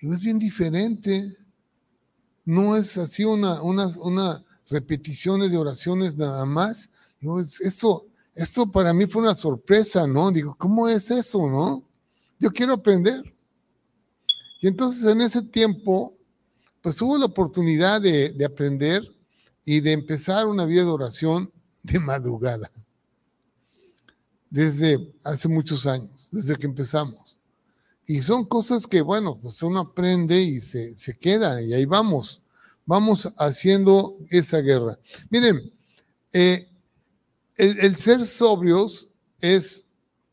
Y 0.00 0.10
es 0.10 0.20
bien 0.20 0.38
diferente. 0.38 1.36
No 2.46 2.76
es 2.76 2.96
así 2.96 3.24
una, 3.24 3.60
una, 3.62 3.86
una 3.98 4.42
de 4.68 5.56
oraciones 5.56 6.16
nada 6.16 6.46
más. 6.46 6.88
esto, 7.60 8.06
esto 8.34 8.70
para 8.70 8.94
mí 8.94 9.06
fue 9.06 9.22
una 9.22 9.34
sorpresa, 9.34 10.06
¿no? 10.06 10.30
Digo, 10.30 10.56
¿cómo 10.58 10.88
es 10.88 11.10
eso, 11.10 11.48
no? 11.48 11.84
Yo 12.38 12.50
quiero 12.50 12.72
aprender. 12.72 13.22
Y 14.62 14.66
entonces 14.66 15.04
en 15.04 15.20
ese 15.20 15.42
tiempo, 15.42 16.14
pues 16.80 17.00
hubo 17.02 17.18
la 17.18 17.26
oportunidad 17.26 18.00
de, 18.00 18.30
de 18.30 18.44
aprender 18.46 19.02
y 19.62 19.80
de 19.80 19.92
empezar 19.92 20.46
una 20.46 20.64
vida 20.64 20.84
de 20.84 20.90
oración 20.90 21.52
de 21.82 22.00
madrugada. 22.00 22.70
Desde 24.54 25.12
hace 25.24 25.48
muchos 25.48 25.84
años, 25.84 26.28
desde 26.30 26.54
que 26.54 26.66
empezamos. 26.66 27.40
Y 28.06 28.22
son 28.22 28.44
cosas 28.44 28.86
que, 28.86 29.00
bueno, 29.00 29.36
pues 29.42 29.60
uno 29.64 29.80
aprende 29.80 30.40
y 30.40 30.60
se, 30.60 30.96
se 30.96 31.18
queda 31.18 31.60
y 31.60 31.74
ahí 31.74 31.86
vamos. 31.86 32.40
Vamos 32.86 33.34
haciendo 33.36 34.12
esa 34.30 34.58
guerra. 34.58 34.96
Miren, 35.28 35.72
eh, 36.32 36.68
el, 37.56 37.96
ser 37.96 38.24
sobrios 38.28 39.08
es 39.40 39.82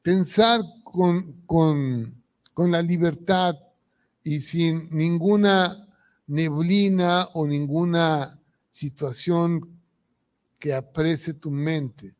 pensar 0.03 0.61
con, 0.83 1.41
con, 1.47 2.13
con 2.53 2.69
la 2.69 2.83
libertad 2.83 3.55
y 4.23 4.39
sin 4.41 4.87
ninguna 4.91 5.89
neblina 6.27 7.27
o 7.33 7.47
ninguna 7.47 8.39
situación 8.69 9.67
que 10.59 10.75
aprecie 10.75 11.33
tu 11.33 11.49
mente. 11.49 12.13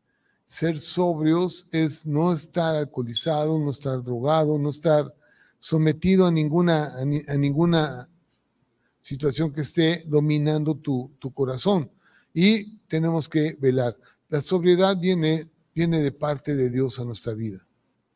Ser 0.52 0.78
sobrios 0.78 1.66
es 1.72 2.04
no 2.04 2.30
estar 2.30 2.76
alcoholizado, 2.76 3.58
no 3.58 3.70
estar 3.70 4.02
drogado, 4.02 4.58
no 4.58 4.68
estar 4.68 5.10
sometido 5.58 6.26
a 6.26 6.30
ninguna, 6.30 6.90
a, 6.94 7.36
ninguna 7.38 8.06
situación 9.00 9.50
que 9.50 9.62
esté 9.62 10.02
dominando 10.06 10.74
tu, 10.74 11.10
tu, 11.18 11.32
corazón. 11.32 11.90
Y 12.34 12.76
tenemos 12.86 13.30
que 13.30 13.56
velar. 13.62 13.96
La 14.28 14.42
sobriedad 14.42 14.94
viene, 15.00 15.46
viene 15.74 16.02
de 16.02 16.12
parte 16.12 16.54
de 16.54 16.68
Dios 16.68 17.00
a 17.00 17.06
nuestra 17.06 17.32
vida. 17.32 17.66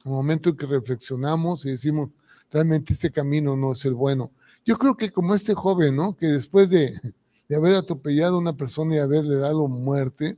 El 0.04 0.10
momento 0.10 0.50
en 0.50 0.58
que 0.58 0.66
reflexionamos 0.66 1.64
y 1.64 1.70
decimos, 1.70 2.10
realmente 2.50 2.92
este 2.92 3.10
camino 3.10 3.56
no 3.56 3.72
es 3.72 3.82
el 3.86 3.94
bueno. 3.94 4.30
Yo 4.62 4.76
creo 4.76 4.94
que 4.94 5.10
como 5.10 5.34
este 5.34 5.54
joven, 5.54 5.96
¿no? 5.96 6.14
Que 6.14 6.26
después 6.26 6.68
de, 6.68 7.00
de 7.48 7.56
haber 7.56 7.72
atropellado 7.72 8.36
a 8.36 8.40
una 8.40 8.58
persona 8.58 8.96
y 8.96 8.98
haberle 8.98 9.36
dado 9.36 9.68
muerte 9.68 10.36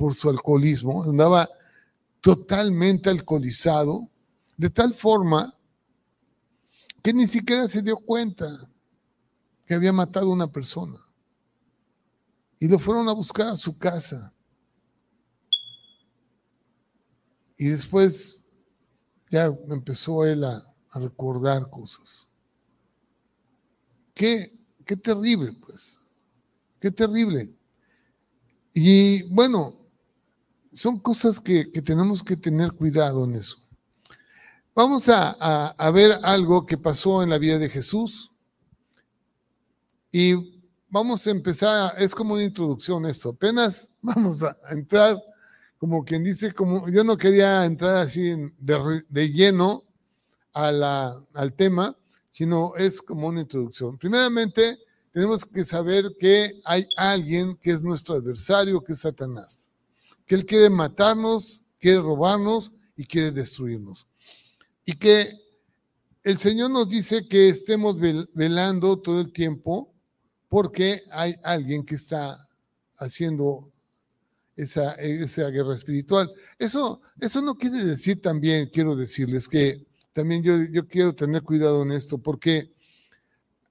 por 0.00 0.14
su 0.14 0.30
alcoholismo, 0.30 1.04
andaba 1.04 1.46
totalmente 2.22 3.10
alcoholizado, 3.10 4.08
de 4.56 4.70
tal 4.70 4.94
forma 4.94 5.54
que 7.02 7.12
ni 7.12 7.26
siquiera 7.26 7.68
se 7.68 7.82
dio 7.82 7.98
cuenta 7.98 8.66
que 9.66 9.74
había 9.74 9.92
matado 9.92 10.30
a 10.30 10.32
una 10.32 10.50
persona. 10.50 10.98
Y 12.58 12.66
lo 12.66 12.78
fueron 12.78 13.10
a 13.10 13.12
buscar 13.12 13.48
a 13.48 13.56
su 13.58 13.76
casa. 13.76 14.32
Y 17.58 17.66
después 17.66 18.40
ya 19.30 19.54
empezó 19.68 20.24
él 20.24 20.44
a, 20.44 20.66
recordar 20.94 21.68
cosas. 21.68 22.30
Qué, 24.14 24.58
qué 24.86 24.96
terrible, 24.96 25.52
pues. 25.52 26.02
Qué 26.80 26.90
terrible. 26.90 27.54
Y 28.72 29.24
bueno, 29.24 29.79
son 30.72 30.98
cosas 30.98 31.40
que 31.40 31.64
tenemos 31.64 32.22
que 32.22 32.36
tener 32.36 32.72
cuidado 32.72 33.24
en 33.24 33.36
eso. 33.36 33.60
Vamos 34.74 35.08
a, 35.08 35.90
ver 35.92 36.18
algo 36.22 36.64
que 36.64 36.78
pasó 36.78 37.22
en 37.22 37.28
la 37.28 37.38
vida 37.38 37.58
de 37.58 37.68
Jesús. 37.68 38.32
Y 40.12 40.62
vamos 40.88 41.26
a 41.26 41.30
empezar, 41.30 41.92
es 41.98 42.14
como 42.14 42.34
una 42.34 42.44
introducción 42.44 43.04
esto. 43.04 43.30
Apenas 43.30 43.90
vamos 44.00 44.42
a 44.42 44.54
entrar, 44.70 45.16
como 45.76 46.04
quien 46.04 46.22
dice, 46.22 46.52
como 46.52 46.88
yo 46.88 47.04
no 47.04 47.16
quería 47.18 47.64
entrar 47.64 47.96
así 47.96 48.34
de, 48.58 49.30
lleno 49.30 49.84
al 50.52 51.52
tema, 51.56 51.96
sino 52.30 52.74
es 52.76 53.02
como 53.02 53.28
una 53.28 53.40
introducción. 53.40 53.98
Primeramente, 53.98 54.78
tenemos 55.10 55.44
que 55.44 55.64
saber 55.64 56.16
que 56.18 56.60
hay 56.64 56.86
alguien 56.96 57.56
que 57.56 57.72
es 57.72 57.82
nuestro 57.82 58.14
adversario, 58.14 58.80
que 58.82 58.92
es 58.92 59.00
Satanás, 59.00 59.69
que 60.30 60.36
él 60.36 60.46
quiere 60.46 60.70
matarnos, 60.70 61.60
quiere 61.80 61.98
robarnos 61.98 62.70
y 62.96 63.04
quiere 63.04 63.32
destruirnos 63.32 64.06
y 64.84 64.92
que 64.92 65.28
el 66.22 66.38
Señor 66.38 66.70
nos 66.70 66.88
dice 66.88 67.26
que 67.26 67.48
estemos 67.48 67.96
velando 67.98 68.96
todo 69.00 69.20
el 69.20 69.32
tiempo 69.32 69.92
porque 70.48 71.00
hay 71.10 71.34
alguien 71.42 71.84
que 71.84 71.96
está 71.96 72.48
haciendo 72.98 73.72
esa, 74.54 74.94
esa 74.94 75.48
guerra 75.48 75.74
espiritual. 75.74 76.32
Eso, 76.60 77.00
eso 77.18 77.42
no 77.42 77.56
quiere 77.56 77.84
decir 77.84 78.22
también, 78.22 78.70
quiero 78.72 78.94
decirles 78.94 79.48
que 79.48 79.84
también 80.12 80.44
yo, 80.44 80.62
yo 80.70 80.86
quiero 80.86 81.12
tener 81.12 81.42
cuidado 81.42 81.82
en 81.82 81.90
esto, 81.90 82.18
porque 82.18 82.72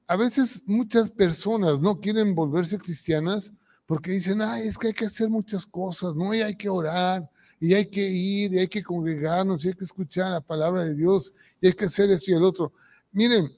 a 0.08 0.18
veces 0.18 0.64
muchas 0.66 1.10
personas 1.10 1.80
no 1.80 2.02
quieren 2.02 2.36
volverse 2.36 2.78
cristianas 2.78 3.54
porque 3.90 4.12
dicen, 4.12 4.40
ay, 4.40 4.68
es 4.68 4.78
que 4.78 4.90
hay 4.90 4.94
que 4.94 5.06
hacer 5.06 5.32
muchas 5.32 5.66
cosas, 5.66 6.14
¿no? 6.14 6.32
Y 6.32 6.44
hay 6.44 6.56
que 6.56 6.70
orar, 6.70 7.28
y 7.60 7.74
hay 7.74 7.88
que 7.88 8.08
ir, 8.08 8.54
y 8.54 8.60
hay 8.60 8.68
que 8.68 8.84
congregarnos, 8.84 9.66
y 9.66 9.70
hay 9.70 9.74
que 9.74 9.84
escuchar 9.84 10.30
la 10.30 10.42
palabra 10.42 10.86
de 10.86 10.94
Dios, 10.94 11.34
y 11.60 11.66
hay 11.66 11.74
que 11.74 11.86
hacer 11.86 12.12
esto 12.12 12.30
y 12.30 12.36
el 12.36 12.44
otro. 12.44 12.72
Miren, 13.12 13.52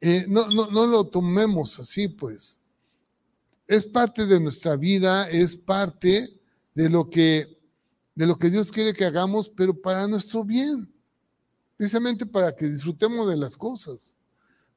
eh, 0.00 0.24
no, 0.28 0.48
no, 0.50 0.70
no 0.70 0.86
lo 0.86 1.02
tomemos 1.02 1.80
así, 1.80 2.06
pues. 2.06 2.60
Es 3.66 3.84
parte 3.84 4.24
de 4.24 4.38
nuestra 4.38 4.76
vida, 4.76 5.28
es 5.28 5.56
parte 5.56 6.32
de 6.76 6.88
lo 6.88 7.10
que, 7.10 7.58
de 8.14 8.26
lo 8.28 8.38
que 8.38 8.50
Dios 8.50 8.70
quiere 8.70 8.92
que 8.92 9.04
hagamos, 9.04 9.48
pero 9.48 9.74
para 9.74 10.06
nuestro 10.06 10.44
bien. 10.44 10.94
Precisamente 11.76 12.24
para 12.24 12.54
que 12.54 12.68
disfrutemos 12.68 13.28
de 13.28 13.36
las 13.36 13.56
cosas, 13.56 14.14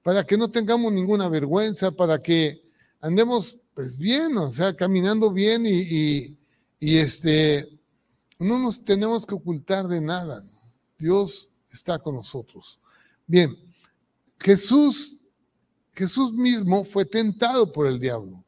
para 0.02 0.24
que 0.24 0.36
no 0.36 0.50
tengamos 0.50 0.92
ninguna 0.92 1.30
vergüenza, 1.30 1.92
para 1.92 2.18
que 2.18 2.64
andemos 3.00 3.60
pues 3.76 3.98
bien, 3.98 4.36
o 4.38 4.50
sea, 4.50 4.74
caminando 4.74 5.32
bien 5.32 5.66
y, 5.66 6.38
y, 6.80 6.98
este, 6.98 7.78
no 8.40 8.58
nos 8.58 8.84
tenemos 8.84 9.26
que 9.26 9.36
ocultar 9.36 9.88
de 9.88 10.00
nada. 10.00 10.42
Dios 10.98 11.52
está 11.72 12.00
con 12.00 12.16
nosotros. 12.16 12.80
Bien, 13.28 13.54
Jesús, 14.40 15.22
Jesús 15.94 16.32
mismo 16.32 16.86
fue 16.86 17.04
tentado 17.04 17.72
por 17.72 17.86
el 17.86 18.00
diablo. 18.00 18.44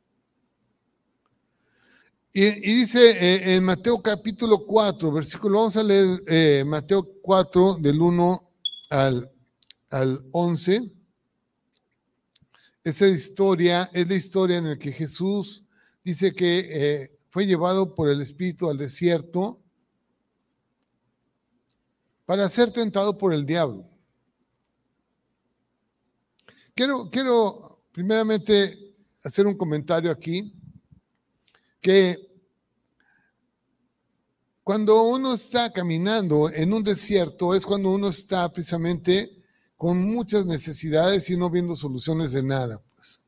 Y, 2.31 2.49
dice 2.61 2.99
eh, 3.11 3.55
en 3.55 3.65
Mateo 3.65 4.01
capítulo 4.01 4.65
4, 4.65 5.11
versículo, 5.11 5.59
vamos 5.59 5.75
a 5.75 5.83
leer 5.83 6.23
eh, 6.27 6.63
Mateo 6.65 7.05
4 7.21 7.79
del 7.81 7.99
1 7.99 8.43
al, 8.89 9.29
al 9.89 10.25
11. 10.31 10.96
Esa 12.87 13.05
historia 13.05 13.89
es 13.91 14.07
la 14.07 14.15
historia 14.15 14.59
en 14.59 14.69
la 14.69 14.77
que 14.77 14.93
Jesús 14.93 15.61
dice 16.05 16.33
que 16.33 16.59
eh, 16.71 17.17
fue 17.29 17.45
llevado 17.45 17.93
por 17.93 18.07
el 18.07 18.21
Espíritu 18.21 18.69
al 18.69 18.77
desierto 18.77 19.61
para 22.25 22.47
ser 22.47 22.71
tentado 22.71 23.17
por 23.17 23.33
el 23.33 23.45
diablo. 23.45 23.89
Quiero, 26.73 27.09
quiero 27.09 27.83
primeramente 27.91 28.79
hacer 29.21 29.45
un 29.47 29.57
comentario 29.57 30.09
aquí, 30.09 30.53
que 31.81 32.25
cuando 34.63 35.09
uno 35.09 35.33
está 35.33 35.73
caminando 35.73 36.49
en 36.49 36.71
un 36.71 36.85
desierto 36.85 37.53
es 37.53 37.65
cuando 37.65 37.89
uno 37.89 38.07
está 38.07 38.49
precisamente 38.53 39.36
con 39.77 40.01
muchas 40.01 40.45
necesidades 40.45 41.29
y 41.29 41.37
no 41.37 41.49
viendo 41.49 41.75
soluciones 41.75 42.31
de 42.31 42.43
nada. 42.43 42.81
Pues. 42.95 43.21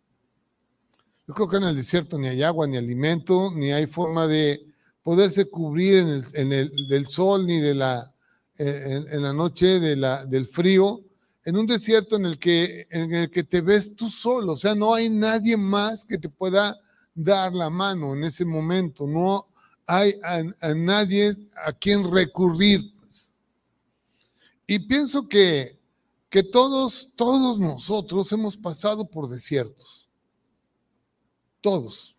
Yo 1.27 1.33
creo 1.33 1.47
que 1.47 1.57
en 1.57 1.63
el 1.63 1.75
desierto 1.75 2.17
ni 2.17 2.27
hay 2.27 2.43
agua, 2.43 2.67
ni 2.67 2.75
alimento, 2.75 3.51
ni 3.55 3.71
hay 3.71 3.85
forma 3.85 4.27
de 4.27 4.65
poderse 5.03 5.49
cubrir 5.49 6.23
en 6.33 6.51
el, 6.51 6.88
del 6.88 7.07
sol 7.07 7.45
ni 7.45 7.59
de 7.59 7.75
la 7.75 8.13
en, 8.59 9.21
la 9.21 9.33
noche 9.33 9.79
del 9.79 10.47
frío, 10.47 11.01
en 11.45 11.57
un 11.57 11.65
desierto 11.65 12.17
en 12.17 12.25
el 12.25 12.38
que, 12.38 12.85
en 12.91 13.13
el 13.13 13.31
que 13.31 13.43
te 13.43 13.62
ves 13.62 13.95
tú 13.95 14.09
solo, 14.09 14.53
o 14.53 14.57
sea, 14.57 14.75
no 14.75 14.93
hay 14.93 15.09
nadie 15.09 15.55
más 15.55 16.03
que 16.03 16.17
te 16.17 16.29
pueda 16.29 16.77
dar 17.15 17.53
la 17.53 17.69
mano 17.69 18.13
en 18.13 18.25
ese 18.25 18.45
momento, 18.45 19.07
no 19.07 19.47
hay 19.88 20.13
a, 20.23 20.73
nadie 20.73 21.35
a 21.65 21.71
quien 21.71 22.12
recurrir. 22.12 22.93
Pues. 22.97 23.29
Y 24.67 24.79
pienso 24.79 25.27
que, 25.27 25.78
que 26.29 26.43
todos, 26.43 27.11
todos 27.15 27.59
nosotros 27.59 28.31
hemos 28.31 28.55
pasado 28.55 29.09
por 29.09 29.27
desiertos, 29.27 30.09
todos, 31.61 32.15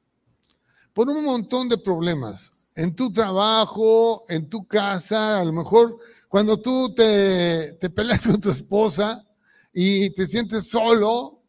por 0.93 1.09
un 1.09 1.25
montón 1.25 1.69
de 1.69 1.79
problemas, 1.79 2.53
en 2.75 2.95
tu 2.95 3.13
trabajo, 3.13 4.23
en 4.29 4.49
tu 4.49 4.67
casa, 4.67 5.41
a 5.41 5.45
lo 5.45 5.53
mejor 5.53 5.99
cuando 6.29 6.61
tú 6.61 6.95
te, 6.95 7.77
peleas 7.95 8.27
con 8.27 8.41
tu 8.41 8.51
esposa 8.51 9.27
y 9.73 10.11
te 10.11 10.27
sientes 10.27 10.69
solo 10.69 11.43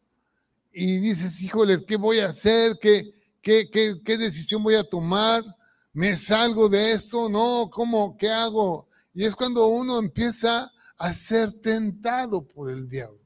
y 0.72 0.98
dices, 0.98 1.40
híjole, 1.42 1.84
¿qué 1.84 1.96
voy 1.96 2.20
a 2.20 2.28
hacer? 2.28 2.78
¿Qué, 2.80 3.14
qué, 3.40 3.70
qué, 3.70 4.16
decisión 4.16 4.62
voy 4.62 4.74
a 4.74 4.88
tomar? 4.88 5.44
¿Me 5.92 6.16
salgo 6.16 6.68
de 6.68 6.92
esto? 6.92 7.28
No, 7.28 7.68
¿cómo? 7.70 8.16
¿Qué 8.16 8.30
hago? 8.30 8.88
Y 9.14 9.24
es 9.24 9.36
cuando 9.36 9.66
uno 9.66 9.98
empieza 9.98 10.72
a 10.98 11.12
ser 11.12 11.52
tentado 11.52 12.46
por 12.46 12.70
el 12.70 12.88
diablo. 12.88 13.20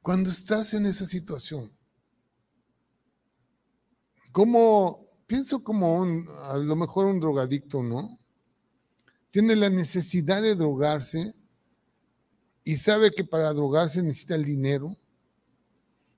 Cuando 0.00 0.30
estás 0.30 0.74
en 0.74 0.86
esa 0.86 1.06
situación, 1.06 1.72
como 4.32 4.98
pienso 5.26 5.62
como 5.62 5.96
un, 5.96 6.28
a 6.44 6.56
lo 6.56 6.74
mejor 6.76 7.06
un 7.06 7.20
drogadicto, 7.20 7.82
¿no? 7.82 8.18
Tiene 9.30 9.56
la 9.56 9.70
necesidad 9.70 10.42
de 10.42 10.54
drogarse 10.54 11.34
y 12.64 12.76
sabe 12.76 13.10
que 13.10 13.24
para 13.24 13.52
drogarse 13.52 14.02
necesita 14.02 14.34
el 14.34 14.44
dinero 14.44 14.96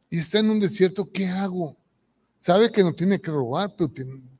y 0.08 0.18
está 0.18 0.38
en 0.38 0.50
un 0.50 0.60
desierto, 0.60 1.10
¿qué 1.10 1.26
hago? 1.26 1.76
Sabe 2.38 2.70
que 2.70 2.82
no 2.82 2.92
tiene 2.92 3.20
que 3.20 3.30
robar, 3.30 3.74
pero, 3.76 3.92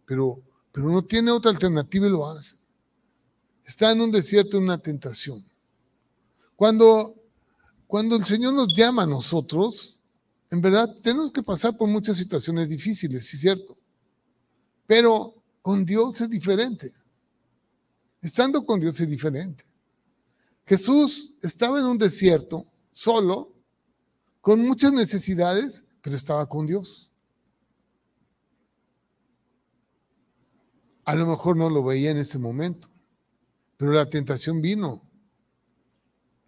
pero, 0.06 0.42
pero 0.72 0.88
no 0.88 1.02
tiene 1.04 1.30
otra 1.30 1.50
alternativa 1.50 2.06
y 2.06 2.10
lo 2.10 2.26
hace. 2.26 2.56
Está 3.64 3.92
en 3.92 4.00
un 4.00 4.10
desierto, 4.10 4.58
en 4.58 4.64
una 4.64 4.78
tentación. 4.78 5.44
Cuando, 6.54 7.14
cuando 7.86 8.16
el 8.16 8.24
Señor 8.24 8.54
nos 8.54 8.68
llama 8.74 9.02
a 9.02 9.06
nosotros, 9.06 9.98
en 10.50 10.60
verdad 10.60 10.94
tenemos 11.02 11.32
que 11.32 11.42
pasar 11.42 11.76
por 11.76 11.88
muchas 11.88 12.16
situaciones 12.16 12.68
difíciles, 12.68 13.26
sí 13.26 13.36
es 13.36 13.40
cierto. 13.40 13.76
Pero 14.86 15.34
con 15.62 15.84
Dios 15.84 16.20
es 16.20 16.28
diferente. 16.28 16.92
Estando 18.20 18.64
con 18.64 18.80
Dios 18.80 19.00
es 19.00 19.08
diferente. 19.08 19.64
Jesús 20.66 21.34
estaba 21.42 21.78
en 21.78 21.86
un 21.86 21.98
desierto, 21.98 22.66
solo, 22.92 23.52
con 24.40 24.60
muchas 24.60 24.92
necesidades, 24.92 25.84
pero 26.00 26.16
estaba 26.16 26.46
con 26.46 26.66
Dios. 26.66 27.10
A 31.04 31.14
lo 31.14 31.26
mejor 31.26 31.56
no 31.56 31.68
lo 31.68 31.82
veía 31.82 32.10
en 32.10 32.18
ese 32.18 32.38
momento, 32.38 32.88
pero 33.76 33.92
la 33.92 34.08
tentación 34.08 34.60
vino 34.60 35.02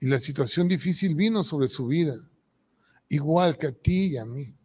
y 0.01 0.07
la 0.07 0.21
situación 0.21 0.69
difícil 0.69 1.15
vino 1.15 1.43
sobre 1.43 1.69
su 1.69 1.87
vida, 1.87 2.17
igual 3.09 3.57
que 3.57 3.69
a 3.69 3.73
ti 3.73 4.13
y 4.13 4.17
a 4.17 4.25
mí. 4.25 4.57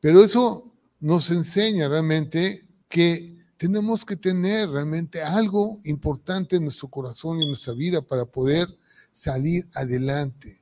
Pero 0.00 0.22
eso 0.22 0.72
nos 1.00 1.30
enseña 1.30 1.88
realmente 1.88 2.68
que 2.88 3.36
tenemos 3.56 4.04
que 4.04 4.16
tener 4.16 4.70
realmente 4.70 5.22
algo 5.22 5.80
importante 5.84 6.56
en 6.56 6.64
nuestro 6.64 6.88
corazón 6.88 7.40
y 7.40 7.42
en 7.42 7.48
nuestra 7.48 7.74
vida 7.74 8.02
para 8.02 8.24
poder 8.24 8.68
salir 9.10 9.68
adelante 9.74 10.58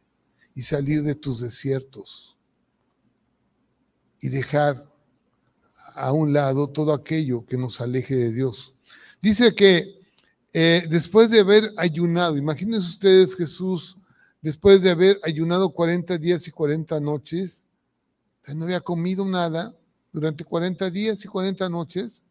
y 0.54 0.62
salir 0.62 1.02
de 1.02 1.14
tus 1.14 1.40
desiertos 1.40 2.37
y 4.20 4.28
dejar 4.28 4.90
a 5.96 6.12
un 6.12 6.32
lado 6.32 6.68
todo 6.68 6.94
aquello 6.94 7.44
que 7.44 7.59
nos 7.59 7.80
aleje 7.80 8.14
de 8.14 8.32
Dios. 8.32 8.74
Dice 9.20 9.54
que 9.54 9.95
eh, 10.59 10.87
después 10.88 11.29
de 11.29 11.40
haber 11.40 11.71
ayunado, 11.77 12.38
imagínense 12.38 12.88
ustedes 12.88 13.37
Jesús, 13.37 13.99
después 14.40 14.81
de 14.81 14.88
haber 14.88 15.21
ayunado 15.23 15.69
40 15.69 16.16
días 16.16 16.49
y 16.49 16.51
40 16.51 16.99
noches, 16.99 17.62
no 18.55 18.64
había 18.64 18.81
comido 18.81 19.27
nada, 19.27 19.77
durante 20.11 20.45
40 20.45 20.88
días 20.88 21.23
y 21.23 21.29
40 21.29 21.69
noches. 21.69 22.23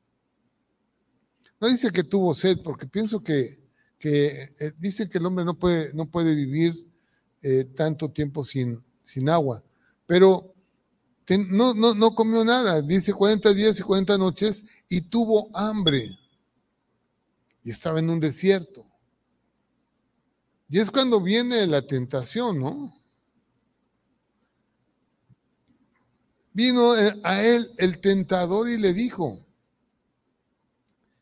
No 1.62 1.68
dice 1.68 1.92
que 1.92 2.04
tuvo 2.04 2.34
sed, 2.34 2.58
porque 2.64 2.88
pienso 2.88 3.22
que, 3.22 3.64
que 4.00 4.26
eh, 4.60 4.74
dice 4.80 5.08
que 5.08 5.20
el 5.20 5.28
hombre 5.28 5.46
no 5.46 5.54
puede, 5.54 5.94
no 5.94 6.08
puede 6.08 6.34
vivir 6.34 6.92
eh, 7.44 7.66
tanto 7.76 8.10
tiempo 8.10 8.44
sin, 8.44 8.84
sin 9.04 9.30
agua, 9.30 9.64
pero 10.08 10.52
no, 11.52 11.76
no, 11.76 11.94
no 11.94 12.16
comió 12.16 12.44
nada, 12.44 12.82
dice 12.82 13.14
40 13.14 13.54
días 13.54 13.80
y 13.80 13.84
40 13.84 14.18
noches, 14.18 14.64
y 14.90 15.02
tuvo 15.02 15.56
hambre, 15.56 16.18
y 17.66 17.72
estaba 17.72 18.00
en 18.00 18.12
un 18.12 18.20
desierto. 18.20 18.86
Y 20.70 20.80
es 20.80 20.92
cuando 20.92 21.20
viene 21.20 21.66
la 21.66 21.82
tentación, 21.82 22.60
¿no? 22.60 22.96
Vino 26.54 26.96
eh, 26.96 27.20
a 27.24 27.42
él 27.44 27.68
el 27.80 28.00
tentador 28.00 28.70
y 28.70 28.78
le 28.78 28.94
dijo, 28.94 29.44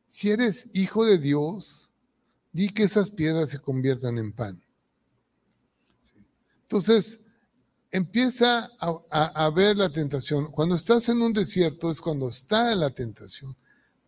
si 0.05 0.31
eres 0.31 0.67
hijo 0.73 1.05
de 1.05 1.17
Dios, 1.17 1.89
di 2.51 2.69
que 2.69 2.83
esas 2.83 3.09
piedras 3.09 3.49
se 3.49 3.59
conviertan 3.59 4.17
en 4.17 4.33
pan. 4.33 4.61
Entonces, 6.63 7.21
empieza 7.89 8.69
a, 8.79 9.49
ver 9.51 9.77
la 9.77 9.89
tentación. 9.89 10.51
Cuando 10.51 10.75
estás 10.75 11.07
en 11.07 11.21
un 11.21 11.31
desierto 11.31 11.89
es 11.89 12.01
cuando 12.01 12.27
está 12.27 12.75
la 12.75 12.89
tentación. 12.89 13.55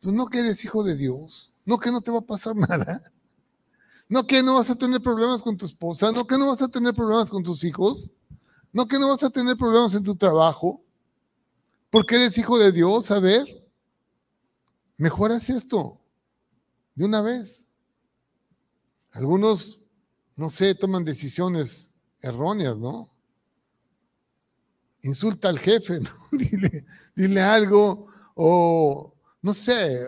Pues 0.02 0.14
no 0.14 0.28
que 0.28 0.40
eres 0.40 0.64
hijo 0.64 0.84
de 0.84 0.96
Dios, 0.96 1.54
no 1.66 1.78
que 1.78 1.92
no 1.92 2.02
te 2.02 2.12
va 2.12 2.20
a 2.20 2.26
pasar 2.26 2.56
nada, 2.70 3.02
no 4.08 4.26
que 4.28 4.44
no 4.44 4.56
vas 4.56 4.70
a 4.70 4.76
tener 4.76 5.02
problemas 5.02 5.42
con 5.42 5.58
tu 5.58 5.66
esposa, 5.66 6.12
no 6.12 6.26
que 6.28 6.38
no 6.38 6.48
vas 6.48 6.62
a 6.62 6.68
tener 6.68 6.94
problemas 6.94 7.30
con 7.30 7.44
tus 7.44 7.64
hijos, 7.64 8.12
no 8.72 8.88
que 8.88 9.00
no 9.00 9.10
vas 9.10 9.24
a 9.24 9.30
tener 9.30 9.58
problemas 9.58 9.96
en 9.96 10.04
tu 10.04 10.16
trabajo, 10.16 10.84
porque 11.90 12.16
eres 12.16 12.38
hijo 12.38 12.60
de 12.60 12.72
Dios, 12.72 13.10
a 13.12 13.20
ver, 13.20 13.66
mejoras 14.98 15.50
esto 15.50 16.00
de 16.94 17.06
una 17.06 17.22
vez. 17.22 17.64
Algunos, 19.12 19.80
no 20.36 20.50
sé, 20.50 20.76
toman 20.76 21.06
decisiones 21.06 21.94
erróneas, 22.20 22.78
¿no? 22.78 23.10
Insulta 25.02 25.50
al 25.50 25.60
jefe, 25.60 26.00
¿no? 26.02 26.10
dile, 26.32 26.86
dile 27.16 27.42
algo, 27.42 28.08
o 28.36 29.15
no 29.46 29.54
sé, 29.54 30.00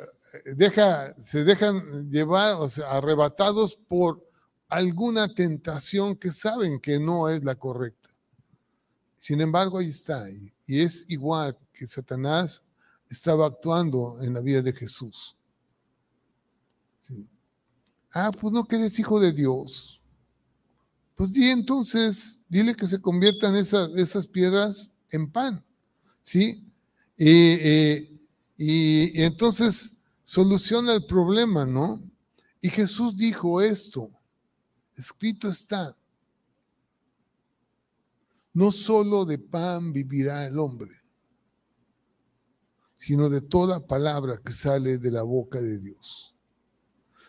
deja, 0.55 1.13
se 1.13 1.43
dejan 1.43 2.09
llevar, 2.09 2.55
o 2.55 2.67
sea, 2.67 2.89
arrebatados 2.89 3.75
por 3.75 4.27
alguna 4.67 5.31
tentación 5.31 6.15
que 6.15 6.31
saben 6.31 6.79
que 6.79 6.97
no 6.97 7.29
es 7.29 7.43
la 7.43 7.53
correcta. 7.53 8.09
Sin 9.19 9.39
embargo, 9.39 9.77
ahí 9.77 9.89
está, 9.89 10.27
y, 10.31 10.51
es 10.65 11.05
igual 11.09 11.55
que 11.71 11.85
Satanás 11.85 12.63
estaba 13.07 13.45
actuando 13.45 14.17
en 14.23 14.33
la 14.33 14.41
vida 14.41 14.63
de 14.63 14.73
Jesús. 14.73 15.35
Ah, 18.11 18.31
pues 18.31 18.51
no 18.51 18.65
que 18.65 18.77
eres 18.77 18.97
hijo 18.97 19.19
de 19.19 19.33
Dios. 19.33 20.01
Pues 21.13 21.31
di 21.31 21.45
entonces, 21.51 22.41
dile 22.49 22.73
que 22.73 22.87
se 22.87 22.99
conviertan 22.99 23.55
esas, 23.55 23.95
esas 23.95 24.25
piedras 24.25 24.89
en 25.11 25.31
pan. 25.31 25.63
¿Sí? 26.23 26.63
Y 28.57 29.21
entonces 29.21 29.97
soluciona 30.23 30.93
el 30.93 31.05
problema, 31.05 31.65
¿no? 31.65 32.01
Y 32.59 32.69
Jesús 32.69 33.15
dijo 33.15 33.61
esto, 33.61 34.09
escrito 34.95 35.47
está, 35.47 35.95
no 38.53 38.71
solo 38.71 39.23
de 39.23 39.37
pan 39.37 39.93
vivirá 39.93 40.45
el 40.45 40.57
hombre, 40.57 40.91
sino 42.95 43.29
de 43.29 43.41
toda 43.41 43.85
palabra 43.85 44.41
que 44.43 44.51
sale 44.51 44.97
de 44.97 45.11
la 45.11 45.21
boca 45.21 45.61
de 45.61 45.77
Dios. 45.77 46.35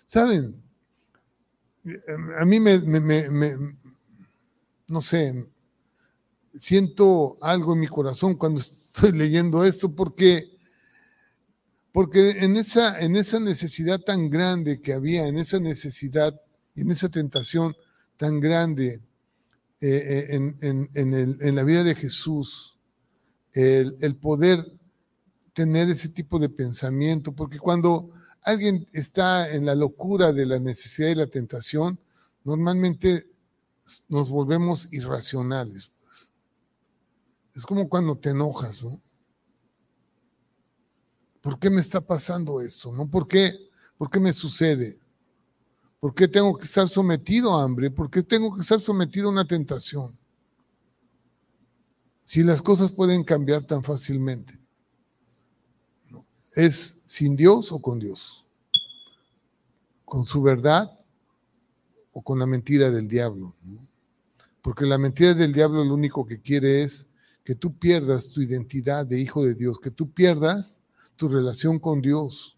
¿Saben? 0.07 0.61
A 2.39 2.45
mí 2.47 2.59
me, 2.59 2.81
no 4.89 5.03
sé, 5.03 5.47
siento 6.59 7.37
algo 7.43 7.75
en 7.75 7.81
mi 7.81 7.87
corazón 7.87 8.35
cuando 8.35 8.61
estoy 8.61 9.13
leyendo 9.13 9.63
esto 9.65 9.95
porque 9.95 10.58
porque 11.99 12.45
en 12.45 12.57
esa, 12.57 13.01
en 13.01 13.17
esa 13.17 13.41
necesidad 13.41 13.99
tan 13.99 14.31
grande 14.31 14.81
que 14.81 14.93
había, 14.93 15.27
en 15.27 15.37
esa 15.37 15.59
necesidad 15.59 16.41
en 16.77 16.93
esa 16.93 17.09
tentación 17.09 17.75
tan 18.17 18.39
grande 18.39 19.03
eh, 19.81 20.29
eh, 20.31 20.55
en, 20.61 21.55
la 21.57 21.65
vida 21.65 21.83
de 21.83 21.97
Jesús, 21.97 22.79
el, 23.53 23.97
el 24.01 24.15
poder 24.15 24.65
tener 25.53 25.89
ese 25.91 26.11
tipo 26.11 26.39
de 26.39 26.49
pensamiento, 26.49 27.33
porque 27.33 27.59
cuando 27.59 28.13
alguien 28.43 28.87
está 28.93 29.53
en 29.53 29.67
la 29.67 29.75
locura 29.75 30.33
de 30.33 30.47
la 30.47 30.61
necesidad 30.61 31.09
y 31.09 31.17
la 31.17 31.27
tentación, 31.27 31.99
normalmente 32.45 33.27
nos 34.09 34.31
volvemos 34.31 34.87
irracionales. 34.93 35.91
Pues. 36.01 36.31
Es 37.57 37.67
como 37.67 37.89
cuando 37.89 38.17
te 38.17 38.31
enojas, 38.31 38.85
¿no? 38.85 39.01
¿Por 41.41 41.59
qué 41.59 41.71
me 41.71 41.81
está 41.81 42.01
pasando 42.01 42.61
eso? 42.61 42.93
¿No? 42.93 43.09
¿Por 43.09 43.27
qué, 43.29 43.53
¿Por 43.97 44.11
qué 44.11 44.21
me 44.21 44.33
sucede? 44.33 45.01
¿Por 46.01 46.15
qué 46.15 46.29
tengo 46.29 46.57
que 46.57 46.65
estar 46.65 46.89
sometido 46.89 47.57
a 47.57 47.65
hambre? 47.65 47.91
¿Por 47.91 48.11
qué 48.11 48.23
tengo 48.23 48.55
que 48.55 48.61
estar 48.61 48.81
sometido 48.81 49.29
a 49.29 49.33
una 49.33 49.45
tentación? 49.45 50.17
Si 52.23 52.43
las 52.43 52.63
cosas 52.63 52.93
pueden 52.93 53.25
cambiar 53.25 53.65
tan 53.65 53.83
fácilmente. 53.83 54.59
¿Es 56.55 56.99
sin 57.07 57.37
Dios 57.37 57.73
o 57.73 57.81
con 57.81 57.99
Dios? 57.99 58.45
¿Con 60.05 60.27
su 60.27 60.43
verdad 60.43 60.99
o 62.13 62.23
con 62.23 62.39
la 62.39 62.47
mentira 62.47 62.91
del 62.91 63.09
diablo? 63.09 63.55
Porque 64.63 64.85
la 64.85 64.99
mentira 64.99 65.35
del 65.35 65.53
diablo 65.53 65.85
lo 65.85 65.95
único 65.95 66.27
que 66.27 66.41
quiere 66.41 66.83
es 66.83 67.09
que 67.45 67.55
tú 67.55 67.79
pierdas 67.79 68.31
tu 68.31 68.43
identidad 68.43 69.07
de 69.07 69.21
hijo 69.21 69.45
de 69.45 69.55
Dios, 69.55 69.79
que 69.81 69.91
tú 69.91 70.13
pierdas 70.13 70.81
tu 71.19 71.29
relación 71.29 71.79
con 71.79 72.01
Dios 72.01 72.57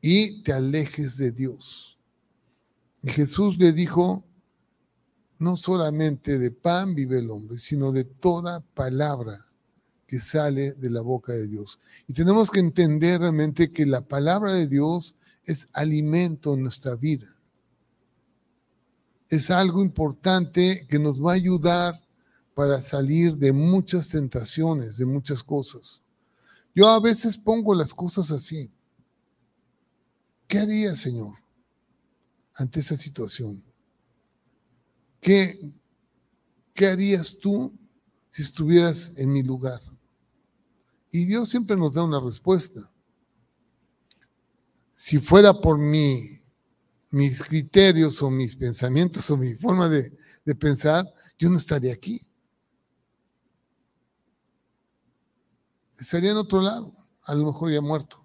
y 0.00 0.42
te 0.42 0.52
alejes 0.52 1.16
de 1.16 1.32
Dios. 1.32 1.98
Y 3.02 3.08
Jesús 3.08 3.58
le 3.58 3.72
dijo, 3.72 4.24
no 5.38 5.56
solamente 5.56 6.38
de 6.38 6.50
pan 6.50 6.94
vive 6.94 7.18
el 7.18 7.30
hombre, 7.30 7.58
sino 7.58 7.90
de 7.90 8.04
toda 8.04 8.60
palabra 8.60 9.38
que 10.06 10.20
sale 10.20 10.72
de 10.72 10.90
la 10.90 11.00
boca 11.00 11.32
de 11.32 11.48
Dios. 11.48 11.80
Y 12.06 12.12
tenemos 12.12 12.50
que 12.50 12.60
entender 12.60 13.20
realmente 13.20 13.72
que 13.72 13.86
la 13.86 14.02
palabra 14.02 14.52
de 14.52 14.66
Dios 14.66 15.16
es 15.44 15.66
alimento 15.72 16.54
en 16.54 16.62
nuestra 16.62 16.94
vida. 16.94 17.26
Es 19.30 19.50
algo 19.50 19.82
importante 19.82 20.86
que 20.88 20.98
nos 20.98 21.24
va 21.24 21.32
a 21.32 21.36
ayudar 21.36 21.94
para 22.54 22.82
salir 22.82 23.36
de 23.36 23.52
muchas 23.52 24.08
tentaciones, 24.08 24.98
de 24.98 25.06
muchas 25.06 25.42
cosas. 25.42 26.02
Yo 26.78 26.86
a 26.86 27.00
veces 27.00 27.36
pongo 27.36 27.74
las 27.74 27.92
cosas 27.92 28.30
así. 28.30 28.70
¿Qué 30.46 30.60
haría, 30.60 30.94
Señor, 30.94 31.34
ante 32.54 32.78
esa 32.78 32.96
situación? 32.96 33.64
¿Qué, 35.20 35.72
¿Qué 36.72 36.86
harías 36.86 37.36
tú 37.36 37.76
si 38.30 38.42
estuvieras 38.42 39.18
en 39.18 39.32
mi 39.32 39.42
lugar? 39.42 39.80
Y 41.10 41.24
Dios 41.24 41.48
siempre 41.48 41.76
nos 41.76 41.94
da 41.94 42.04
una 42.04 42.20
respuesta. 42.20 42.88
Si 44.94 45.18
fuera 45.18 45.52
por 45.52 45.78
mí, 45.78 46.38
mis 47.10 47.42
criterios 47.42 48.22
o 48.22 48.30
mis 48.30 48.54
pensamientos 48.54 49.28
o 49.32 49.36
mi 49.36 49.56
forma 49.56 49.88
de, 49.88 50.16
de 50.44 50.54
pensar, 50.54 51.12
yo 51.36 51.50
no 51.50 51.56
estaría 51.56 51.92
aquí. 51.92 52.24
Estaría 55.98 56.30
en 56.30 56.36
otro 56.36 56.62
lado, 56.62 56.94
a 57.24 57.34
lo 57.34 57.46
mejor 57.46 57.72
ya 57.72 57.80
muerto. 57.80 58.24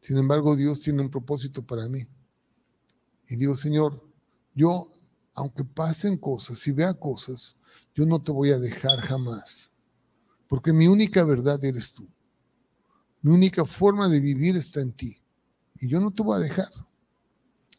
Sin 0.00 0.18
embargo, 0.18 0.56
Dios 0.56 0.80
tiene 0.80 1.02
un 1.02 1.10
propósito 1.10 1.64
para 1.64 1.88
mí. 1.88 2.06
Y 3.28 3.36
digo, 3.36 3.54
Señor, 3.54 4.02
yo, 4.54 4.88
aunque 5.34 5.64
pasen 5.64 6.16
cosas 6.16 6.66
y 6.66 6.72
vea 6.72 6.94
cosas, 6.94 7.56
yo 7.94 8.04
no 8.04 8.22
te 8.22 8.32
voy 8.32 8.50
a 8.50 8.58
dejar 8.58 9.00
jamás. 9.00 9.72
Porque 10.48 10.72
mi 10.72 10.86
única 10.86 11.24
verdad 11.24 11.64
eres 11.64 11.92
tú. 11.92 12.08
Mi 13.22 13.32
única 13.32 13.64
forma 13.64 14.08
de 14.08 14.20
vivir 14.20 14.56
está 14.56 14.80
en 14.80 14.92
ti. 14.92 15.20
Y 15.80 15.88
yo 15.88 16.00
no 16.00 16.12
te 16.12 16.22
voy 16.22 16.36
a 16.36 16.40
dejar. 16.40 16.70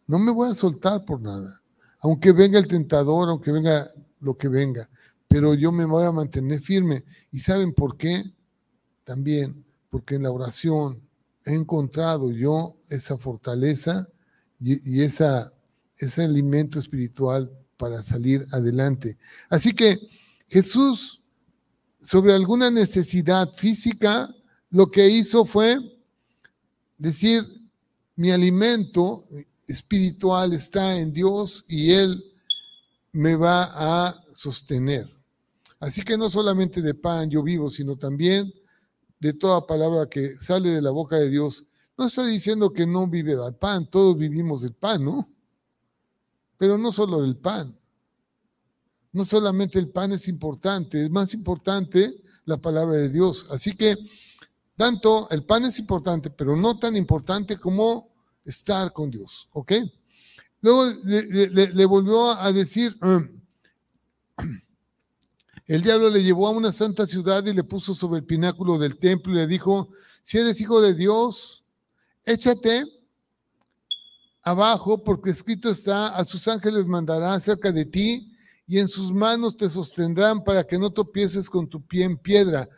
No 0.05 0.19
me 0.19 0.31
voy 0.31 0.49
a 0.49 0.55
soltar 0.55 1.05
por 1.05 1.21
nada. 1.21 1.61
Aunque 1.99 2.31
venga 2.31 2.59
el 2.59 2.67
tentador, 2.67 3.29
aunque 3.29 3.51
venga 3.51 3.85
lo 4.19 4.37
que 4.37 4.47
venga. 4.47 4.89
Pero 5.27 5.53
yo 5.53 5.71
me 5.71 5.85
voy 5.85 6.05
a 6.05 6.11
mantener 6.11 6.61
firme. 6.61 7.03
¿Y 7.31 7.39
saben 7.39 7.73
por 7.73 7.97
qué? 7.97 8.23
También 9.07 9.63
porque 9.89 10.15
en 10.15 10.23
la 10.23 10.31
oración 10.31 11.01
he 11.45 11.53
encontrado 11.53 12.29
yo 12.29 12.75
esa 12.89 13.17
fortaleza 13.17 14.05
y, 14.59 15.01
esa, 15.01 15.53
ese 15.95 16.25
alimento 16.25 16.77
espiritual 16.77 17.49
para 17.77 18.03
salir 18.03 18.45
adelante. 18.51 19.17
Así 19.49 19.71
que 19.71 19.97
Jesús 20.49 21.21
sobre 22.01 22.33
alguna 22.33 22.69
necesidad 22.69 23.53
física, 23.53 24.29
lo 24.71 24.91
que 24.91 25.07
hizo 25.07 25.45
fue 25.45 25.79
decir, 26.97 27.45
mi 28.17 28.31
alimento 28.31 29.23
espiritual 29.67 30.51
está 30.51 30.97
en 30.97 31.13
Dios 31.13 31.63
y 31.69 31.93
Él 31.93 32.25
me 33.13 33.37
va 33.37 33.69
a 33.73 34.13
sostener. 34.35 35.09
Así 35.79 36.01
que 36.01 36.17
no 36.17 36.29
solamente 36.29 36.81
de 36.81 36.93
pan 36.93 37.29
yo 37.29 37.41
vivo, 37.41 37.69
sino 37.69 37.95
también 37.95 38.51
de 39.19 39.33
toda 39.33 39.65
palabra 39.65 40.07
que 40.07 40.35
sale 40.35 40.69
de 40.69 40.81
la 40.81 40.91
boca 40.91 41.17
de 41.17 41.29
Dios. 41.29 41.65
No 41.97 42.05
estoy 42.05 42.31
diciendo 42.31 42.71
que 42.71 42.85
no 42.85 43.07
vive 43.07 43.35
del 43.35 43.55
pan, 43.55 43.89
todos 43.89 44.17
vivimos 44.17 44.61
del 44.61 44.73
pan, 44.73 45.03
¿no? 45.03 45.27
Pero 46.57 46.77
no 46.77 46.91
solo 46.91 47.21
del 47.21 47.37
pan 47.37 47.77
no 49.17 49.25
solamente 49.25 49.79
el 49.79 49.89
pan 49.89 50.11
es 50.11 50.27
importante, 50.27 51.03
es 51.03 51.09
más 51.09 51.33
importante 51.33 52.23
la 52.45 52.57
palabra 52.57 52.97
de 52.97 53.09
Dios. 53.09 53.47
Así 53.51 53.75
que, 53.75 53.97
tanto 54.75 55.27
el 55.31 55.43
pan 55.43 55.65
es 55.65 55.79
importante, 55.79 56.29
pero 56.29 56.55
no 56.55 56.77
tan 56.77 56.95
importante 56.95 57.57
como 57.57 58.09
estar 58.45 58.93
con 58.93 59.09
Dios, 59.09 59.49
¿ok? 59.51 59.73
Luego 60.61 60.83
le, 61.03 61.85
volvió 61.85 62.29
a 62.31 62.51
decir, 62.53 62.95
um, 63.01 63.27
el 65.67 65.81
diablo 65.81 66.09
le 66.09 66.23
llevó 66.23 66.47
a 66.47 66.51
una 66.51 66.71
santa 66.71 67.05
ciudad 67.05 67.45
y 67.45 67.53
le 67.53 67.63
puso 67.63 67.93
sobre 67.93 68.19
el 68.19 68.25
pináculo 68.25 68.77
del 68.77 68.97
templo 68.97 69.33
y 69.33 69.35
le 69.35 69.47
dijo, 69.47 69.89
si 70.23 70.37
eres 70.37 70.61
hijo 70.61 70.79
de 70.79 70.93
Dios, 70.93 71.63
échate 72.23 72.85
abajo 74.41 75.03
porque 75.03 75.29
escrito 75.29 75.69
está, 75.69 76.07
a 76.07 76.23
sus 76.23 76.47
ángeles 76.47 76.85
mandará 76.85 77.37
cerca 77.41 77.71
de 77.71 77.83
ti 77.83 78.33
y 78.65 78.79
en 78.79 78.87
sus 78.87 79.11
manos 79.11 79.57
te 79.57 79.69
sostendrán 79.69 80.41
para 80.41 80.65
que 80.65 80.79
no 80.79 80.89
tropieces 80.89 81.49
con 81.49 81.67
tu 81.67 81.85
pie 81.85 82.05
en 82.05 82.17
piedra. 82.17 82.69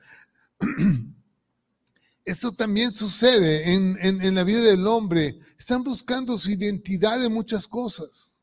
Esto 2.25 2.51
también 2.51 2.91
sucede 2.91 3.73
en, 3.73 4.35
la 4.35 4.43
vida 4.43 4.61
del 4.61 4.85
hombre. 4.85 5.39
Están 5.57 5.83
buscando 5.83 6.37
su 6.37 6.51
identidad 6.51 7.23
en 7.23 7.33
muchas 7.33 7.67
cosas. 7.67 8.41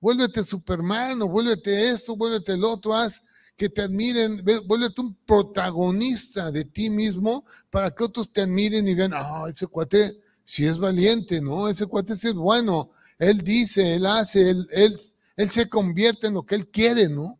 Vuélvete 0.00 0.44
Superman 0.44 1.22
o 1.22 1.28
vuélvete 1.28 1.90
esto, 1.90 2.16
vuélvete 2.16 2.52
el 2.52 2.64
otro, 2.64 2.94
haz 2.94 3.22
que 3.62 3.68
te 3.68 3.82
admiren, 3.82 4.44
vuélvete 4.66 5.00
un 5.00 5.14
protagonista 5.14 6.50
de 6.50 6.64
ti 6.64 6.90
mismo 6.90 7.44
para 7.70 7.92
que 7.94 8.02
otros 8.02 8.32
te 8.32 8.40
admiren 8.40 8.88
y 8.88 8.94
vean, 8.94 9.12
ah, 9.14 9.44
ese 9.48 9.68
cuate 9.68 10.18
si 10.44 10.66
es 10.66 10.78
valiente, 10.78 11.40
¿no? 11.40 11.68
Ese 11.68 11.86
cuate 11.86 12.16
sí 12.16 12.26
es 12.26 12.34
bueno. 12.34 12.90
Él 13.20 13.40
dice, 13.42 13.94
él 13.94 14.06
hace, 14.06 14.50
él, 14.50 14.66
él 14.72 14.98
él 15.36 15.48
se 15.48 15.68
convierte 15.68 16.26
en 16.26 16.34
lo 16.34 16.44
que 16.44 16.56
Él 16.56 16.68
quiere, 16.68 17.08
¿no? 17.08 17.38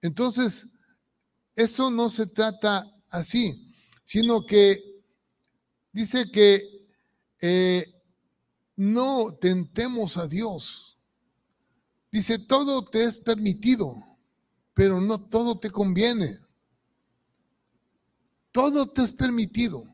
Entonces, 0.00 0.68
eso 1.56 1.90
no 1.90 2.08
se 2.08 2.28
trata 2.28 2.86
así, 3.08 3.74
sino 4.04 4.46
que 4.46 4.80
dice 5.90 6.30
que 6.30 6.62
eh, 7.40 7.84
no 8.76 9.34
tentemos 9.40 10.18
a 10.18 10.28
Dios. 10.28 10.98
Dice, 12.12 12.38
todo 12.38 12.84
te 12.84 13.02
es 13.02 13.18
permitido, 13.18 14.09
pero 14.74 15.00
no 15.00 15.18
todo 15.18 15.58
te 15.58 15.70
conviene. 15.70 16.38
Todo 18.52 18.86
te 18.86 19.02
es 19.02 19.12
permitido, 19.12 19.84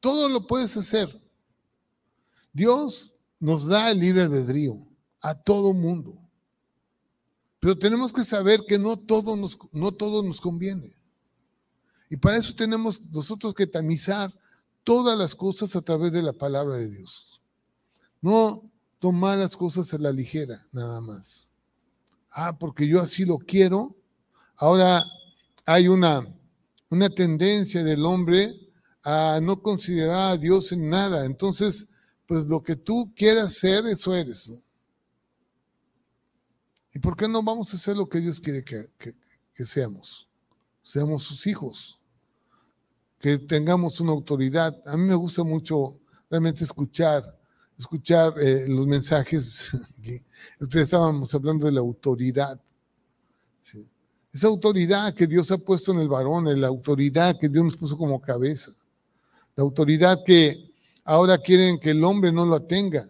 todo 0.00 0.28
lo 0.28 0.46
puedes 0.46 0.76
hacer. 0.76 1.08
Dios 2.52 3.14
nos 3.40 3.66
da 3.66 3.90
el 3.90 4.00
libre 4.00 4.22
albedrío 4.22 4.86
a 5.20 5.34
todo 5.34 5.72
mundo. 5.72 6.18
Pero 7.60 7.78
tenemos 7.78 8.12
que 8.12 8.22
saber 8.22 8.60
que 8.66 8.78
no 8.78 8.96
todo 8.96 9.36
nos, 9.36 9.58
no 9.72 9.92
todo 9.92 10.22
nos 10.22 10.40
conviene. 10.40 10.92
Y 12.10 12.16
para 12.16 12.36
eso 12.36 12.54
tenemos 12.54 13.02
nosotros 13.10 13.54
que 13.54 13.66
tamizar 13.66 14.32
todas 14.84 15.18
las 15.18 15.34
cosas 15.34 15.74
a 15.76 15.82
través 15.82 16.12
de 16.12 16.22
la 16.22 16.32
palabra 16.32 16.76
de 16.76 16.88
Dios. 16.88 17.42
No 18.20 18.70
tomar 18.98 19.38
las 19.38 19.56
cosas 19.56 19.92
a 19.94 19.98
la 19.98 20.12
ligera, 20.12 20.60
nada 20.72 21.00
más. 21.00 21.50
Ah, 22.30 22.56
porque 22.58 22.86
yo 22.86 23.00
así 23.00 23.24
lo 23.24 23.38
quiero. 23.38 23.96
Ahora 24.58 25.04
hay 25.64 25.88
una, 25.88 26.26
una 26.90 27.08
tendencia 27.08 27.82
del 27.82 28.04
hombre 28.04 28.54
a 29.02 29.40
no 29.40 29.62
considerar 29.62 30.32
a 30.32 30.36
Dios 30.36 30.72
en 30.72 30.88
nada. 30.88 31.24
Entonces, 31.24 31.88
pues 32.26 32.44
lo 32.46 32.62
que 32.62 32.76
tú 32.76 33.12
quieras 33.16 33.54
ser, 33.54 33.86
eso 33.86 34.14
eres. 34.14 34.48
¿no? 34.48 34.60
¿Y 36.92 36.98
por 36.98 37.16
qué 37.16 37.28
no 37.28 37.42
vamos 37.42 37.72
a 37.72 37.76
hacer 37.76 37.96
lo 37.96 38.08
que 38.08 38.20
Dios 38.20 38.40
quiere 38.40 38.64
que, 38.64 39.64
seamos? 39.64 40.28
Seamos 40.82 41.22
sus 41.22 41.46
hijos, 41.46 42.00
que 43.20 43.38
tengamos 43.38 44.00
una 44.00 44.12
autoridad. 44.12 44.76
A 44.86 44.96
mí 44.96 45.04
me 45.04 45.14
gusta 45.14 45.44
mucho 45.44 46.00
realmente 46.28 46.64
escuchar 46.64 47.38
escuchar 47.78 48.34
eh, 48.40 48.66
los 48.68 48.88
mensajes. 48.88 49.70
Ustedes 50.60 50.84
estábamos 50.86 51.32
hablando 51.32 51.66
de 51.66 51.72
la 51.72 51.80
autoridad. 51.80 52.60
Esa 54.32 54.46
autoridad 54.46 55.14
que 55.14 55.26
Dios 55.26 55.50
ha 55.50 55.58
puesto 55.58 55.92
en 55.92 56.00
el 56.00 56.08
varón, 56.08 56.60
la 56.60 56.68
autoridad 56.68 57.38
que 57.38 57.48
Dios 57.48 57.64
nos 57.64 57.76
puso 57.76 57.96
como 57.96 58.20
cabeza. 58.20 58.72
La 59.56 59.62
autoridad 59.62 60.22
que 60.24 60.72
ahora 61.04 61.38
quieren 61.38 61.78
que 61.78 61.90
el 61.90 62.04
hombre 62.04 62.30
no 62.30 62.44
la 62.46 62.60
tenga. 62.60 63.04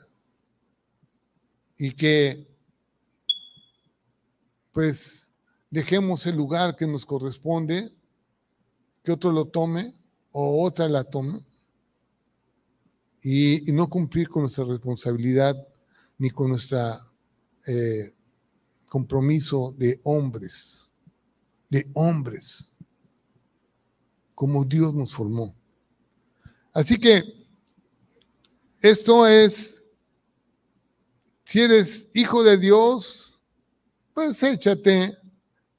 Y 1.77 1.93
que, 1.93 2.47
pues, 4.73 5.33
dejemos 5.71 6.27
el 6.27 6.37
lugar 6.37 6.77
que 6.77 6.87
nos 6.87 7.05
corresponde, 7.05 7.93
que 9.03 9.13
otro 9.13 9.33
lo 9.33 9.47
tome 9.47 9.95
o 10.33 10.65
otra 10.65 10.89
la 10.89 11.05
tome 11.05 11.45
y, 13.23 13.73
no 13.73 13.89
cumplir 13.89 14.29
con 14.29 14.43
nuestra 14.43 14.65
responsabilidad 14.65 15.57
ni 16.19 16.31
con 16.31 16.51
nuestro 16.51 16.99
eh, 17.67 18.15
compromiso 18.89 19.75
de 19.77 20.01
hombres, 20.05 20.88
de 21.69 21.91
hombres, 21.95 22.73
como 24.35 24.65
Dios 24.65 24.95
nos 24.95 25.13
formó. 25.13 25.55
Así 26.73 26.99
que 26.99 27.23
esto 28.81 29.27
es, 29.27 29.85
si 31.45 31.61
eres 31.61 32.11
hijo 32.15 32.43
de 32.43 32.57
Dios, 32.57 33.41
pues 34.15 34.43
échate 34.43 35.17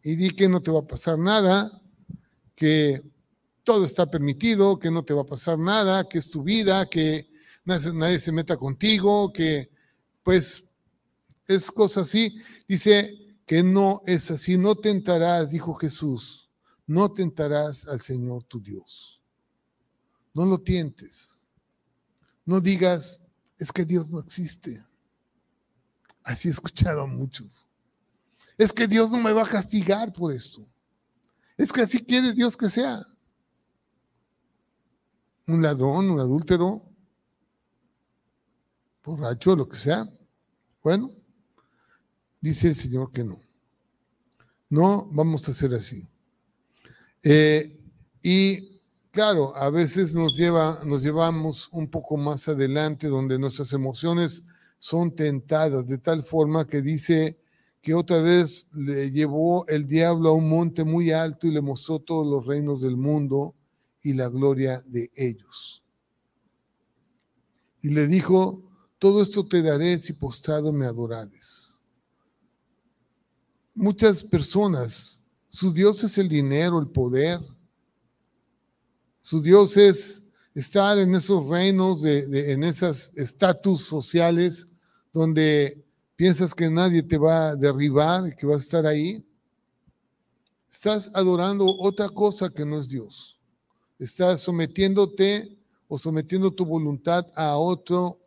y 0.04 0.16
di 0.16 0.32
que 0.32 0.50
no 0.50 0.62
te 0.62 0.72
va 0.72 0.80
a 0.80 0.88
pasar 0.88 1.18
nada, 1.18 1.82
que 2.56 3.02
todo 3.64 3.86
está 3.86 4.06
permitido, 4.06 4.80
que 4.80 4.92
no 4.92 5.04
te 5.04 5.14
va 5.14 5.22
a 5.22 5.26
pasar 5.26 5.58
nada, 5.58 6.04
que 6.04 6.18
es 6.18 6.30
tu 6.30 6.44
vida, 6.44 6.86
que 6.88 7.30
nadie, 7.66 8.20
se 8.20 8.32
meta 8.32 8.58
contigo, 8.58 9.32
que 9.32 9.70
pues 10.24 10.70
es 11.48 11.72
cosa 11.72 12.02
así. 12.02 12.42
Dice 12.68 13.29
que 13.50 13.64
no 13.64 14.04
es 14.06 14.30
así, 14.30 14.60
no 14.60 14.76
tentarás, 14.76 15.50
dijo 15.50 15.74
Jesús, 15.74 16.52
no 16.86 17.12
tentarás 17.12 17.88
al 17.88 18.00
Señor 18.00 18.44
tu 18.44 18.62
Dios. 18.62 19.24
No 20.36 20.46
lo 20.46 20.62
tientes. 20.62 21.48
No 22.46 22.62
digas, 22.62 23.24
es 23.58 23.72
que 23.72 23.86
Dios 23.86 24.12
no 24.12 24.20
existe. 24.20 24.86
Así 26.24 26.48
he 26.48 26.52
escuchado 26.52 27.02
a 27.02 27.08
muchos. 27.08 27.68
Es 28.56 28.72
que 28.72 28.88
Dios 28.88 29.10
no 29.10 29.18
me 29.18 29.34
va 29.34 29.42
a 29.42 29.50
castigar 29.50 30.14
por 30.14 30.32
esto. 30.32 30.64
Es 31.58 31.74
que 31.74 31.82
así 31.82 32.06
quiere 32.06 32.34
Dios 32.34 32.56
que 32.56 32.70
sea. 32.70 33.04
Un 35.48 35.64
ladrón, 35.64 36.12
un 36.12 36.20
adúltero, 36.20 36.84
borracho, 39.04 39.56
lo 39.56 39.68
que 39.68 39.78
sea. 39.78 40.08
Bueno, 40.84 41.19
dice 42.42 42.70
el 42.70 42.76
Señor 42.76 43.12
que 43.12 43.24
no. 43.24 43.40
No 44.70 45.08
vamos 45.12 45.48
a 45.48 45.52
hacer 45.52 45.74
así. 45.74 46.08
Eh, 47.24 47.66
y 48.22 48.82
claro, 49.12 49.56
a 49.56 49.70
veces 49.70 50.14
nos, 50.14 50.38
lleva, 50.38 50.80
nos 50.86 51.02
llevamos 51.02 51.70
un 51.72 51.90
poco 51.90 52.18
más 52.18 52.48
adelante 52.48 53.08
donde 53.08 53.40
nuestras 53.40 53.74
emociones 53.74 54.44
son 54.78 55.14
tentadas 55.14 55.88
de 55.88 55.98
tal 55.98 56.24
forma 56.24 56.66
que 56.66 56.82
dice 56.82 57.38
que 57.82 57.94
otra 57.94 58.22
vez 58.22 58.68
le 58.72 59.12
llevó 59.12 59.66
el 59.68 59.88
diablo 59.88 60.30
a 60.30 60.34
un 60.34 60.50
monte 60.50 60.84
muy 60.84 61.12
alto 61.12 61.48
y 61.48 61.52
le 61.52 61.62
mostró 61.62 62.00
todos 62.00 62.28
los 62.28 62.46
reinos 62.46 62.82
del 62.82 62.98
mundo 62.98 63.56
y 64.02 64.14
la 64.14 64.30
gloria 64.30 64.82
de 64.86 65.10
ellos. 65.16 65.84
Y 67.82 67.90
le 67.90 68.08
dijo, 68.08 68.62
todo 68.98 69.22
esto 69.22 69.48
te 69.48 69.62
daré 69.62 69.98
si 70.00 70.14
postrado 70.14 70.74
me 70.74 70.86
adorares. 70.86 71.69
Muchas 73.74 74.24
personas, 74.24 75.22
su 75.48 75.72
Dios 75.72 76.04
es 76.04 76.18
el 76.18 76.28
dinero, 76.28 76.80
el 76.80 76.88
poder. 76.88 77.40
Su 79.22 79.42
Dios 79.42 79.78
es 79.78 80.26
estar 80.54 80.98
en 80.98 81.14
esos 81.16 81.48
reinos, 81.48 82.04
en 82.04 82.64
esos 82.64 83.16
estatus 83.18 83.84
sociales 83.86 84.68
donde 85.14 85.86
piensas 86.16 86.54
que 86.54 86.70
nadie 86.70 87.02
te 87.02 87.18
va 87.18 87.50
a 87.50 87.56
derribar 87.56 88.28
y 88.28 88.36
que 88.36 88.46
vas 88.46 88.58
a 88.58 88.64
estar 88.64 88.86
ahí. 88.86 89.26
Estás 90.70 91.10
adorando 91.14 91.66
otra 91.78 92.10
cosa 92.10 92.50
que 92.50 92.66
no 92.66 92.80
es 92.80 92.90
Dios. 92.90 93.40
Estás 93.98 94.42
sometiéndote 94.42 95.58
o 95.88 95.98
sometiendo 95.98 96.52
tu 96.52 96.66
voluntad 96.66 97.26
a 97.36 97.58
otro 97.58 98.20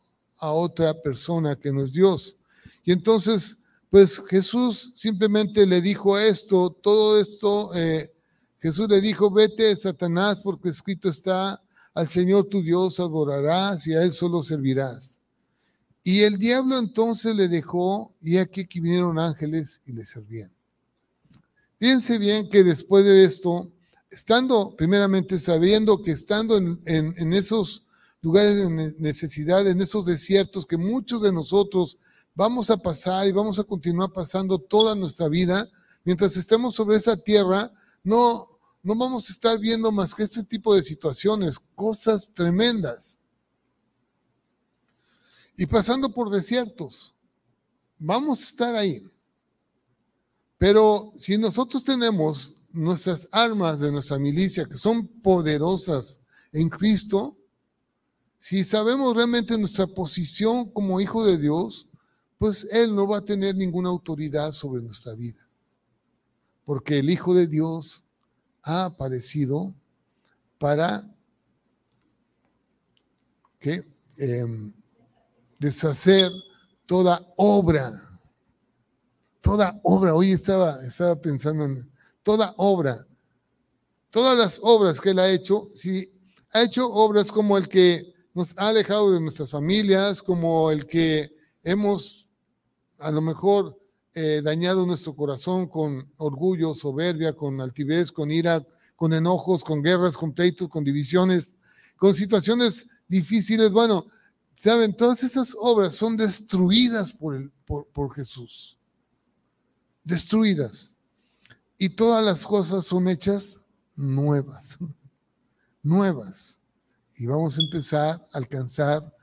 a 0.43 0.51
otra 0.51 0.93
persona 1.01 1.55
que 1.55 1.73
no 1.73 1.85
es 1.85 1.93
Dios. 1.93 2.37
Y 2.85 2.91
entonces, 2.91 3.62
pues 3.93 4.23
Jesús 4.27 4.91
simplemente 4.95 5.67
le 5.67 5.83
dijo 5.83 6.19
esto, 6.19 6.71
todo 6.71 7.21
esto, 7.21 7.75
eh, 7.75 8.11
Jesús 8.59 8.89
le 8.89 9.03
dijo, 9.03 9.31
vete 9.31 9.77
Satanás 9.77 10.41
porque 10.43 10.71
escrito 10.71 11.11
está, 11.11 11.63
al 11.93 12.09
Señor 12.09 12.47
tu 12.47 12.63
Dios 12.63 12.99
adorarás 13.01 13.87
y 13.87 13.93
a 13.93 14.03
Él 14.03 14.15
solo 14.15 14.43
servirás. 14.43 15.21
Y 16.03 16.23
el 16.23 16.39
diablo 16.39 16.79
entonces 16.79 17.37
le 17.37 17.49
dejó 17.49 18.15
y 18.23 18.39
aquí 18.39 18.67
que 18.67 18.81
vinieron 18.81 19.19
ángeles 19.19 19.83
y 19.85 19.93
le 19.93 20.07
servían. 20.07 20.51
Fíjense 21.79 22.17
bien 22.17 22.49
que 22.49 22.65
después 22.65 23.05
de 23.05 23.25
esto, 23.25 23.71
estando 24.11 24.75
primeramente 24.75 25.39
sabiendo 25.39 26.03
que 26.03 26.13
estando 26.13 26.57
en, 26.57 26.81
en 26.87 27.33
esos 27.35 27.85
lugares 28.23 28.57
de 28.57 28.95
necesidad, 28.99 29.69
en 29.69 29.83
esos 29.83 30.07
desiertos 30.07 30.65
que 30.65 30.79
muchos 30.79 31.21
de 31.21 31.31
nosotros 31.31 31.99
vamos 32.35 32.71
a 32.71 32.77
pasar 32.77 33.27
y 33.27 33.33
vamos 33.33 33.59
a 33.59 33.65
continuar 33.65 34.13
pasando 34.13 34.59
toda 34.59 34.95
nuestra 34.95 35.29
vida, 35.29 35.69
mientras 36.05 36.37
estemos 36.37 36.75
sobre 36.75 36.97
esa 36.97 37.17
tierra, 37.17 37.71
no, 38.03 38.47
no 38.83 38.95
vamos 38.95 39.29
a 39.29 39.33
estar 39.33 39.59
viendo 39.59 39.93
más 39.93 40.15
que 40.15 40.23
este 40.23 40.45
tipo 40.45 40.75
de 40.75 40.83
situaciones, 40.83 41.59
cosas 41.75 42.33
tremendas. 42.33 43.19
Y 45.57 45.67
pasando 45.67 46.11
por 46.13 46.31
desiertos, 46.31 47.15
vamos 47.99 48.41
a 48.41 48.45
estar 48.45 48.75
ahí. 48.75 49.03
Pero 50.57 51.11
si 51.17 51.37
nosotros 51.37 51.85
tenemos 51.85 52.69
nuestras 52.73 53.29
armas 53.31 53.81
de 53.81 53.93
nuestra 53.93 54.19
milicia, 54.19 54.65
que 54.65 54.77
son 54.77 55.07
poderosas 55.07 56.21
en 56.53 56.69
Cristo, 56.69 57.37
si 58.39 58.65
sabemos 58.65 59.15
realmente 59.15 59.59
nuestra 59.59 59.87
posición 59.87 60.71
como 60.71 61.01
hijo 61.01 61.25
de 61.25 61.39
Dios, 61.39 61.87
pues 62.43 62.67
Él 62.73 62.93
no 62.93 63.07
va 63.07 63.19
a 63.19 63.25
tener 63.25 63.55
ninguna 63.55 63.89
autoridad 63.89 64.51
sobre 64.51 64.83
nuestra 64.83 65.15
vida. 65.15 65.49
Porque 66.65 66.99
el 66.99 67.09
Hijo 67.09 67.35
de 67.35 67.47
Dios 67.47 68.05
ha 68.65 68.87
aparecido 68.87 69.73
para 70.59 71.09
em, 74.19 74.73
deshacer 75.61 76.33
toda 76.85 77.25
obra. 77.37 77.93
Toda 79.41 79.79
obra. 79.85 80.13
Hoy 80.13 80.33
estaba, 80.33 80.85
estaba 80.85 81.15
pensando 81.15 81.65
en 81.65 81.89
toda 82.25 82.55
obra. 82.57 83.07
Todas 84.11 84.37
las 84.37 84.59
obras 84.65 85.01
que 85.01 85.11
Él 85.11 85.21
ha 85.21 85.31
hecho, 85.31 85.69
si 85.77 86.11
ha 86.51 86.65
hecho 86.65 86.93
obras 86.93 87.31
como 87.31 87.57
el 87.57 87.69
que 87.69 88.13
nos 88.35 88.59
ha 88.59 88.71
alejado 88.71 89.13
de 89.13 89.21
nuestras 89.21 89.53
familias, 89.53 90.21
como 90.21 90.73
el 90.73 90.87
que 90.87 91.33
hemos 91.63 92.22
a 93.03 93.11
lo 93.11 93.21
mejor 93.21 93.79
eh, 94.15 94.41
dañado 94.43 94.87
nuestro 94.87 95.15
corazón 95.15 95.69
con 95.69 96.13
orgullo, 96.17 96.75
soberbia, 96.75 97.35
con 97.35 97.61
altivez, 97.61 98.13
con 98.13 98.31
ira, 98.31 98.67
con 98.97 99.13
enojos, 99.13 99.65
con 99.65 99.83
guerras, 99.83 100.17
con 100.17 100.33
pleitos, 100.33 100.69
con 100.69 100.85
divisiones, 100.85 101.55
con 101.97 102.15
situaciones 102.15 102.89
difíciles. 103.09 103.71
Bueno, 103.71 104.07
saben, 104.55 104.97
todas 104.97 105.23
esas 105.25 105.57
obras 105.59 105.95
son 105.95 106.17
destruidas 106.17 107.13
por, 107.13 107.51
por 107.65 108.15
Jesús. 108.15 108.79
Destruidas. 110.05 110.95
Y 111.79 111.91
todas 111.91 112.25
las 112.25 112.45
cosas 112.45 112.85
son 112.87 113.09
hechas 113.09 113.61
nuevas. 113.97 114.79
Nuevas 115.83 116.61
y 117.23 117.27
vamos 117.27 117.57
a 117.57 117.63
empezar 117.63 118.27
a 118.33 118.39
alcanzar 118.39 119.15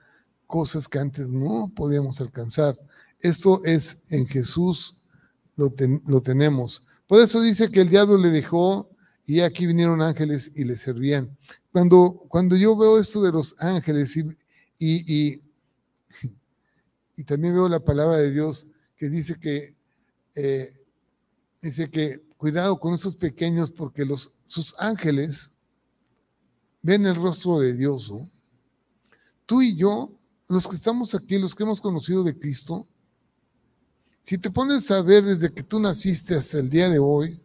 cosas 0.48 0.88
que 0.88 1.00
antes 1.00 1.30
no 1.30 1.70
podíamos 1.76 2.22
alcanzar. 2.22 2.80
Esto 3.22 3.62
es 3.66 4.00
en 4.12 4.28
Jesús, 4.28 5.04
lo, 5.56 5.74
lo 6.06 6.22
tenemos. 6.22 6.84
Por 7.08 7.20
eso 7.20 7.42
dice 7.42 7.70
que 7.72 7.82
el 7.82 7.90
diablo 7.90 8.18
le 8.18 8.30
dejó 8.30 8.90
y 9.26 9.42
aquí 9.42 9.68
vinieron 9.68 10.02
ángeles 10.02 10.52
y 10.56 10.64
le 10.64 10.76
servían. 10.76 11.38
Cuando, 11.72 12.26
cuando 12.30 12.56
yo 12.56 12.76
veo 12.76 13.00
esto 13.00 13.22
de 13.22 13.32
los 13.32 13.56
ángeles 13.60 14.18
y, 14.18 14.24
y, 14.80 15.42
y, 17.16 17.24
también 17.24 17.54
veo 17.54 17.70
la 17.70 17.80
palabra 17.80 18.18
de 18.18 18.32
Dios 18.32 18.66
que 18.98 19.10
dice 19.10 19.40
que, 19.40 19.76
eh, 20.36 20.70
dice 21.62 21.92
que 21.92 22.24
cuidado 22.38 22.80
con 22.80 22.94
esos 22.94 23.14
pequeños 23.14 23.72
porque 23.72 24.06
los, 24.06 24.32
sus 24.44 24.74
ángeles 24.80 25.52
ven 26.82 27.06
el 27.06 27.16
rostro 27.16 27.60
de 27.60 27.76
Dios. 27.76 28.12
Tú 29.46 29.62
y 29.62 29.76
yo 29.76 30.12
los 30.48 30.68
que 30.68 30.76
estamos 30.76 31.14
aquí, 31.14 31.38
los 31.38 31.54
que 31.54 31.64
hemos 31.64 31.82
conocido 31.82 32.24
de 32.24 32.38
Cristo, 32.38 32.88
si 34.30 34.38
te 34.38 34.52
pones 34.52 34.92
a 34.92 35.02
ver 35.02 35.24
desde 35.24 35.52
que 35.52 35.64
tú 35.64 35.80
naciste 35.80 36.36
hasta 36.36 36.60
el 36.60 36.70
día 36.70 36.88
de 36.88 37.00
hoy, 37.00 37.44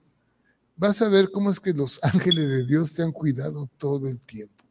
vas 0.76 1.00
a 1.00 1.08
ver 1.08 1.30
cómo 1.30 1.50
es 1.50 1.58
que 1.58 1.72
los 1.72 1.98
ángeles 2.04 2.46
de 2.46 2.66
Dios 2.66 2.92
te 2.92 3.02
han 3.02 3.10
cuidado 3.10 3.70
todo 3.78 4.06
el 4.06 4.20
tiempo. 4.20 4.62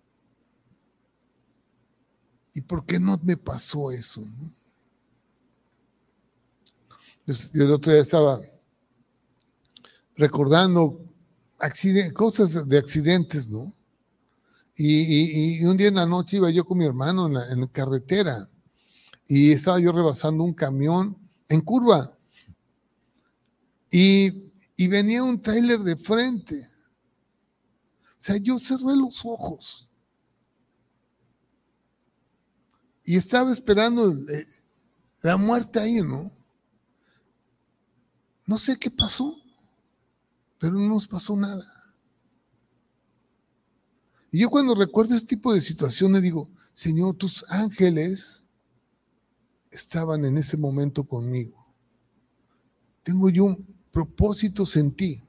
¿Y 2.54 2.62
por 2.62 2.86
qué 2.86 3.00
no 3.00 3.18
me 3.24 3.36
pasó 3.36 3.92
eso? 3.92 4.24
Yo 7.26 7.64
el 7.64 7.72
otro 7.72 7.92
día 7.92 8.04
estaba 8.04 8.40
recordando 10.16 11.04
cosas 12.14 12.70
de 12.70 12.78
accidentes, 12.78 13.50
¿no? 13.50 13.74
Y, 14.76 15.66
un 15.66 15.76
día 15.78 15.88
en 15.88 15.96
la 15.96 16.06
noche 16.06 16.38
iba 16.38 16.52
yo 16.52 16.64
con 16.64 16.78
mi 16.78 16.86
hermano 16.86 17.26
en 17.26 17.60
la, 17.60 17.68
carretera 17.72 18.48
y 19.26 19.52
estaba 19.52 19.80
yo 19.80 19.92
rebasando 19.92 20.44
un 20.44 20.54
camión 20.54 21.23
en 21.48 21.62
curva. 21.62 22.18
Y, 23.92 24.52
venía 24.88 25.24
un 25.24 25.42
trailer 25.42 25.80
de 25.80 25.96
frente. 25.96 26.68
O 28.04 28.20
sea, 28.20 28.38
yo 28.38 28.60
cerré 28.60 28.96
los 28.96 29.24
ojos. 29.26 29.90
Y 33.06 33.16
estaba 33.16 33.52
esperando 33.52 34.12
eh, 34.30 34.46
la 35.22 35.38
muerte 35.38 35.80
ahí, 35.80 36.02
¿no? 36.02 36.32
No 38.46 38.58
sé 38.58 38.78
qué 38.78 38.92
pasó, 38.92 39.42
pero 40.60 40.74
no 40.74 40.88
nos 40.88 41.08
pasó 41.08 41.36
nada. 41.36 41.66
Y 44.32 44.40
yo 44.40 44.50
cuando 44.50 44.76
recuerdo 44.76 45.16
este 45.16 45.28
tipo 45.28 45.54
de 45.54 45.62
situaciones 45.62 46.22
digo, 46.22 46.50
Señor, 46.74 47.16
tus 47.16 47.46
ángeles 47.50 48.43
estaban 49.74 50.26
en 50.26 50.38
ese 50.38 50.58
momento 50.58 51.04
conmigo. 51.04 51.66
Tengo 53.04 53.30
yo 53.30 53.46
un 53.46 53.66
propósito 53.92 54.64
en 54.76 54.92
ti. 54.94 55.24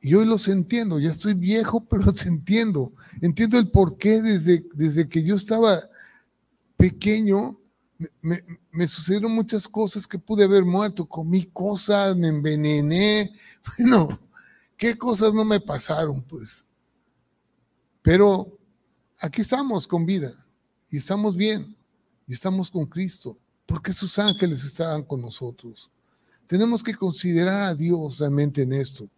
Y 0.00 0.14
hoy 0.14 0.26
los 0.26 0.48
entiendo, 0.48 0.98
ya 0.98 1.10
estoy 1.10 1.34
viejo, 1.34 1.80
pero 1.88 2.02
los 2.02 2.26
entiendo. 2.26 2.92
Entiendo 3.20 3.58
el 3.58 3.70
por 3.70 3.96
qué 3.96 4.20
desde, 4.20 4.66
desde 4.74 5.08
que 5.08 5.22
yo 5.22 5.36
estaba 5.36 5.80
pequeño, 6.76 7.58
me, 8.20 8.88
sucedieron 8.88 9.32
muchas 9.32 9.68
cosas 9.68 10.06
que 10.06 10.18
pude 10.18 10.44
haber 10.44 10.64
muerto. 10.64 11.06
Comí 11.06 11.44
cosas, 11.44 12.16
me 12.16 12.28
envenené. 12.28 13.32
Bueno, 13.78 14.18
¿qué 14.76 14.98
cosas 14.98 15.32
no 15.32 15.44
me 15.44 15.60
pasaron? 15.60 16.20
Pues 16.22 16.66
pero 18.02 18.58
aquí 19.20 19.40
estamos 19.40 19.86
con 19.86 20.04
vida 20.04 20.32
y 20.90 20.96
estamos 20.96 21.36
bien 21.36 21.76
y 22.26 22.34
estamos 22.34 22.70
con 22.70 22.86
Cristo, 22.86 23.36
porque 23.66 23.92
sus 23.92 24.18
ángeles 24.18 24.64
estaban 24.64 25.02
con 25.02 25.20
nosotros. 25.20 25.90
Tenemos 26.46 26.82
que 26.82 26.94
considerar 26.94 27.62
a 27.62 27.74
Dios 27.74 28.18
realmente 28.18 28.62
en 28.62 28.72
esto, 28.72 29.08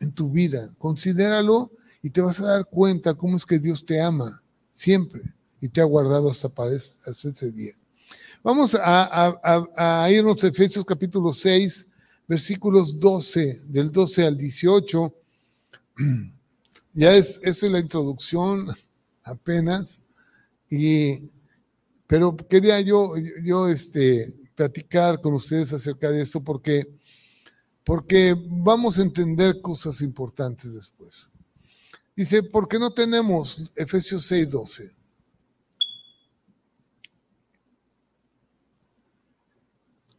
en 0.00 0.12
tu 0.12 0.30
vida. 0.30 0.68
Considéralo 0.78 1.70
y 2.02 2.10
te 2.10 2.20
vas 2.20 2.40
a 2.40 2.46
dar 2.46 2.66
cuenta 2.66 3.14
cómo 3.14 3.36
es 3.36 3.44
que 3.44 3.58
Dios 3.58 3.84
te 3.84 4.00
ama 4.00 4.42
siempre 4.72 5.22
y 5.60 5.68
te 5.68 5.80
ha 5.80 5.84
guardado 5.84 6.30
hasta, 6.30 6.50
ese 7.06 7.52
día. 7.52 7.72
Vamos 8.42 8.74
a, 8.74 9.38
a 9.76 10.10
irnos 10.10 10.42
a 10.42 10.48
Efesios 10.48 10.84
capítulo 10.84 11.32
6, 11.32 11.88
versículos 12.28 12.98
12, 12.98 13.64
del 13.66 13.90
12 13.90 14.26
al 14.26 14.36
18. 14.36 15.14
Ya 16.98 17.14
es, 17.14 17.40
es 17.42 17.62
la 17.64 17.78
introducción 17.78 18.68
apenas, 19.22 20.00
y, 20.70 21.30
pero 22.06 22.36
quería 22.36 22.80
yo, 22.80 23.14
yo 23.42 23.68
este, 23.68 24.26
platicar 24.54 25.20
con 25.20 25.34
ustedes 25.34 25.72
acerca 25.72 26.10
de 26.10 26.22
esto 26.22 26.40
porque, 26.42 26.86
porque 27.84 28.34
vamos 28.48 28.98
a 28.98 29.02
entender 29.02 29.60
cosas 29.60 30.00
importantes 30.00 30.74
después. 30.74 31.30
Dice, 32.16 32.42
¿por 32.42 32.66
qué 32.66 32.78
no 32.78 32.90
tenemos 32.90 33.70
Efesios 33.76 34.24
6, 34.24 34.50
12? 34.50 34.96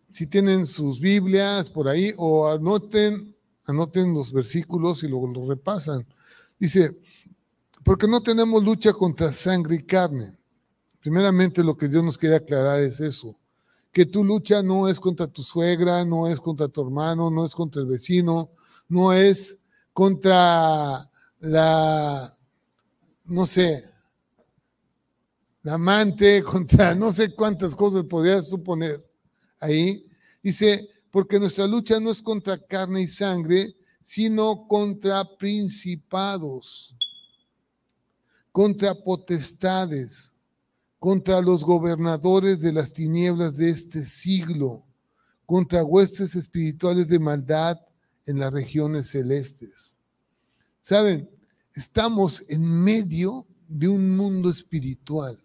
Si 0.10 0.28
tienen 0.28 0.68
sus 0.68 1.00
Biblias 1.00 1.70
por 1.70 1.88
ahí 1.88 2.14
o 2.18 2.48
anoten, 2.48 3.36
anoten 3.66 4.14
los 4.14 4.32
versículos 4.32 5.04
y 5.04 5.08
luego 5.08 5.28
los 5.28 5.48
repasan. 5.48 6.06
Dice, 6.60 6.98
porque 7.84 8.08
no 8.08 8.22
tenemos 8.22 8.64
lucha 8.64 8.94
contra 8.94 9.32
sangre 9.32 9.78
y 9.78 9.84
carne. 9.84 10.37
Primeramente 11.02 11.64
lo 11.64 11.78
que 11.78 11.88
Dios 11.88 12.04
nos 12.04 12.18
quiere 12.18 12.36
aclarar 12.36 12.82
es 12.82 13.00
eso, 13.00 13.38
que 13.91 14.06
tu 14.06 14.24
lucha 14.24 14.62
no 14.62 14.88
es 14.88 15.00
contra 15.00 15.28
tu 15.28 15.41
suegra, 15.41 16.04
no 16.06 16.28
es 16.28 16.39
contra 16.39 16.68
tu 16.68 16.82
hermano, 16.82 17.30
no 17.30 17.45
es 17.45 17.56
contra 17.56 17.82
el 17.82 17.88
vecino, 17.88 18.52
no 18.89 19.14
es 19.14 19.60
contra 19.93 21.10
la, 21.39 22.32
no 23.26 23.45
sé, 23.48 23.84
la 25.64 25.74
amante, 25.74 26.43
contra 26.45 26.95
no 26.95 27.12
sé 27.12 27.34
cuántas 27.34 27.76
cosas 27.76 28.06
podrías 28.06 28.48
suponer 28.48 29.04
ahí. 29.60 30.06
Dice, 30.41 30.88
porque 31.12 31.39
nuestra 31.39 31.66
lucha 31.68 32.00
no 32.00 32.12
es 32.12 32.22
contra 32.22 32.58
carne 32.58 33.02
y 33.02 33.08
sangre, 33.08 33.76
sino 34.02 34.68
contra 34.68 35.26
principados, 35.38 36.95
contra 38.52 38.95
potestades, 38.95 40.32
contra 41.00 41.41
los 41.41 41.64
gobernadores 41.64 42.62
de 42.62 42.74
las 42.74 42.91
tinieblas 42.91 43.58
de 43.58 43.70
este 43.70 44.04
siglo, 44.04 44.84
contra 45.45 45.84
huestes 45.84 46.36
espirituales 46.36 47.08
de 47.08 47.20
maldad 47.20 47.80
en 48.26 48.39
las 48.39 48.52
regiones 48.52 49.08
celestes. 49.08 49.98
Saben, 50.82 51.30
estamos 51.74 52.43
en 52.50 52.84
medio 52.84 53.45
de 53.68 53.88
un 53.88 54.16
mundo 54.18 54.50
espiritual. 54.50 55.41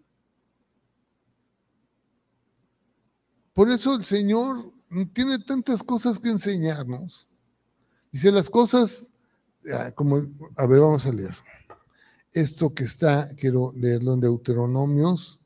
Por 3.53 3.69
eso 3.69 3.95
el 3.95 4.03
Señor 4.03 4.73
tiene 5.13 5.39
tantas 5.39 5.83
cosas 5.83 6.19
que 6.19 6.29
enseñarnos. 6.29 7.27
Dice 8.11 8.31
las 8.31 8.49
cosas, 8.49 9.11
ah, 9.73 9.91
como, 9.91 10.17
a 10.55 10.65
ver, 10.65 10.79
vamos 10.79 11.05
a 11.05 11.11
leer. 11.11 11.35
Esto 12.31 12.73
que 12.73 12.83
está, 12.83 13.33
quiero 13.35 13.71
leerlo 13.75 14.15
en 14.15 14.21
Deuteronomios, 14.21 15.39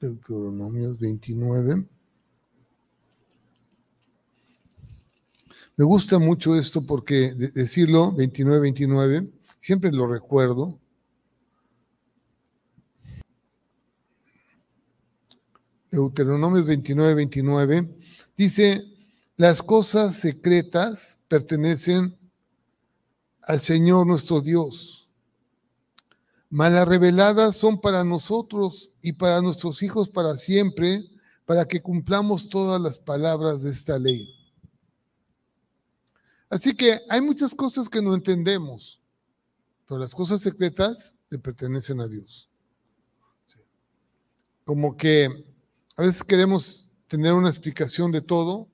Deuteronomios 0.00 0.98
29. 0.98 1.84
Me 5.76 5.84
gusta 5.84 6.18
mucho 6.18 6.56
esto 6.56 6.84
porque 6.84 7.34
decirlo, 7.34 8.12
29, 8.12 8.60
29, 8.60 9.28
siempre 9.60 9.92
lo 9.92 10.06
recuerdo. 10.06 10.78
Deuteronomios 15.90 16.66
29, 16.66 17.14
29, 17.14 17.88
dice, 18.36 18.84
las 19.36 19.62
cosas 19.62 20.16
secretas 20.16 21.18
pertenecen 21.28 22.18
al 23.42 23.60
Señor 23.60 24.04
nuestro 24.04 24.40
Dios, 24.40 24.97
mas 26.50 26.72
las 26.72 26.88
reveladas 26.88 27.56
son 27.56 27.80
para 27.80 28.04
nosotros 28.04 28.90
y 29.02 29.12
para 29.12 29.42
nuestros 29.42 29.82
hijos 29.82 30.08
para 30.08 30.36
siempre, 30.38 31.04
para 31.44 31.66
que 31.66 31.82
cumplamos 31.82 32.48
todas 32.48 32.80
las 32.80 32.98
palabras 32.98 33.62
de 33.62 33.70
esta 33.70 33.98
ley. 33.98 34.34
Así 36.48 36.74
que 36.74 36.98
hay 37.10 37.20
muchas 37.20 37.54
cosas 37.54 37.88
que 37.88 38.00
no 38.00 38.14
entendemos, 38.14 39.00
pero 39.86 40.00
las 40.00 40.14
cosas 40.14 40.40
secretas 40.40 41.14
le 41.28 41.38
pertenecen 41.38 42.00
a 42.00 42.08
Dios. 42.08 42.48
Como 44.64 44.96
que 44.96 45.28
a 45.96 46.02
veces 46.02 46.22
queremos 46.22 46.88
tener 47.06 47.34
una 47.34 47.50
explicación 47.50 48.12
de 48.12 48.20
todo, 48.20 48.68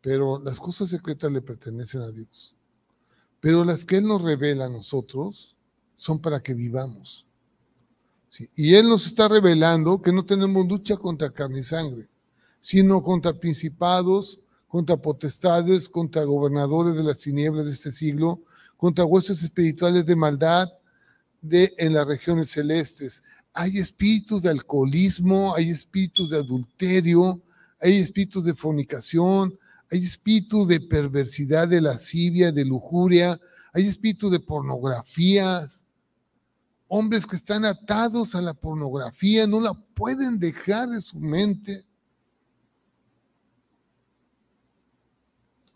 pero 0.00 0.38
las 0.38 0.60
cosas 0.60 0.88
secretas 0.90 1.32
le 1.32 1.40
pertenecen 1.40 2.02
a 2.02 2.10
Dios. 2.10 2.54
Pero 3.40 3.64
las 3.64 3.84
que 3.84 3.96
Él 3.98 4.04
nos 4.04 4.22
revela 4.22 4.66
a 4.66 4.70
nosotros 4.70 5.55
son 5.96 6.20
para 6.20 6.40
que 6.40 6.54
vivamos. 6.54 7.26
Y 8.54 8.74
Él 8.74 8.88
nos 8.88 9.06
está 9.06 9.28
revelando 9.28 10.00
que 10.00 10.12
no 10.12 10.24
tenemos 10.24 10.66
lucha 10.66 10.96
contra 10.96 11.30
carne 11.30 11.60
y 11.60 11.62
sangre, 11.62 12.08
sino 12.60 13.02
contra 13.02 13.32
principados, 13.32 14.40
contra 14.68 14.96
potestades, 14.96 15.88
contra 15.88 16.24
gobernadores 16.24 16.94
de 16.96 17.02
las 17.02 17.20
tinieblas 17.20 17.66
de 17.66 17.72
este 17.72 17.92
siglo, 17.92 18.42
contra 18.76 19.04
huestes 19.04 19.42
espirituales 19.42 20.04
de 20.04 20.16
maldad 20.16 20.68
de, 21.40 21.72
en 21.78 21.94
las 21.94 22.06
regiones 22.06 22.50
celestes. 22.50 23.22
Hay 23.54 23.78
espíritus 23.78 24.42
de 24.42 24.50
alcoholismo, 24.50 25.54
hay 25.54 25.70
espíritus 25.70 26.30
de 26.30 26.36
adulterio, 26.36 27.40
hay 27.80 27.94
espíritus 27.94 28.44
de 28.44 28.54
fornicación, 28.54 29.58
hay 29.90 30.04
espíritu 30.04 30.66
de 30.66 30.80
perversidad, 30.80 31.68
de 31.68 31.80
lascivia, 31.80 32.52
de 32.52 32.64
lujuria, 32.66 33.40
hay 33.72 33.86
espíritu 33.86 34.28
de 34.28 34.40
pornografías, 34.40 35.85
hombres 36.88 37.26
que 37.26 37.36
están 37.36 37.64
atados 37.64 38.34
a 38.34 38.40
la 38.40 38.54
pornografía, 38.54 39.46
no 39.46 39.60
la 39.60 39.74
pueden 39.74 40.38
dejar 40.38 40.88
de 40.88 41.00
su 41.00 41.18
mente. 41.18 41.84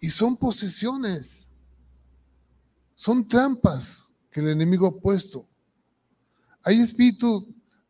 Y 0.00 0.08
son 0.08 0.36
posesiones, 0.36 1.48
son 2.94 3.26
trampas 3.26 4.10
que 4.30 4.40
el 4.40 4.48
enemigo 4.48 4.86
ha 4.86 5.00
puesto. 5.00 5.46
Hay 6.62 6.80
espíritus 6.80 7.46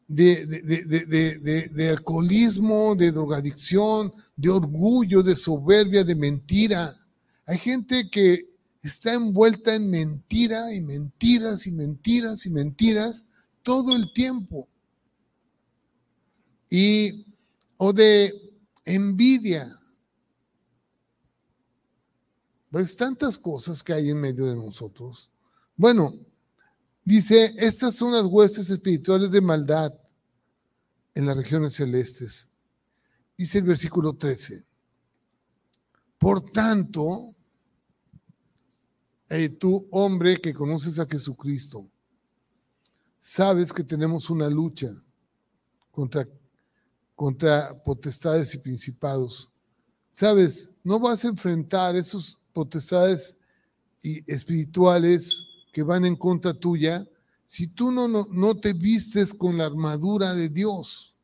de, 0.09 0.45
de, 0.47 1.89
alcoholismo, 1.89 2.97
de 2.97 3.13
drogadicción, 3.13 4.13
de 4.37 4.49
orgullo, 4.49 5.23
de 5.23 5.37
soberbia, 5.37 6.03
de 6.03 6.15
mentira. 6.17 6.93
Hay 7.47 7.59
gente 7.59 8.11
que 8.11 8.50
está 8.83 9.15
envuelta 9.15 9.75
en 9.75 9.91
mentira 9.91 10.75
y 10.75 10.81
mentiras 10.81 11.67
y 11.67 11.73
mentiras 11.73 12.47
y 12.47 12.51
mentiras 12.51 13.25
todo 13.63 13.95
el 13.95 14.13
tiempo. 14.13 14.69
Y, 16.71 17.27
o 17.77 17.93
de 17.93 18.33
envidia. 18.85 19.69
Pues 22.71 22.97
tantas 22.97 23.37
cosas 23.37 23.83
que 23.83 23.93
hay 23.93 24.11
en 24.11 24.21
medio 24.21 24.47
de 24.47 24.55
nosotros. 24.55 25.31
Bueno, 25.77 26.15
dice, 27.05 27.53
estas 27.59 27.97
son 27.97 28.13
las 28.13 28.25
huestes 28.25 28.71
espirituales 28.71 29.33
de 29.33 29.41
maldad 29.41 29.93
en 31.15 31.27
las 31.27 31.37
regiones 31.37 31.75
celestes. 31.75 32.55
Dice 33.37 33.59
el 33.59 33.65
versículo 33.65 34.15
13. 34.15 34.65
Por 36.19 36.43
tanto, 36.53 37.35
tú 39.59 39.87
hombre 39.91 40.41
que 40.41 40.53
conoces 40.53 40.99
a 40.99 41.07
Jesucristo, 41.07 41.89
sabes 43.19 43.73
que 43.73 43.85
tenemos 43.85 44.29
una 44.29 44.49
lucha 44.49 44.89
contra, 45.93 46.27
contra 47.15 47.81
potestades 47.85 48.55
y 48.55 48.59
principados. 48.59 49.49
Sabes, 50.11 50.75
no 50.83 50.99
vas 50.99 51.25
a 51.25 51.29
enfrentar 51.29 51.95
esos 51.95 52.41
potestades 52.53 53.37
espirituales 54.03 55.45
que 55.73 55.83
van 55.83 56.05
en 56.05 56.17
contra 56.17 56.53
tuya 56.53 57.07
si 57.45 57.69
tú 57.69 57.91
no, 57.91 58.09
no, 58.09 58.27
no 58.31 58.57
te 58.57 58.73
vistes 58.73 59.35
con 59.35 59.59
la 59.59 59.67
armadura 59.67 60.35
de 60.35 60.49
Dios. 60.49 61.15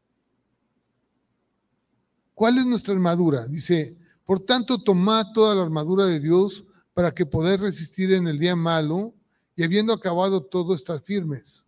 ¿Cuál 2.35 2.59
es 2.59 2.67
nuestra 2.67 2.95
armadura? 2.95 3.47
Dice, 3.47 3.97
por 4.25 4.41
tanto, 4.41 4.79
tomad 4.79 5.33
toda 5.33 5.55
la 5.55 5.63
armadura 5.63 6.07
de 6.07 6.21
Dios 6.21 6.66
para 6.97 7.13
que 7.13 7.27
poder 7.27 7.61
resistir 7.61 8.11
en 8.15 8.27
el 8.27 8.39
día 8.39 8.57
malo 8.57 9.13
y 9.55 9.63
habiendo 9.63 9.93
acabado 9.93 10.41
todo, 10.41 10.75
estás 10.75 11.03
firmes. 11.03 11.67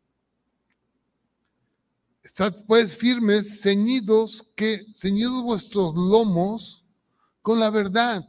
Estad 2.23 2.55
pues 2.67 2.97
firmes, 2.97 3.61
ceñidos, 3.61 4.43
que 4.57 4.87
ceñidos 4.97 5.43
vuestros 5.43 5.95
lomos 5.95 6.87
con 7.43 7.61
la 7.61 7.69
verdad. 7.69 8.27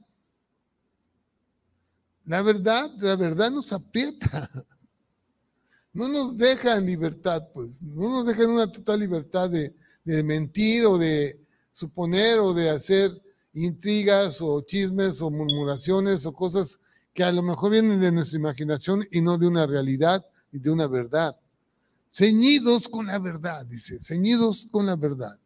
La 2.26 2.42
verdad, 2.42 2.92
la 2.98 3.16
verdad 3.16 3.50
nos 3.50 3.72
aprieta. 3.72 4.50
No 5.92 6.08
nos 6.08 6.38
deja 6.38 6.78
en 6.78 6.86
libertad, 6.86 7.48
pues. 7.52 7.82
No 7.82 8.10
nos 8.10 8.28
deja 8.28 8.44
en 8.44 8.52
una 8.52 8.72
total 8.72 9.00
libertad 9.00 9.50
de, 9.50 9.76
de 10.04 10.22
mentir 10.22 10.86
o 10.86 11.00
de 11.00 11.44
suponer 11.72 12.38
o 12.40 12.54
de 12.54 12.70
hacer 12.70 13.12
intrigas 13.54 14.40
o 14.40 14.62
chismes 14.62 15.20
o 15.20 15.32
murmuraciones 15.32 16.28
o 16.28 16.32
cosas 16.34 16.80
que 17.14 17.24
a 17.24 17.32
lo 17.32 17.42
mejor 17.42 17.72
vienen 17.72 18.00
de 18.00 18.12
nuestra 18.12 18.38
imaginación 18.38 19.06
y 19.12 19.22
no 19.22 19.38
de 19.38 19.48
una 19.48 19.66
realidad 19.66 20.26
y 20.52 20.60
de 20.60 20.70
una 20.70 20.88
verdad. 20.88 21.38
Ceñidos 22.12 22.88
con 22.88 23.08
la 23.08 23.20
verdad, 23.20 23.66
dice, 23.66 24.00
ceñidos 24.02 24.68
con 24.72 24.86
la 24.86 24.96
verdad. 24.96 25.38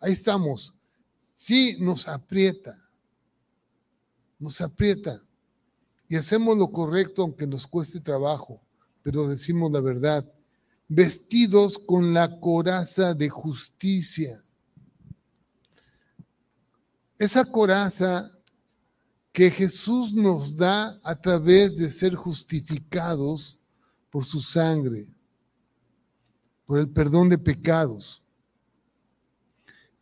Ahí 0.00 0.12
estamos. 0.12 0.74
Sí, 1.34 1.76
nos 1.80 2.06
aprieta, 2.06 2.72
nos 4.38 4.60
aprieta 4.60 5.20
y 6.08 6.16
hacemos 6.16 6.56
lo 6.56 6.70
correcto 6.70 7.22
aunque 7.22 7.46
nos 7.46 7.66
cueste 7.66 8.00
trabajo, 8.00 8.60
pero 9.02 9.26
decimos 9.26 9.72
la 9.72 9.80
verdad. 9.80 10.30
Vestidos 10.86 11.78
con 11.78 12.12
la 12.12 12.38
coraza 12.38 13.14
de 13.14 13.28
justicia. 13.28 14.38
Esa 17.18 17.44
coraza 17.44 18.30
que 19.34 19.50
Jesús 19.50 20.14
nos 20.14 20.56
da 20.56 20.96
a 21.02 21.20
través 21.20 21.76
de 21.76 21.90
ser 21.90 22.14
justificados 22.14 23.58
por 24.08 24.24
su 24.24 24.40
sangre, 24.40 25.08
por 26.64 26.78
el 26.78 26.88
perdón 26.88 27.28
de 27.28 27.36
pecados. 27.36 28.22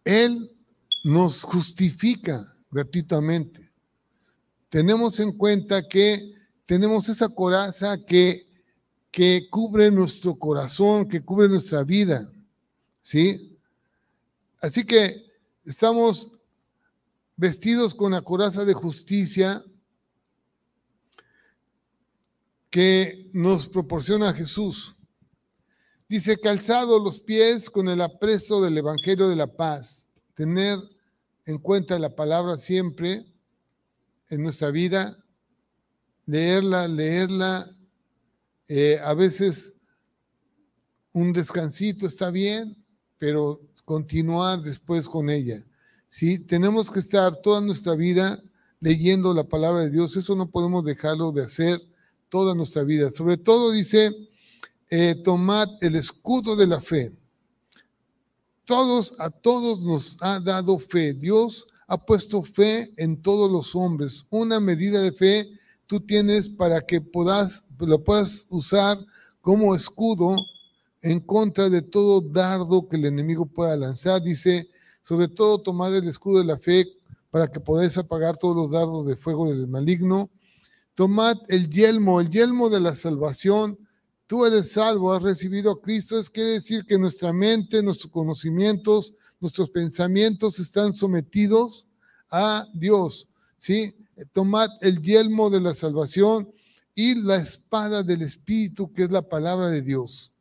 Él 0.05 0.55
nos 1.03 1.45
justifica 1.45 2.47
gratuitamente. 2.71 3.73
Tenemos 4.69 5.19
en 5.19 5.33
cuenta 5.33 5.89
que 5.89 6.35
tenemos 6.67 7.09
esa 7.09 7.31
coraza 7.31 7.97
que, 8.05 8.47
que 9.11 9.49
cubre 9.49 9.91
nuestro 9.91 10.35
corazón, 10.35 11.09
que 11.09 11.25
cubre 11.25 11.49
nuestra 11.49 11.83
vida. 11.85 12.31
¿Sí? 13.01 13.59
Así 14.61 14.85
que 14.85 15.25
estamos 15.65 16.31
vestidos 17.43 17.93
con 17.93 18.13
la 18.13 18.23
coraza 18.23 18.65
de 18.65 18.73
justicia 18.73 19.65
que 22.71 23.29
nos 23.33 23.67
proporciona 23.67 24.33
Jesús. 24.33 24.95
Dice, 26.09 26.39
calzado 26.39 27.01
los 27.01 27.19
pies 27.19 27.69
con 27.69 27.89
el 27.89 28.01
apresto 28.01 28.63
del 28.63 28.79
Evangelio 28.79 29.29
de 29.29 29.35
la 29.35 29.49
Paz. 29.49 30.09
Tener 30.35 30.79
en 31.45 31.59
cuenta 31.59 31.99
la 31.99 32.15
palabra 32.15 32.59
siempre 32.59 33.27
en 34.29 34.45
nuestra 34.45 34.71
vida, 34.71 35.19
leerla, 36.27 36.87
leerla. 36.87 37.69
Eh, 38.69 39.01
a 39.03 39.15
veces 39.15 39.75
un 41.13 41.33
descansito 41.33 42.07
está 42.07 42.31
bien, 42.31 42.77
pero 43.19 43.61
continuar 43.85 44.63
después 44.63 45.09
con 45.09 45.29
ella. 45.29 45.67
¿Sí? 46.13 46.39
Tenemos 46.39 46.91
que 46.91 46.99
estar 46.99 47.37
toda 47.37 47.63
nuestra 47.63 47.95
vida 47.95 48.39
leyendo 48.81 49.33
la 49.33 49.45
palabra 49.45 49.85
de 49.85 49.91
Dios. 49.91 50.15
Eso 50.15 50.37
no 50.37 50.51
podemos 50.51 50.85
dejarlo 50.85 51.33
de 51.33 51.45
hacer 51.45 51.81
toda 52.29 52.55
nuestra 52.55 52.83
vida. 52.83 53.11
Sobre 53.11 53.39
todo 53.39 53.73
dice, 53.73 54.15
eh, 54.91 55.15
tomad 55.25 55.71
el 55.81 55.97
escudo 55.97 56.55
de 56.55 56.67
la 56.67 56.83
fe. 56.83 57.17
Todos, 58.67 59.15
a 59.19 59.31
todos 59.31 59.81
nos 59.81 60.19
ha 60.21 60.39
dado 60.39 60.79
fe. 60.79 61.15
Dios 61.15 61.67
ha 61.87 61.97
puesto 61.97 62.43
fe 62.43 62.93
en 62.99 63.23
todos 63.23 63.51
los 63.51 63.75
hombres. 63.75 64.27
Una 64.29 64.61
medida 64.61 65.01
de 65.01 65.13
fe 65.13 65.49
tú 65.87 65.99
tienes 65.99 66.47
para 66.47 66.83
que 66.83 67.01
puedas, 67.01 67.69
lo 67.79 68.05
puedas 68.05 68.47
usar 68.51 68.99
como 69.41 69.75
escudo 69.75 70.37
en 71.01 71.21
contra 71.21 71.71
de 71.71 71.81
todo 71.81 72.21
dardo 72.21 72.87
que 72.87 72.97
el 72.97 73.07
enemigo 73.07 73.47
pueda 73.47 73.75
lanzar. 73.79 74.23
Dice, 74.23 74.69
sobre 75.03 75.29
todo 75.29 75.61
tomad 75.61 75.95
el 75.97 76.09
escudo 76.09 76.39
de 76.39 76.45
la 76.45 76.59
fe 76.59 76.87
para 77.31 77.49
que 77.49 77.61
podáis 77.61 77.97
apagar 77.99 78.37
todos 78.37 78.55
los 78.55 78.71
dardos 78.71 79.07
de 79.07 79.17
fuego 79.17 79.49
del 79.49 79.67
maligno. 79.67 80.31
Tomad 80.95 81.39
el 81.49 81.71
yelmo, 81.71 82.21
el 82.21 82.29
yelmo 82.31 82.69
de 82.69 82.81
la 82.81 82.95
salvación. 82.95 83.79
Tú 84.27 84.45
eres 84.45 84.73
salvo, 84.73 85.13
has 85.13 85.23
recibido 85.23 85.73
a 85.73 85.81
Cristo. 85.81 86.19
Es 86.19 86.29
quiere 86.29 86.51
decir 86.51 86.85
que 86.85 86.99
nuestra 86.99 87.33
mente, 87.33 87.83
nuestros 87.83 88.13
conocimientos, 88.13 89.15
nuestros 89.41 89.71
pensamientos 89.71 90.59
están 90.59 90.93
sometidos 90.93 91.87
a 92.31 92.67
Dios. 92.75 93.27
¿sí? 93.59 93.97
Tomad 94.33 94.71
el 94.83 95.01
yelmo 95.01 95.49
de 95.49 95.61
la 95.61 95.75
salvación 95.75 96.53
y 96.95 97.15
la 97.15 97.37
espada 97.37 98.03
del 98.03 98.23
Espíritu, 98.23 98.93
que 98.93 99.05
es 99.05 99.11
la 99.11 99.23
palabra 99.23 99.71
de 99.71 99.81
Dios. 99.81 100.33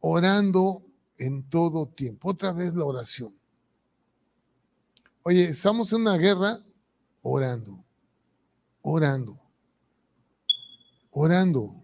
Orando 0.00 0.82
en 1.16 1.48
todo 1.48 1.86
tiempo. 1.86 2.28
Otra 2.28 2.52
vez 2.52 2.74
la 2.74 2.84
oración. 2.84 3.34
Oye, 5.26 5.44
estamos 5.44 5.90
en 5.94 6.02
una 6.02 6.18
guerra 6.18 6.58
orando, 7.22 7.82
orando, 8.82 9.40
orando. 11.10 11.82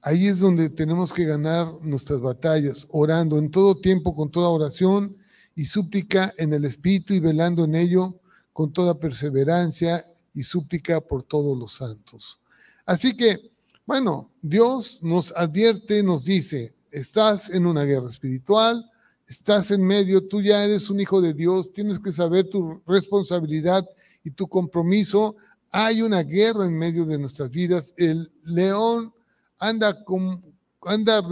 Ahí 0.00 0.28
es 0.28 0.38
donde 0.38 0.70
tenemos 0.70 1.12
que 1.12 1.24
ganar 1.24 1.66
nuestras 1.82 2.20
batallas, 2.20 2.86
orando 2.90 3.36
en 3.38 3.50
todo 3.50 3.80
tiempo, 3.80 4.14
con 4.14 4.30
toda 4.30 4.48
oración 4.48 5.16
y 5.56 5.64
súplica 5.64 6.32
en 6.38 6.52
el 6.52 6.64
Espíritu 6.64 7.14
y 7.14 7.18
velando 7.18 7.64
en 7.64 7.74
ello 7.74 8.20
con 8.52 8.72
toda 8.72 8.96
perseverancia 8.96 10.00
y 10.32 10.44
súplica 10.44 11.00
por 11.00 11.24
todos 11.24 11.58
los 11.58 11.72
santos. 11.72 12.38
Así 12.84 13.16
que, 13.16 13.50
bueno, 13.84 14.30
Dios 14.40 15.00
nos 15.02 15.36
advierte, 15.36 16.00
nos 16.04 16.24
dice, 16.24 16.76
estás 16.92 17.50
en 17.50 17.66
una 17.66 17.82
guerra 17.82 18.08
espiritual, 18.08 18.88
estás 19.26 19.70
en 19.70 19.82
medio, 19.82 20.26
tú 20.26 20.40
ya 20.40 20.64
eres 20.64 20.88
un 20.88 21.00
hijo 21.00 21.20
de 21.20 21.34
Dios, 21.34 21.72
tienes 21.72 21.98
que 21.98 22.12
saber 22.12 22.48
tu 22.48 22.80
responsabilidad 22.86 23.88
y 24.22 24.30
tu 24.30 24.48
compromiso. 24.48 25.36
Hay 25.70 26.02
una 26.02 26.22
guerra 26.22 26.64
en 26.64 26.78
medio 26.78 27.04
de 27.04 27.18
nuestras 27.18 27.50
vidas. 27.50 27.92
El 27.96 28.30
león 28.46 29.12
anda, 29.58 30.04
con, 30.04 30.42
anda 30.82 31.22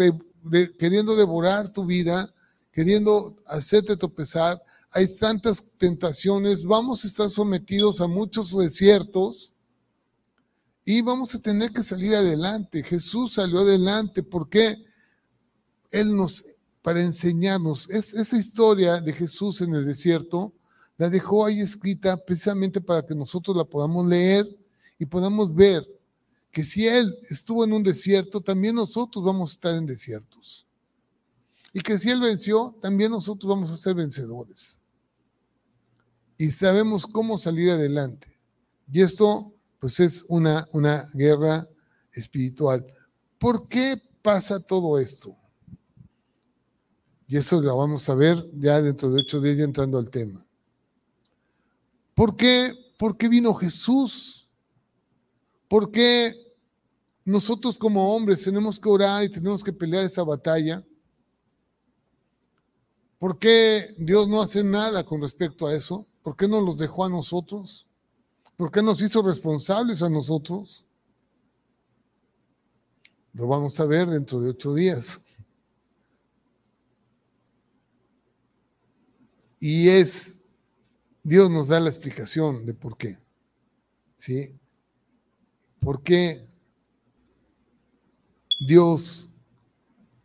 queriendo 0.79 1.15
devorar 1.15 1.73
tu 1.73 1.85
vida, 1.87 2.33
queriendo 2.73 3.37
hacerte 3.47 3.97
tropezar. 3.97 4.63
Hay 4.91 5.09
tantas 5.17 5.65
tentaciones, 5.77 6.65
vamos 6.65 7.05
a 7.05 7.09
estar 7.09 7.31
sometidos 7.31 8.01
a 8.01 8.07
muchos 8.07 8.57
desiertos 8.57 9.55
y 10.85 11.01
vamos 11.01 11.35
a 11.35 11.41
tener 11.41 11.73
que 11.73 11.83
salir 11.83 12.15
adelante. 12.15 12.83
Jesús 12.83 13.35
salió 13.35 13.61
adelante 13.61 14.23
porque 14.23 14.77
Él 15.91 16.15
nos, 16.15 16.45
para 16.85 17.01
enseñarnos, 17.01 17.89
es, 17.89 18.12
esa 18.12 18.37
historia 18.37 19.01
de 19.01 19.11
Jesús 19.14 19.62
en 19.62 19.74
el 19.74 19.87
desierto, 19.87 20.53
la 20.99 21.09
dejó 21.09 21.47
ahí 21.47 21.61
escrita 21.61 22.14
precisamente 22.14 22.78
para 22.78 23.03
que 23.07 23.14
nosotros 23.14 23.57
la 23.57 23.64
podamos 23.64 24.07
leer 24.07 24.47
y 24.99 25.07
podamos 25.07 25.55
ver 25.55 25.82
que 26.51 26.62
si 26.62 26.87
Él 26.87 27.18
estuvo 27.30 27.64
en 27.64 27.72
un 27.72 27.82
desierto, 27.82 28.39
también 28.39 28.74
nosotros 28.74 29.24
vamos 29.24 29.49
a 29.49 29.53
estar 29.55 29.74
en 29.76 29.87
desiertos. 29.87 30.66
Y 31.72 31.80
que 31.80 31.99
si 31.99 32.11
Él 32.11 32.20
venció, 32.20 32.76
también 32.82 33.12
nosotros 33.12 33.49
vamos 33.49 33.70
a 33.70 33.78
ser 33.78 33.95
vencedores. 33.95 34.82
Y 36.37 36.51
sabemos 36.51 37.07
cómo 37.07 37.39
salir 37.39 37.70
adelante. 37.70 38.28
Y 38.93 39.01
esto, 39.01 39.55
pues, 39.78 40.01
es 40.01 40.26
una, 40.28 40.68
una 40.74 41.03
guerra 41.14 41.66
espiritual. 42.12 42.85
¿Por 43.39 43.68
qué 43.68 43.97
pasa 44.20 44.61
todo 44.61 44.99
esto? 44.99 45.35
Y 47.35 47.39
eso 47.39 47.61
lo 47.61 47.76
vamos 47.76 48.09
a 48.09 48.14
ver 48.14 48.49
ya 48.61 48.80
dentro 48.80 49.11
de 49.11 49.22
ocho 49.22 49.41
días, 49.41 49.59
entrando 49.59 49.99
al 49.99 50.09
tema. 50.09 50.47
¿Por 52.14 52.37
qué, 52.37 52.72
¿Por 52.97 53.16
qué 53.16 53.28
vino 53.28 53.53
Jesús? 53.55 54.49
¿Por 55.66 55.91
qué 55.91 56.55
nosotros 57.24 57.76
como 57.76 58.14
hombres 58.14 58.45
tenemos 58.45 58.78
que 58.78 58.89
orar 58.89 59.24
y 59.24 59.28
tenemos 59.28 59.64
que 59.64 59.72
pelear 59.72 60.05
esa 60.05 60.22
batalla. 60.22 60.87
¿Por 63.18 63.37
qué 63.37 63.85
Dios 63.99 64.28
no 64.28 64.41
hace 64.41 64.62
nada 64.62 65.03
con 65.03 65.20
respecto 65.20 65.66
a 65.66 65.74
eso? 65.74 66.07
¿Por 66.22 66.37
qué 66.37 66.47
no 66.47 66.61
los 66.61 66.78
dejó 66.78 67.05
a 67.05 67.09
nosotros? 67.09 67.85
¿Por 68.57 68.70
qué 68.70 68.80
nos 68.80 69.03
hizo 69.03 69.22
responsables 69.22 70.05
a 70.05 70.09
nosotros? 70.09 70.87
Lo 73.32 73.49
vamos 73.49 73.80
a 73.80 73.87
ver 73.87 74.09
dentro 74.09 74.41
de 74.41 74.51
ocho 74.51 74.72
días. 74.72 75.24
Y 79.67 79.89
es, 79.89 80.41
Dios 81.23 81.49
nos 81.49 81.69
da 81.69 81.81
la 81.81 81.89
explicación 81.89 82.67
de 82.67 82.75
por 82.75 82.99
qué. 82.99 83.19
¿Sí? 84.15 84.61
¿Por 85.81 86.03
qué 86.03 86.47
Dios 88.67 89.31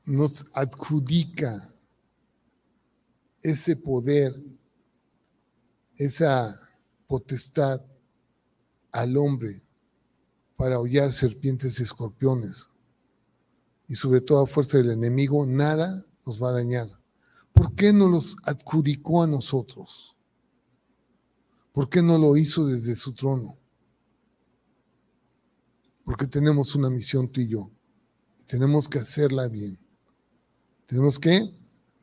nos 0.06 0.46
adjudica 0.52 1.74
ese 3.42 3.78
poder, 3.78 4.36
esa 5.96 6.60
potestad 7.08 7.82
al 8.92 9.16
hombre 9.16 9.64
para 10.58 10.82
hollar 10.82 11.14
serpientes 11.14 11.80
y 11.80 11.84
escorpiones. 11.84 12.68
Y 13.88 13.96
sobre 13.96 14.20
todo 14.20 14.44
a 14.44 14.48
fuerza 14.48 14.80
del 14.80 14.92
enemigo, 14.92 15.46
nada 15.46 16.06
nos 16.26 16.44
va 16.44 16.50
a 16.50 16.54
dañar. 16.56 16.99
¿Por 17.60 17.76
qué 17.76 17.92
no 17.92 18.08
los 18.08 18.38
adjudicó 18.46 19.22
a 19.22 19.28
nosotros? 19.28 20.16
¿Por 21.74 21.90
qué 21.90 22.02
no 22.02 22.18
lo 22.18 22.38
hizo 22.38 22.66
desde 22.66 22.96
su 22.96 23.14
trono? 23.14 23.58
Porque 26.06 26.26
tenemos 26.26 26.74
una 26.76 26.90
misión 26.90 27.30
tú 27.30 27.42
y 27.42 27.50
yo. 27.50 27.70
Tenemos 28.48 28.88
que 28.88 29.00
hacerla 29.00 29.50
bien. 29.50 29.78
Tenemos 30.86 31.20
que 31.20 31.54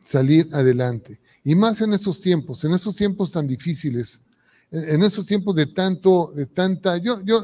salir 0.04 0.46
adelante. 0.52 1.22
Y 1.42 1.54
más 1.54 1.80
en 1.80 1.94
estos 1.94 2.20
tiempos, 2.20 2.62
en 2.64 2.74
estos 2.74 2.94
tiempos 2.94 3.32
tan 3.32 3.46
difíciles, 3.46 4.24
en 4.70 5.02
esos 5.02 5.24
tiempos 5.24 5.56
de 5.56 5.64
tanto, 5.64 6.32
de 6.34 6.44
tanta, 6.44 6.98
yo, 6.98 7.22
yo, 7.22 7.42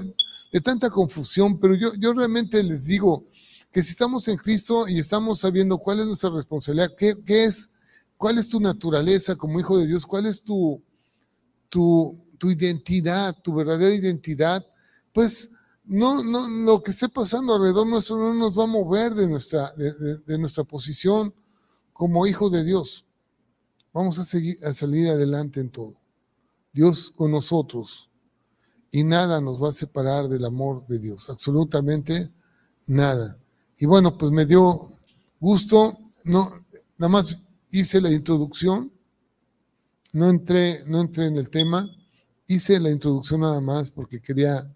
de 0.53 0.61
tanta 0.61 0.91
confusión, 0.91 1.59
pero 1.59 1.75
yo, 1.77 1.95
yo 1.95 2.13
realmente 2.13 2.63
les 2.63 2.85
digo 2.85 3.25
que 3.73 3.83
si 3.83 3.93
estamos 3.93 4.29
en 4.29 4.37
Cristo 4.37 4.87
y 4.87 4.99
estamos 4.99 5.41
sabiendo 5.41 5.79
cuál 5.79 6.01
es 6.01 6.07
nuestra 6.07 6.29
responsabilidad, 6.29 6.95
qué 6.95 7.17
es, 7.45 7.72
cuál 8.23 8.39
es 8.39 8.47
tu 8.47 8.61
naturaleza 8.61 9.35
como 9.35 9.59
hijo 9.59 9.77
de 9.77 9.89
Dios, 9.89 10.07
cuál 10.07 10.27
es 10.27 10.45
tu, 10.45 10.81
tu, 11.69 12.17
tu 12.39 12.53
identidad, 12.53 13.37
tu 13.43 13.53
verdadera 13.53 13.93
identidad, 13.93 14.65
pues 15.13 15.51
no, 15.85 16.23
no, 16.23 16.49
lo 16.49 16.81
que 16.85 16.93
esté 16.93 17.09
pasando 17.09 17.53
alrededor 17.53 17.85
nuestro 17.85 18.17
no 18.17 18.33
nos 18.33 18.57
va 18.57 18.63
a 18.63 18.69
mover 18.69 19.15
de 19.15 19.27
nuestra, 19.27 19.73
de, 19.75 20.39
nuestra 20.39 20.63
posición 20.63 21.35
como 21.93 22.25
hijo 22.25 22.49
de 22.49 22.63
Dios. 22.63 23.05
Vamos 23.93 24.21
a, 24.21 24.25
seguir, 24.25 24.57
a 24.65 24.73
salir 24.73 25.09
adelante 25.09 25.59
en 25.59 25.71
todo. 25.71 25.97
Dios 26.73 27.13
con 27.17 27.33
nosotros 27.33 28.09
y 28.93 29.03
nada 29.03 29.41
nos 29.41 29.61
va 29.61 29.71
a 29.71 29.73
separar 29.73 30.29
del 30.29 30.45
amor 30.45 30.87
de 30.87 31.01
Dios, 31.01 31.29
absolutamente 31.29 32.31
nada. 32.87 33.37
Y 33.79 33.87
bueno, 33.87 34.17
pues 34.17 34.31
me 34.31 34.47
dio 34.47 34.81
gusto, 35.41 35.93
no, 36.25 36.49
nada 36.97 37.09
más 37.09 37.43
hice 37.73 38.01
la 38.01 38.13
introducción, 38.13 38.93
no 40.13 40.29
entré, 40.29 40.85
no 40.87 41.01
entré 41.01 41.27
en 41.27 41.37
el 41.37 41.49
tema, 41.49 41.91
hice 42.47 42.79
la 42.79 42.91
introducción 42.91 43.41
nada 43.41 43.61
más 43.61 43.91
porque 43.91 44.21
quería 44.21 44.71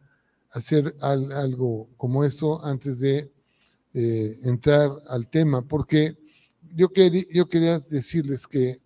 hacer 0.50 0.96
algo 1.02 1.90
como 1.98 2.24
esto 2.24 2.64
antes 2.64 2.98
de 2.98 3.30
eh, 3.92 4.34
entrar 4.44 4.90
al 5.10 5.28
tema, 5.28 5.62
porque 5.62 6.16
yo, 6.74 6.88
quería, 6.88 7.24
yo 7.32 7.46
quería 7.48 7.78
decirles 7.78 8.46
que, 8.46 8.78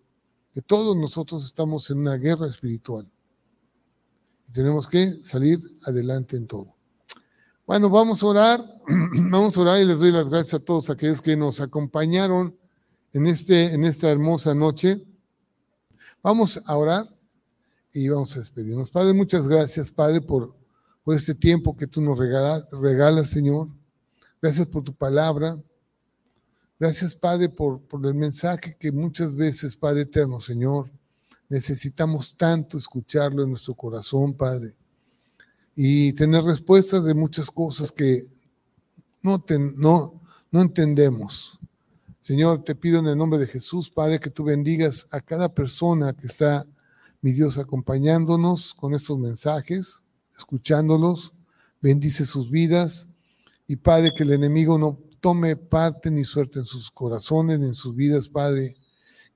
que 0.53 0.61
todos 0.61 0.95
nosotros 0.95 1.45
estamos 1.45 1.89
en 1.89 1.99
una 1.99 2.17
guerra 2.17 2.47
espiritual. 2.47 3.09
Y 4.49 4.51
tenemos 4.51 4.87
que 4.87 5.09
salir 5.09 5.61
adelante 5.85 6.35
en 6.35 6.47
todo. 6.47 6.75
Bueno, 7.65 7.89
vamos 7.89 8.21
a 8.21 8.27
orar, 8.27 8.65
vamos 9.29 9.55
a 9.55 9.61
orar 9.61 9.81
y 9.81 9.85
les 9.85 9.99
doy 9.99 10.11
las 10.11 10.29
gracias 10.29 10.55
a 10.55 10.65
todos 10.65 10.89
aquellos 10.89 11.21
que 11.21 11.37
nos 11.37 11.61
acompañaron 11.61 12.57
en, 13.13 13.27
este, 13.27 13.73
en 13.73 13.83
esta 13.83 14.09
hermosa 14.09 14.53
noche. 14.55 15.01
Vamos 16.23 16.61
a 16.65 16.77
orar 16.77 17.05
y 17.93 18.07
vamos 18.09 18.35
a 18.35 18.39
despedirnos. 18.39 18.91
Padre, 18.91 19.13
muchas 19.13 19.47
gracias, 19.47 19.91
Padre, 19.91 20.21
por 20.21 20.61
por 21.03 21.15
este 21.15 21.35
tiempo 21.35 21.75
que 21.75 21.87
tú 21.87 22.01
nos 22.01 22.17
regalas, 22.17 23.29
Señor. 23.29 23.67
Gracias 24.41 24.67
por 24.67 24.83
tu 24.83 24.93
palabra. 24.93 25.61
Gracias, 26.79 27.13
Padre, 27.15 27.49
por, 27.49 27.81
por 27.81 28.05
el 28.05 28.15
mensaje 28.15 28.75
que 28.79 28.91
muchas 28.91 29.35
veces, 29.35 29.75
Padre 29.75 30.01
eterno, 30.01 30.39
Señor, 30.39 30.91
necesitamos 31.47 32.35
tanto 32.35 32.77
escucharlo 32.77 33.43
en 33.43 33.51
nuestro 33.51 33.75
corazón, 33.75 34.33
Padre, 34.33 34.73
y 35.75 36.13
tener 36.13 36.43
respuestas 36.43 37.03
de 37.03 37.13
muchas 37.13 37.51
cosas 37.51 37.91
que 37.91 38.23
no, 39.21 39.43
no, 39.75 40.21
no 40.51 40.61
entendemos. 40.61 41.59
Señor, 42.21 42.63
te 42.63 42.75
pido 42.75 42.99
en 42.99 43.07
el 43.07 43.17
nombre 43.17 43.39
de 43.39 43.47
Jesús, 43.47 43.89
Padre, 43.89 44.19
que 44.19 44.29
tú 44.29 44.43
bendigas 44.43 45.07
a 45.11 45.19
cada 45.19 45.53
persona 45.53 46.13
que 46.13 46.27
está, 46.27 46.65
mi 47.21 47.33
Dios, 47.33 47.57
acompañándonos 47.57 48.73
con 48.73 48.93
estos 48.93 49.19
mensajes 49.19 50.03
escuchándolos, 50.41 51.33
bendice 51.81 52.25
sus 52.25 52.49
vidas. 52.49 53.09
Y 53.67 53.77
Padre, 53.77 54.13
que 54.13 54.23
el 54.23 54.33
enemigo 54.33 54.77
no 54.77 54.99
tome 55.19 55.55
parte 55.55 56.11
ni 56.11 56.23
suerte 56.23 56.59
en 56.59 56.65
sus 56.65 56.91
corazones 56.91 57.59
ni 57.59 57.67
en 57.67 57.75
sus 57.75 57.95
vidas, 57.95 58.27
Padre, 58.27 58.75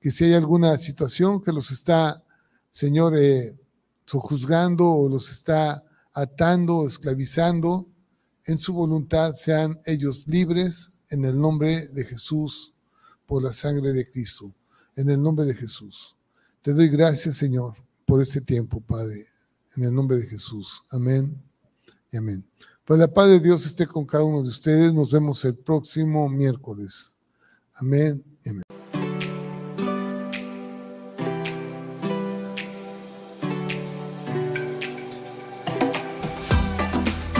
que 0.00 0.10
si 0.10 0.24
hay 0.24 0.34
alguna 0.34 0.76
situación 0.78 1.40
que 1.42 1.52
los 1.52 1.70
está, 1.70 2.22
Señor, 2.70 3.16
eh, 3.16 3.58
sojuzgando 4.04 4.90
o 4.90 5.08
los 5.08 5.30
está 5.30 5.84
atando, 6.12 6.86
esclavizando, 6.86 7.86
en 8.44 8.58
su 8.58 8.74
voluntad 8.74 9.34
sean 9.34 9.80
ellos 9.84 10.26
libres 10.28 11.00
en 11.10 11.24
el 11.24 11.38
nombre 11.38 11.88
de 11.88 12.04
Jesús, 12.04 12.74
por 13.26 13.42
la 13.42 13.52
sangre 13.52 13.92
de 13.92 14.08
Cristo, 14.08 14.52
en 14.94 15.10
el 15.10 15.22
nombre 15.22 15.44
de 15.44 15.54
Jesús. 15.54 16.16
Te 16.62 16.72
doy 16.72 16.88
gracias, 16.88 17.36
Señor, 17.36 17.74
por 18.04 18.22
este 18.22 18.40
tiempo, 18.40 18.80
Padre 18.80 19.26
en 19.76 19.84
el 19.84 19.94
nombre 19.94 20.16
de 20.16 20.26
Jesús. 20.26 20.82
Amén 20.90 21.40
y 22.10 22.16
amén. 22.16 22.44
Pues 22.84 22.98
la 22.98 23.08
paz 23.08 23.28
de 23.28 23.40
Dios 23.40 23.66
esté 23.66 23.86
con 23.86 24.04
cada 24.04 24.24
uno 24.24 24.42
de 24.42 24.48
ustedes. 24.48 24.92
Nos 24.92 25.10
vemos 25.10 25.44
el 25.44 25.56
próximo 25.56 26.28
miércoles. 26.28 27.16
Amén 27.74 28.24
y 28.44 28.48
amén. 28.48 28.62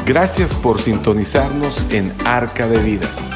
Gracias 0.04 0.54
por 0.54 0.80
sintonizarnos 0.80 1.84
en 1.90 2.12
Arca 2.24 2.68
de 2.68 2.80
Vida. 2.80 3.35